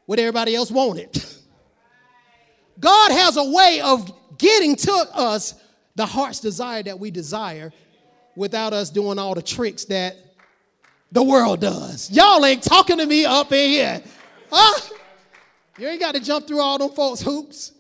what 0.06 0.20
everybody 0.20 0.56
else 0.56 0.72
wanted. 0.72 1.10
God 2.80 3.12
has 3.12 3.38
a 3.38 3.44
way 3.44 3.82
of 3.84 4.12
getting 4.38 4.76
to 4.76 5.10
us 5.14 5.56
the 5.96 6.06
heart's 6.06 6.40
desire 6.40 6.84
that 6.84 7.00
we 7.00 7.12
desire 7.12 7.74
without 8.38 8.72
us 8.72 8.92
doing 8.92 9.18
all 9.18 9.34
the 9.34 9.42
tricks 9.42 9.86
that 9.86 10.16
the 11.12 11.24
world 11.24 11.60
does. 11.60 12.12
Y'all 12.12 12.46
ain't 12.46 12.62
talking 12.62 12.98
to 12.98 13.06
me 13.06 13.26
up 13.26 13.52
in 13.52 13.70
here. 13.70 14.04
Huh? 14.52 14.96
You 15.80 15.88
ain't 15.88 16.00
got 16.00 16.14
to 16.14 16.22
jump 16.22 16.48
through 16.48 16.62
all 16.62 16.78
them 16.78 16.92
folks' 16.92 17.22
hoops. 17.22 17.74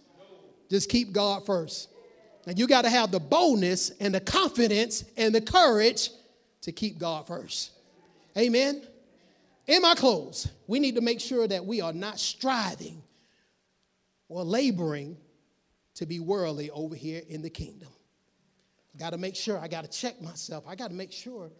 Just 0.69 0.89
keep 0.89 1.13
God 1.13 1.45
first. 1.45 1.89
And 2.47 2.57
you 2.57 2.67
got 2.67 2.83
to 2.83 2.89
have 2.89 3.11
the 3.11 3.19
boldness 3.19 3.91
and 3.99 4.13
the 4.13 4.19
confidence 4.19 5.05
and 5.15 5.33
the 5.33 5.41
courage 5.41 6.09
to 6.61 6.71
keep 6.71 6.97
God 6.97 7.27
first. 7.27 7.71
Amen. 8.35 8.81
In 9.67 9.81
my 9.81 9.93
close, 9.95 10.49
we 10.65 10.79
need 10.79 10.95
to 10.95 11.01
make 11.01 11.19
sure 11.19 11.47
that 11.47 11.65
we 11.65 11.81
are 11.81 11.93
not 11.93 12.19
striving 12.19 13.03
or 14.27 14.43
laboring 14.43 15.17
to 15.95 16.05
be 16.05 16.19
worldly 16.19 16.71
over 16.71 16.95
here 16.95 17.21
in 17.27 17.41
the 17.41 17.49
kingdom. 17.49 17.89
Got 18.97 19.11
to 19.11 19.17
make 19.17 19.35
sure, 19.35 19.59
I 19.59 19.67
got 19.67 19.83
to 19.83 19.89
check 19.89 20.21
myself. 20.21 20.63
I 20.67 20.75
got 20.75 20.89
to 20.89 20.95
make 20.95 21.11
sure, 21.11 21.51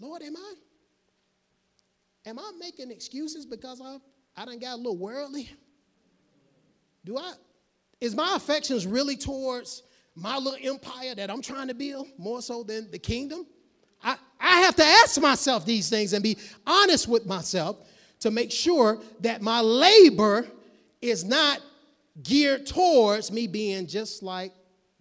Lord, 0.00 0.22
am 0.22 0.36
I? 0.36 0.54
Am 2.26 2.38
I 2.38 2.52
making 2.58 2.90
excuses 2.90 3.46
because 3.46 3.80
I, 3.80 3.98
I 4.36 4.44
done 4.44 4.58
got 4.58 4.74
a 4.74 4.76
little 4.76 4.96
worldly? 4.96 5.50
Do 7.04 7.18
I? 7.18 7.34
Is 8.00 8.14
my 8.14 8.34
affections 8.34 8.86
really 8.86 9.16
towards 9.16 9.82
my 10.16 10.36
little 10.38 10.58
empire 10.62 11.14
that 11.14 11.30
I'm 11.30 11.42
trying 11.42 11.68
to 11.68 11.74
build 11.74 12.08
more 12.18 12.42
so 12.42 12.62
than 12.62 12.90
the 12.90 12.98
kingdom? 12.98 13.46
I, 14.02 14.16
I 14.40 14.60
have 14.62 14.74
to 14.76 14.84
ask 14.84 15.20
myself 15.20 15.64
these 15.64 15.88
things 15.88 16.12
and 16.12 16.22
be 16.22 16.38
honest 16.66 17.08
with 17.08 17.26
myself 17.26 17.76
to 18.20 18.30
make 18.30 18.50
sure 18.50 19.00
that 19.20 19.42
my 19.42 19.60
labor 19.60 20.46
is 21.02 21.24
not 21.24 21.60
geared 22.22 22.66
towards 22.66 23.30
me 23.30 23.46
being 23.46 23.86
just 23.86 24.22
like 24.22 24.52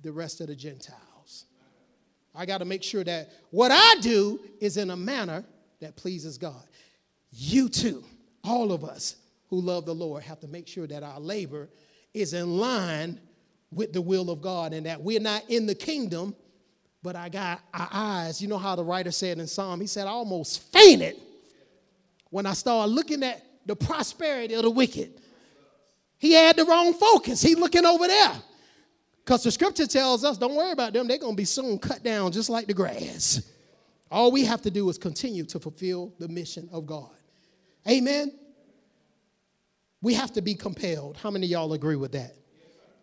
the 0.02 0.12
rest 0.12 0.42
of 0.42 0.48
the 0.48 0.56
Gentiles. 0.56 1.03
I 2.36 2.46
got 2.46 2.60
to 2.60 2.66
make 2.66 2.84
sure 2.84 3.04
that 3.04 3.32
what 3.52 3.72
I 3.72 3.96
do 4.02 4.40
is 4.60 4.78
in 4.78 4.90
a 4.90 4.96
manner 4.96 5.44
that 5.80 5.96
pleases 5.96 6.38
God. 6.38 6.64
You 7.32 7.70
too, 7.70 8.04
all 8.44 8.72
of 8.72 8.84
us 8.84 9.16
who 9.50 9.60
love 9.60 9.86
the 9.86 9.94
Lord, 9.94 10.24
have 10.24 10.40
to 10.40 10.48
make 10.48 10.68
sure 10.68 10.88
that 10.88 11.04
our 11.04 11.20
labor 11.20 11.70
is 12.14 12.34
in 12.34 12.58
line 12.58 13.20
with 13.72 13.94
the 13.94 14.02
will 14.02 14.30
of 14.30 14.42
God 14.42 14.74
and 14.74 14.86
that 14.86 15.02
we're 15.02 15.20
not 15.20 15.50
in 15.50 15.66
the 15.66 15.76
kingdom 15.76 16.36
but 17.04 17.18
I 17.18 17.28
got 17.28 17.60
our 17.74 17.90
eyes. 17.92 18.42
You 18.42 18.48
know 18.48 18.58
how 18.58 18.78
the 18.78 18.84
writer 18.84 19.12
said 19.12 19.38
in 19.38 19.46
Psalm, 19.46 19.82
he 19.82 19.88
said, 19.88 20.08
I 20.08 20.12
almost 20.12 20.72
fainted 20.72 21.18
when 22.30 22.46
I 22.46 22.54
started 22.54 22.92
looking 22.92 23.22
at 23.24 23.46
the 23.66 23.76
prosperity 23.76 24.54
of 24.54 24.64
the 24.64 24.70
wicked. 24.70 25.20
He 26.18 26.32
had 26.32 26.56
the 26.56 26.64
wrong 26.64 26.94
focus. 26.94 27.42
He 27.42 27.56
looking 27.56 27.86
over 27.86 28.08
there. 28.08 28.32
Because 29.24 29.44
the 29.44 29.52
scripture 29.52 29.88
tells 29.88 30.24
us, 30.26 30.38
don't 30.38 30.56
worry 30.56 30.72
about 30.72 30.94
them. 30.94 31.08
They're 31.08 31.18
going 31.18 31.34
to 31.34 31.38
be 31.38 31.46
soon 31.46 31.80
cut 31.80 32.04
down 32.04 32.32
just 32.32 32.50
like 32.50 32.68
the 32.68 32.74
grass. 32.74 33.42
All 34.12 34.32
we 34.32 34.44
have 34.46 34.62
to 34.64 34.72
do 34.72 34.90
is 34.90 34.98
continue 34.98 35.46
to 35.46 35.60
fulfill 35.60 36.14
the 36.20 36.28
mission 36.28 36.70
of 36.72 36.86
God. 36.86 37.10
Amen. 37.90 38.32
We 40.02 40.14
have 40.14 40.34
to 40.34 40.42
be 40.42 40.56
compelled. 40.56 41.18
How 41.18 41.32
many 41.32 41.48
y'all 41.48 41.74
agree 41.74 41.96
with 41.96 42.12
that? 42.12 42.36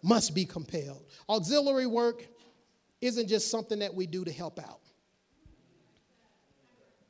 Must 0.03 0.35
be 0.35 0.45
compelled. 0.45 1.05
Auxiliary 1.29 1.87
work 1.87 2.27
isn't 3.01 3.27
just 3.27 3.51
something 3.51 3.79
that 3.79 3.95
we 3.95 4.07
do 4.07 4.25
to 4.25 4.33
help 4.33 4.59
out. 4.59 4.81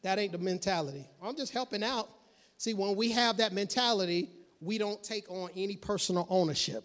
That 0.03 0.19
ain't 0.19 0.33
the 0.33 0.39
mentality. 0.39 1.09
I'm 1.23 1.37
just 1.37 1.53
helping 1.53 1.83
out. 1.83 2.09
See, 2.57 2.75
when 2.75 2.95
we 2.95 3.11
have 3.11 3.37
that 3.39 3.53
mentality, 3.53 4.31
we 4.61 4.79
don't 4.79 5.03
take 5.03 5.31
on 5.31 5.51
any 5.57 5.77
personal 5.77 6.27
ownership. 6.31 6.85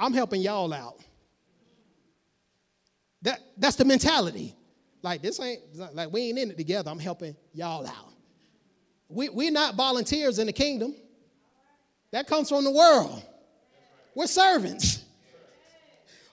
I'm 0.00 0.12
helping 0.12 0.40
y'all 0.40 0.72
out. 0.72 1.00
That, 3.22 3.40
that's 3.56 3.76
the 3.76 3.84
mentality. 3.84 4.54
Like 5.02 5.22
this 5.22 5.40
ain't 5.40 5.60
like 5.94 6.12
we 6.12 6.28
ain't 6.28 6.38
in 6.38 6.50
it 6.50 6.56
together. 6.56 6.90
I'm 6.90 6.98
helping 6.98 7.36
y'all 7.52 7.86
out. 7.86 8.12
We, 9.08 9.28
we're 9.28 9.50
not 9.50 9.74
volunteers 9.74 10.38
in 10.38 10.46
the 10.46 10.52
kingdom. 10.52 10.94
That 12.12 12.26
comes 12.26 12.48
from 12.48 12.64
the 12.64 12.70
world. 12.70 13.22
We're 14.14 14.26
servants. 14.26 15.04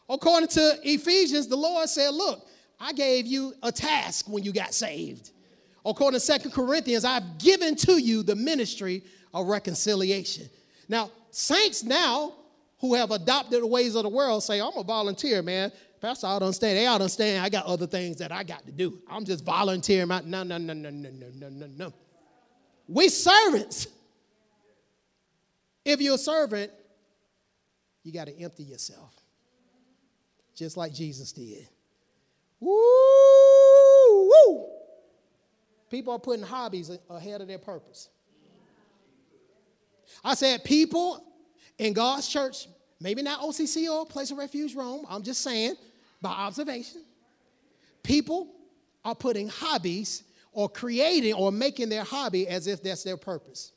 According 0.07 0.49
to 0.49 0.79
Ephesians, 0.83 1.47
the 1.47 1.55
Lord 1.55 1.87
said, 1.89 2.09
Look, 2.13 2.47
I 2.79 2.93
gave 2.93 3.25
you 3.25 3.53
a 3.63 3.71
task 3.71 4.27
when 4.27 4.43
you 4.43 4.51
got 4.51 4.73
saved. 4.73 5.31
According 5.85 6.19
to 6.19 6.25
Second 6.25 6.51
Corinthians, 6.51 7.05
I've 7.05 7.37
given 7.37 7.75
to 7.77 7.97
you 7.97 8.23
the 8.23 8.35
ministry 8.35 9.03
of 9.33 9.47
reconciliation. 9.47 10.49
Now, 10.87 11.11
saints 11.31 11.83
now 11.83 12.33
who 12.79 12.95
have 12.95 13.11
adopted 13.11 13.61
the 13.61 13.67
ways 13.67 13.95
of 13.95 14.03
the 14.03 14.09
world 14.09 14.43
say, 14.43 14.59
I'm 14.61 14.75
a 14.75 14.83
volunteer, 14.83 15.41
man. 15.41 15.71
Pastor, 16.01 16.27
I 16.27 16.31
don't 16.31 16.43
understand. 16.43 16.77
They 16.77 16.83
don't 16.85 16.95
understand. 16.95 17.43
I 17.43 17.49
got 17.49 17.65
other 17.65 17.87
things 17.87 18.17
that 18.17 18.31
I 18.31 18.43
got 18.43 18.65
to 18.65 18.71
do. 18.71 18.99
I'm 19.09 19.25
just 19.25 19.43
volunteering. 19.43 20.07
No, 20.07 20.21
no, 20.21 20.43
no, 20.43 20.57
no, 20.57 20.73
no, 20.73 20.89
no, 20.89 21.09
no, 21.09 21.49
no, 21.49 21.67
no. 21.75 21.93
We 22.87 23.09
servants. 23.09 23.87
If 25.83 26.01
you're 26.01 26.15
a 26.15 26.19
servant, 26.19 26.71
you 28.03 28.13
got 28.13 28.27
to 28.27 28.39
empty 28.39 28.63
yourself, 28.63 29.13
just 30.55 30.77
like 30.77 30.93
Jesus 30.93 31.31
did. 31.31 31.67
Woo, 32.59 32.71
woo. 34.29 34.67
People 35.89 36.13
are 36.13 36.19
putting 36.19 36.45
hobbies 36.45 36.91
ahead 37.09 37.41
of 37.41 37.47
their 37.47 37.57
purpose. 37.57 38.09
I 40.23 40.33
said, 40.35 40.63
people 40.63 41.23
in 41.77 41.93
God's 41.93 42.27
church, 42.27 42.67
maybe 42.99 43.21
not 43.21 43.41
OCC 43.41 43.89
or 43.89 44.05
Place 44.05 44.31
of 44.31 44.37
Refuge 44.37 44.75
Rome, 44.75 45.05
I'm 45.09 45.23
just 45.23 45.41
saying 45.41 45.75
by 46.21 46.29
observation, 46.29 47.03
people 48.03 48.55
are 49.05 49.15
putting 49.15 49.47
hobbies 49.47 50.23
or 50.51 50.67
creating 50.67 51.33
or 51.33 51.51
making 51.51 51.89
their 51.89 52.03
hobby 52.03 52.47
as 52.47 52.67
if 52.67 52.83
that's 52.83 53.03
their 53.03 53.17
purpose. 53.17 53.71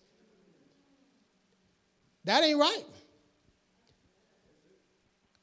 That 2.25 2.43
ain't 2.43 2.59
right. 2.59 2.85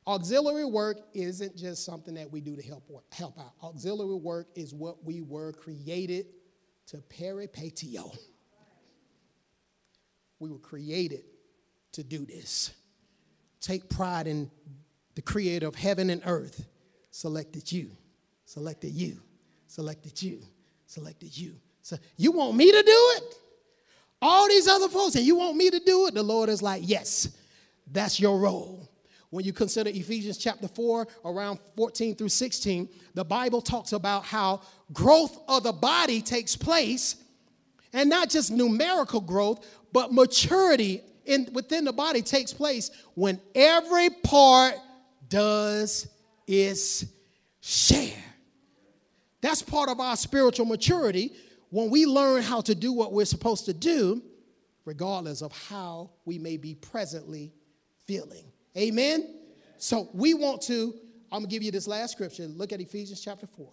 Auxiliary 0.08 0.66
work 0.66 0.98
isn't 1.14 1.56
just 1.56 1.86
something 1.86 2.16
that 2.16 2.32
we 2.32 2.42
do 2.42 2.56
to 2.56 2.64
help, 2.64 2.84
help 3.12 3.38
out. 3.38 3.54
Auxiliary 3.62 4.16
work 4.16 4.48
is 4.56 4.74
what 4.74 5.04
we 5.06 5.22
were 5.22 5.54
created 5.54 6.26
to 6.88 6.98
peripatio. 6.98 8.18
We 10.40 10.50
were 10.50 10.58
created 10.58 11.26
to 11.92 12.04
do 12.04 12.26
this. 12.26 12.72
Take 13.62 13.90
pride 13.90 14.26
in 14.26 14.50
the 15.16 15.22
creator 15.22 15.68
of 15.68 15.76
heaven 15.76 16.10
and 16.10 16.24
earth 16.26 16.66
selected 17.12 17.72
you, 17.72 17.92
selected 18.46 18.92
you, 18.92 19.20
selected 19.68 20.22
you, 20.22 20.42
selected 20.86 21.36
you. 21.38 21.56
So 21.82 21.98
you 22.18 22.32
want 22.32 22.56
me 22.56 22.72
to 22.72 22.82
do 22.84 23.14
it? 23.18 23.36
All 24.22 24.48
these 24.48 24.68
other 24.68 24.90
folks, 24.90 25.16
and 25.16 25.26
you 25.26 25.38
want 25.38 25.56
me 25.56 25.70
to 25.70 25.80
do 25.80 26.08
it? 26.08 26.14
The 26.14 26.24
Lord 26.24 26.50
is 26.50 26.62
like, 26.62 26.82
yes, 26.86 27.38
that's 27.92 28.20
your 28.20 28.40
role. 28.40 28.90
When 29.30 29.46
you 29.46 29.54
consider 29.54 29.90
Ephesians 29.92 30.38
chapter 30.38 30.68
4, 30.68 31.08
around 31.26 31.60
14 31.78 32.16
through 32.16 32.30
16, 32.30 32.90
the 33.14 33.24
Bible 33.24 33.62
talks 33.62 33.94
about 33.94 34.26
how 34.26 34.62
growth 34.92 35.40
of 35.48 35.64
the 35.64 35.72
body 35.72 36.22
takes 36.22 36.56
place, 36.56 37.16
and 37.94 38.10
not 38.10 38.30
just 38.30 38.52
numerical 38.52 39.22
growth, 39.22 39.66
but 39.94 40.12
maturity 40.12 41.02
in, 41.26 41.48
within 41.54 41.86
the 41.86 41.94
body 41.94 42.22
takes 42.22 42.54
place 42.54 42.92
when 43.14 43.40
every 43.56 44.10
part 44.10 44.76
does 45.28 46.08
its 46.50 47.06
share. 47.62 48.24
That's 49.40 49.62
part 49.62 49.88
of 49.88 50.00
our 50.00 50.18
spiritual 50.18 50.66
maturity 50.66 51.32
when 51.70 51.92
we 51.92 52.08
learn 52.08 52.42
how 52.42 52.62
to 52.62 52.74
do 52.74 52.92
what 52.92 53.14
we're 53.14 53.26
supposed 53.26 53.66
to 53.66 53.74
do, 53.74 54.24
regardless 54.84 55.44
of 55.44 55.52
how 55.52 56.10
we 56.26 56.40
may 56.40 56.58
be 56.58 56.74
presently 56.74 57.54
feeling. 58.08 58.46
Amen? 58.76 59.36
So 59.78 60.10
we 60.12 60.34
want 60.34 60.64
to, 60.64 60.96
I'm 61.32 61.44
to 61.44 61.48
give 61.48 61.62
you 61.62 61.72
this 61.72 61.88
last 61.88 62.14
scripture. 62.14 62.48
Look 62.48 62.74
at 62.74 62.82
Ephesians 62.82 63.22
chapter 63.22 63.46
4. 63.46 63.70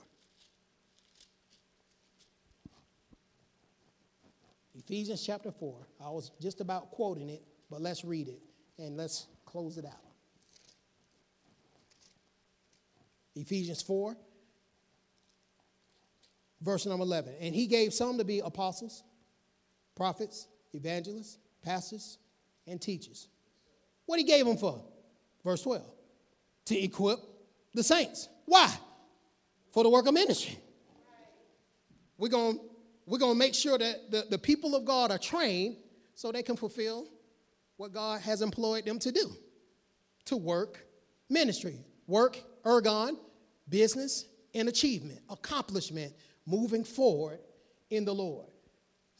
Ephesians 4.75 5.25
chapter 5.25 5.51
4. 5.51 5.75
I 6.05 6.11
was 6.11 6.31
just 6.43 6.61
about 6.61 6.91
quoting 6.91 7.31
it, 7.31 7.43
but 7.71 7.81
let's 7.81 8.05
read 8.05 8.29
it 8.29 8.43
and 8.79 8.99
let's 8.99 9.29
close 9.47 9.79
it 9.79 9.87
out. 9.87 10.06
Ephesians 13.37 13.83
4, 13.83 14.17
verse 16.63 16.87
number 16.87 17.05
11. 17.05 17.35
And 17.41 17.55
he 17.55 17.67
gave 17.67 17.95
some 17.95 18.19
to 18.19 18.25
be 18.25 18.41
apostles, 18.41 19.05
prophets, 19.95 20.49
evangelists, 20.73 21.39
pastors, 21.63 22.19
and 22.67 22.81
teachers. 22.81 23.29
What 24.07 24.19
he 24.19 24.25
gave 24.25 24.47
them 24.47 24.57
for? 24.57 24.83
Verse 25.45 25.63
12. 25.63 25.83
To 26.67 26.79
equip 26.83 27.19
the 27.75 27.83
saints. 27.83 28.29
Why? 28.47 28.73
For 29.73 29.83
the 29.83 29.91
work 29.91 30.07
of 30.07 30.15
ministry. 30.15 30.59
We're 32.19 32.29
going 32.29 32.59
we're 33.07 33.19
to 33.19 33.35
make 33.35 33.55
sure 33.55 33.79
that 33.79 34.11
the, 34.11 34.27
the 34.31 34.39
people 34.39 34.75
of 34.75 34.85
God 34.85 35.13
are 35.13 35.19
trained 35.19 35.77
so 36.15 36.33
they 36.33 36.43
can 36.43 36.57
fulfill 36.57 37.07
what 37.77 37.93
God 37.93 38.21
has 38.23 38.43
employed 38.43 38.85
them 38.85 38.99
to 39.01 39.13
do 39.13 39.31
to 40.25 40.37
work 40.37 40.85
ministry. 41.29 41.85
Work, 42.07 42.39
ergon, 42.65 43.17
business, 43.69 44.27
and 44.55 44.69
achievement, 44.69 45.21
accomplishment, 45.29 46.13
moving 46.47 46.85
forward 46.85 47.39
in 47.91 48.05
the 48.05 48.15
Lord. 48.15 48.47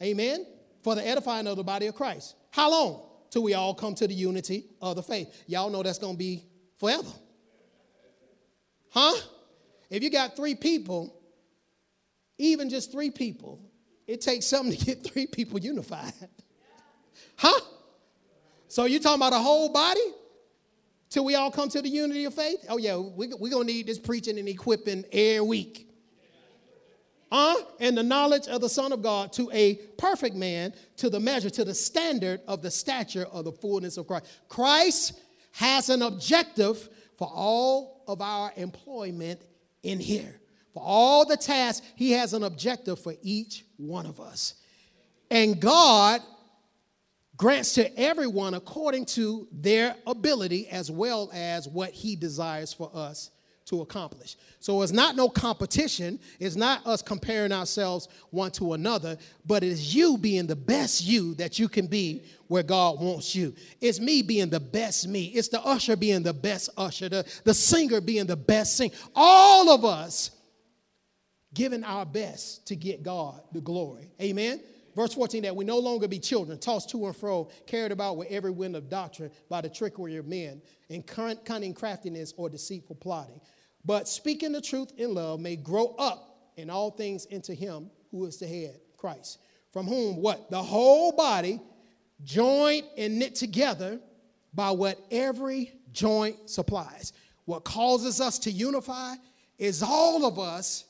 Amen? 0.01 0.45
For 0.83 0.95
the 0.95 1.05
edifying 1.05 1.47
of 1.47 1.57
the 1.57 1.63
body 1.63 1.87
of 1.87 1.95
Christ. 1.95 2.35
How 2.51 2.71
long? 2.71 3.03
Till 3.29 3.43
we 3.43 3.53
all 3.53 3.73
come 3.73 3.93
to 3.95 4.07
the 4.07 4.13
unity 4.13 4.65
of 4.81 4.95
the 4.95 5.03
faith. 5.03 5.43
Y'all 5.47 5.69
know 5.69 5.83
that's 5.83 5.99
going 5.99 6.13
to 6.13 6.17
be 6.17 6.45
forever. 6.77 7.09
Huh? 8.89 9.15
If 9.89 10.03
you 10.03 10.09
got 10.09 10.35
three 10.35 10.55
people, 10.55 11.13
even 12.37 12.69
just 12.69 12.91
three 12.91 13.11
people, 13.11 13.59
it 14.05 14.21
takes 14.21 14.45
something 14.45 14.75
to 14.75 14.85
get 14.85 15.03
three 15.11 15.27
people 15.27 15.59
unified. 15.59 16.13
Huh? 17.35 17.59
So 18.67 18.85
you 18.85 18.99
talking 18.99 19.19
about 19.19 19.33
a 19.33 19.39
whole 19.39 19.71
body? 19.71 20.01
Till 21.09 21.23
we 21.23 21.35
all 21.35 21.51
come 21.51 21.69
to 21.69 21.81
the 21.81 21.89
unity 21.89 22.25
of 22.25 22.33
faith? 22.33 22.65
Oh, 22.69 22.77
yeah, 22.77 22.95
we're 22.95 23.35
we 23.37 23.49
going 23.49 23.67
to 23.67 23.73
need 23.73 23.87
this 23.87 23.99
preaching 23.99 24.37
and 24.37 24.47
equipping 24.47 25.05
every 25.11 25.41
week. 25.41 25.87
Huh? 27.31 27.55
And 27.79 27.97
the 27.97 28.03
knowledge 28.03 28.47
of 28.47 28.61
the 28.61 28.69
Son 28.69 28.91
of 28.91 29.01
God 29.01 29.33
to 29.33 29.49
a 29.51 29.75
perfect 29.97 30.35
man, 30.35 30.73
to 30.97 31.09
the 31.09 31.19
measure, 31.19 31.49
to 31.49 31.65
the 31.65 31.73
standard 31.73 32.41
of 32.47 32.61
the 32.61 32.71
stature 32.71 33.25
of 33.31 33.45
the 33.45 33.51
fullness 33.51 33.97
of 33.97 34.07
Christ. 34.07 34.27
Christ 34.47 35.19
has 35.51 35.89
an 35.89 36.01
objective 36.01 36.89
for 37.17 37.29
all 37.33 38.03
of 38.07 38.21
our 38.21 38.53
employment 38.55 39.41
in 39.83 39.99
here. 39.99 40.39
For 40.73 40.83
all 40.83 41.25
the 41.25 41.37
tasks, 41.37 41.85
he 41.95 42.11
has 42.11 42.33
an 42.33 42.43
objective 42.43 42.99
for 42.99 43.15
each 43.21 43.65
one 43.77 44.05
of 44.05 44.19
us. 44.19 44.55
And 45.29 45.59
God 45.59 46.21
grants 47.37 47.75
to 47.75 47.99
everyone 47.99 48.55
according 48.55 49.05
to 49.05 49.47
their 49.51 49.95
ability 50.05 50.67
as 50.69 50.91
well 50.91 51.29
as 51.33 51.67
what 51.67 51.91
he 51.91 52.15
desires 52.15 52.73
for 52.73 52.89
us 52.93 53.29
to 53.67 53.81
accomplish. 53.81 54.37
So 54.59 54.81
it's 54.81 54.93
not 54.93 55.15
no 55.15 55.27
competition, 55.27 56.19
it's 56.39 56.55
not 56.55 56.85
us 56.87 57.01
comparing 57.01 57.51
ourselves 57.51 58.07
one 58.31 58.49
to 58.51 58.73
another, 58.73 59.17
but 59.45 59.61
it 59.61 59.67
is 59.67 59.93
you 59.93 60.17
being 60.17 60.47
the 60.47 60.55
best 60.55 61.03
you 61.03 61.35
that 61.35 61.59
you 61.59 61.67
can 61.67 61.85
be 61.85 62.23
where 62.47 62.63
God 62.63 62.99
wants 62.99 63.35
you. 63.35 63.53
It's 63.81 63.99
me 63.99 64.21
being 64.21 64.49
the 64.49 64.61
best 64.61 65.07
me. 65.07 65.25
It's 65.25 65.49
the 65.49 65.61
usher 65.61 65.97
being 65.97 66.23
the 66.23 66.33
best 66.33 66.69
usher, 66.77 67.09
the, 67.09 67.25
the 67.43 67.53
singer 67.53 67.99
being 67.99 68.25
the 68.25 68.37
best 68.37 68.77
singer. 68.77 68.95
All 69.13 69.69
of 69.69 69.83
us 69.83 70.31
giving 71.53 71.83
our 71.83 72.05
best 72.05 72.67
to 72.67 72.75
get 72.75 73.03
God 73.03 73.41
the 73.51 73.61
glory. 73.61 74.11
Amen. 74.21 74.61
Verse 74.97 75.13
14, 75.13 75.43
that 75.43 75.55
we 75.55 75.63
no 75.63 75.77
longer 75.77 76.07
be 76.07 76.17
children, 76.17 76.57
tossed 76.57 76.89
to 76.89 77.05
and 77.05 77.15
fro, 77.15 77.49
carried 77.67 77.91
about 77.91 78.17
with 78.17 78.29
every 78.31 78.49
wind 78.49 78.75
of 78.75 78.89
doctrine 78.89 79.29
by 79.47 79.61
the 79.61 79.69
trickery 79.69 80.17
of 80.17 80.25
men, 80.25 80.59
in 80.89 81.03
cunning 81.03 81.75
craftiness 81.75 82.33
or 82.35 82.49
deceitful 82.49 82.95
plotting. 82.95 83.39
But 83.85 84.07
speaking 84.07 84.51
the 84.51 84.59
truth 84.59 84.91
in 84.97 85.13
love 85.13 85.39
may 85.39 85.55
grow 85.55 85.93
up 85.99 86.49
in 86.55 86.71
all 86.71 86.89
things 86.89 87.25
into 87.25 87.53
him 87.53 87.91
who 88.09 88.25
is 88.25 88.37
the 88.37 88.47
head, 88.47 88.79
Christ, 88.97 89.37
from 89.71 89.85
whom 89.85 90.15
what? 90.15 90.49
The 90.49 90.63
whole 90.63 91.11
body, 91.11 91.61
joined 92.23 92.87
and 92.97 93.19
knit 93.19 93.35
together 93.35 93.99
by 94.55 94.71
what 94.71 94.99
every 95.11 95.73
joint 95.91 96.49
supplies. 96.49 97.13
What 97.45 97.63
causes 97.63 98.19
us 98.19 98.39
to 98.39 98.51
unify 98.51 99.13
is 99.59 99.83
all 99.83 100.25
of 100.25 100.39
us 100.39 100.85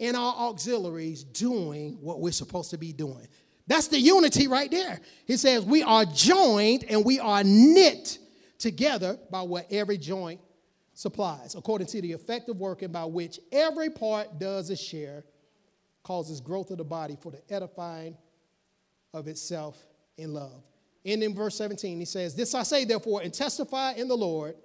in 0.00 0.16
our 0.16 0.34
auxiliaries 0.34 1.22
doing 1.22 1.96
what 2.00 2.18
we're 2.18 2.32
supposed 2.32 2.70
to 2.70 2.76
be 2.76 2.92
doing. 2.92 3.28
That's 3.66 3.88
the 3.88 3.98
unity 3.98 4.48
right 4.48 4.70
there. 4.70 5.00
He 5.26 5.36
says, 5.36 5.64
We 5.64 5.82
are 5.82 6.04
joined 6.04 6.84
and 6.88 7.04
we 7.04 7.18
are 7.20 7.42
knit 7.44 8.18
together 8.58 9.18
by 9.30 9.42
what 9.42 9.66
every 9.70 9.98
joint 9.98 10.40
supplies, 10.94 11.54
according 11.54 11.86
to 11.88 12.00
the 12.00 12.12
effective 12.12 12.58
working 12.58 12.92
by 12.92 13.04
which 13.04 13.40
every 13.50 13.90
part 13.90 14.38
does 14.38 14.70
its 14.70 14.82
share, 14.82 15.24
causes 16.02 16.40
growth 16.40 16.70
of 16.70 16.78
the 16.78 16.84
body 16.84 17.16
for 17.20 17.32
the 17.32 17.42
edifying 17.50 18.16
of 19.14 19.28
itself 19.28 19.78
in 20.16 20.32
love. 20.32 20.62
And 21.04 21.22
in 21.22 21.34
verse 21.34 21.56
17, 21.56 21.98
he 21.98 22.04
says, 22.04 22.34
This 22.34 22.54
I 22.54 22.62
say, 22.62 22.84
therefore, 22.84 23.22
and 23.22 23.32
testify 23.32 23.92
in 23.92 24.08
the 24.08 24.16
Lord 24.16 24.56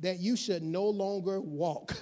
that 0.00 0.18
you 0.18 0.36
should 0.36 0.62
no 0.62 0.84
longer 0.84 1.40
walk 1.40 1.96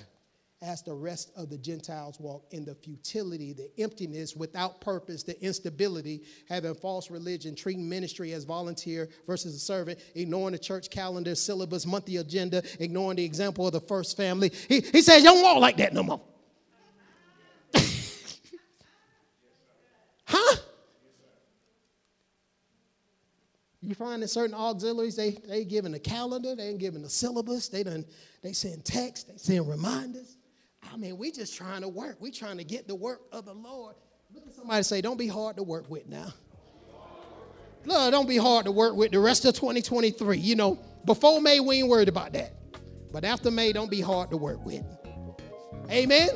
as 0.60 0.82
the 0.82 0.92
rest 0.92 1.30
of 1.36 1.50
the 1.50 1.58
Gentiles 1.58 2.18
walk 2.18 2.46
in 2.50 2.64
the 2.64 2.74
futility, 2.74 3.52
the 3.52 3.70
emptiness, 3.78 4.34
without 4.34 4.80
purpose, 4.80 5.22
the 5.22 5.40
instability, 5.42 6.22
having 6.48 6.74
false 6.74 7.12
religion, 7.12 7.54
treating 7.54 7.88
ministry 7.88 8.32
as 8.32 8.42
volunteer 8.42 9.08
versus 9.26 9.54
a 9.54 9.58
servant, 9.58 10.00
ignoring 10.16 10.52
the 10.52 10.58
church 10.58 10.90
calendar, 10.90 11.36
syllabus, 11.36 11.86
monthly 11.86 12.16
agenda, 12.16 12.60
ignoring 12.80 13.16
the 13.16 13.24
example 13.24 13.66
of 13.66 13.72
the 13.72 13.80
first 13.80 14.16
family. 14.16 14.50
He, 14.68 14.80
he 14.80 15.00
says, 15.00 15.18
You 15.18 15.30
don't 15.30 15.42
walk 15.42 15.58
like 15.58 15.76
that 15.76 15.94
no 15.94 16.02
more. 16.02 16.20
huh? 20.24 20.56
You 23.80 23.94
find 23.94 24.22
in 24.22 24.28
certain 24.28 24.56
auxiliaries, 24.56 25.14
they 25.14 25.30
they 25.30 25.64
giving 25.64 25.94
a 25.94 26.00
calendar, 26.00 26.56
they 26.56 26.64
ain't 26.64 26.80
giving 26.80 27.04
a 27.04 27.08
syllabus, 27.08 27.68
they 27.68 27.84
done 27.84 28.04
they 28.42 28.52
send 28.52 28.84
text, 28.84 29.28
they 29.28 29.36
send 29.36 29.68
reminders. 29.68 30.37
I 30.92 30.96
mean, 30.96 31.18
we 31.18 31.30
just 31.30 31.56
trying 31.56 31.82
to 31.82 31.88
work. 31.88 32.16
We 32.20 32.30
trying 32.30 32.58
to 32.58 32.64
get 32.64 32.88
the 32.88 32.94
work 32.94 33.20
of 33.32 33.44
the 33.44 33.54
Lord. 33.54 33.94
Look 34.34 34.46
at 34.46 34.54
somebody 34.54 34.82
say, 34.82 35.00
don't 35.00 35.18
be 35.18 35.28
hard 35.28 35.56
to 35.56 35.62
work 35.62 35.88
with 35.90 36.06
now. 36.06 36.32
Look, 37.84 38.10
don't 38.10 38.28
be 38.28 38.36
hard 38.36 38.64
to 38.66 38.72
work 38.72 38.94
with 38.94 39.12
the 39.12 39.20
rest 39.20 39.44
of 39.44 39.54
2023. 39.54 40.38
You 40.38 40.56
know, 40.56 40.78
before 41.04 41.40
May, 41.40 41.60
we 41.60 41.76
ain't 41.76 41.88
worried 41.88 42.08
about 42.08 42.32
that. 42.34 42.52
But 43.12 43.24
after 43.24 43.50
May, 43.50 43.72
don't 43.72 43.90
be 43.90 44.00
hard 44.00 44.30
to 44.30 44.36
work 44.36 44.64
with. 44.64 44.84
Amen? 45.90 46.28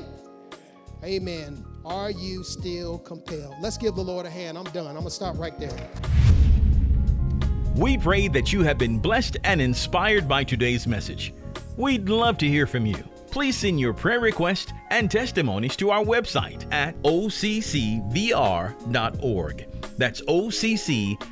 Amen. 1.05 1.65
Are 1.85 2.11
you 2.11 2.45
still 2.45 2.99
compelled? 2.99 3.57
Let's 3.61 3.77
give 3.77 3.95
the 3.95 4.03
Lord 4.03 4.25
a 4.25 4.31
hand. 4.31 4.57
I'm 4.57 4.65
done. 4.65 4.87
I'm 4.87 4.95
going 4.95 5.05
to 5.05 5.11
stop 5.11 5.37
right 5.37 5.59
there. 5.59 5.77
We 7.75 7.99
pray 7.99 8.29
that 8.29 8.53
you 8.53 8.63
have 8.63 8.79
been 8.79 8.99
blessed 8.99 9.37
and 9.45 9.61
inspired 9.61 10.29
by 10.29 10.45
today's 10.45 10.87
message. 10.87 11.35
We'd 11.77 12.09
love 12.09 12.39
to 12.39 12.49
hear 12.49 12.67
from 12.67 12.87
you. 12.87 13.03
Please 13.33 13.57
send 13.57 13.81
your 13.81 13.95
prayer 13.95 14.21
requests 14.21 14.73
and 14.91 15.11
testimonies 15.11 15.75
to 15.77 15.91
our 15.91 16.05
website 16.05 16.71
at 16.71 16.95
occvr.org. 17.03 18.07
That's 19.97 20.21
occvr.org. 20.21 21.23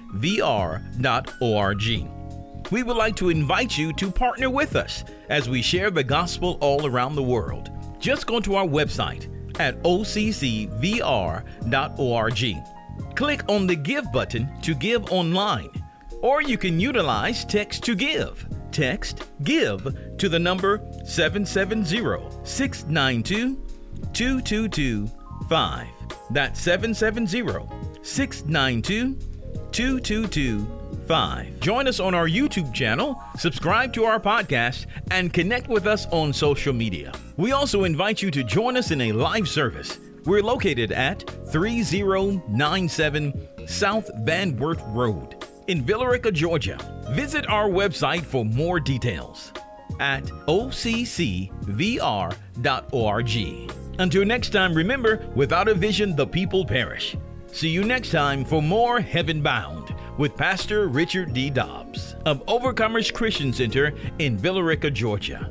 We 2.73 2.83
would 2.83 2.97
like 2.97 3.17
to 3.17 3.29
invite 3.29 3.77
you 3.77 3.93
to 3.93 4.11
partner 4.11 4.49
with 4.49 4.77
us 4.77 5.05
as 5.29 5.51
we 5.51 5.61
share 5.61 5.91
the 5.91 6.03
gospel 6.03 6.57
all 6.63 6.87
around 6.87 7.17
the 7.17 7.23
world. 7.23 7.69
Just 7.99 8.27
go 8.27 8.41
to 8.41 8.55
our 8.55 8.67
website 8.67 9.29
at 9.61 9.83
occvr.org. 9.83 11.05
Click 13.15 13.43
on 13.47 13.67
the 13.67 13.77
Give 13.77 14.11
button 14.11 14.49
to 14.63 14.75
give 14.75 15.13
online, 15.13 15.69
or 16.23 16.41
you 16.41 16.57
can 16.57 16.81
utilize 16.81 17.45
Text 17.45 17.83
to 17.85 17.95
Give. 17.95 18.47
Text 18.73 19.25
GIVE 19.43 20.10
to 20.21 20.29
the 20.29 20.39
number 20.39 20.81
770 21.05 22.21
692 22.45 23.57
2225. 24.12 25.87
That's 26.31 26.61
770 26.61 27.66
692 28.03 29.18
2225. 29.73 31.61
Join 31.61 31.89
us 31.89 32.01
on 32.01 32.14
our 32.14 32.29
YouTube 32.29 32.73
channel, 32.75 33.21
subscribe 33.39 33.95
to 33.95 34.05
our 34.05 34.21
podcast, 34.21 34.85
and 35.11 35.33
connect 35.33 35.68
with 35.68 35.87
us 35.87 36.07
on 36.11 36.35
social 36.35 36.75
media. 36.75 37.12
We 37.39 37.53
also 37.53 37.85
invite 37.85 38.21
you 38.21 38.31
to 38.31 38.45
join 38.45 38.77
us 38.77 38.91
in 38.91 39.01
a 39.01 39.12
live 39.12 39.49
service. 39.49 39.99
We're 40.27 40.43
located 40.43 40.93
at 40.93 41.23
3097 41.51 43.49
South 43.66 44.11
Van 44.18 44.55
Wert 44.59 44.81
Road 44.89 45.47
in 45.66 45.83
Villa 45.83 46.11
Rica, 46.11 46.31
Georgia. 46.31 46.77
Visit 47.12 47.49
our 47.49 47.71
website 47.71 48.23
for 48.23 48.45
more 48.45 48.79
details 48.81 49.53
at 50.01 50.25
occvr.org. 50.25 51.51
Until 53.99 54.25
next 54.25 54.49
time, 54.51 54.75
remember, 54.75 55.25
without 55.35 55.69
a 55.69 55.75
vision, 55.75 56.17
the 56.17 56.27
people 56.27 56.65
perish. 56.65 57.17
See 57.53 57.69
you 57.69 57.85
next 57.85 58.11
time 58.11 58.45
for 58.45 58.63
more 58.63 59.01
Heaven 59.01 59.43
Bound 59.43 59.95
with 60.17 60.37
Pastor 60.37 60.89
Richard 60.89 61.33
D. 61.35 61.51
Dobbs 61.51 62.15
of 62.25 62.45
Overcomers 62.47 63.13
Christian 63.13 63.53
Center 63.53 63.93
in 64.19 64.39
Villa 64.39 64.63
Rica, 64.63 64.91
Georgia. 64.91 65.51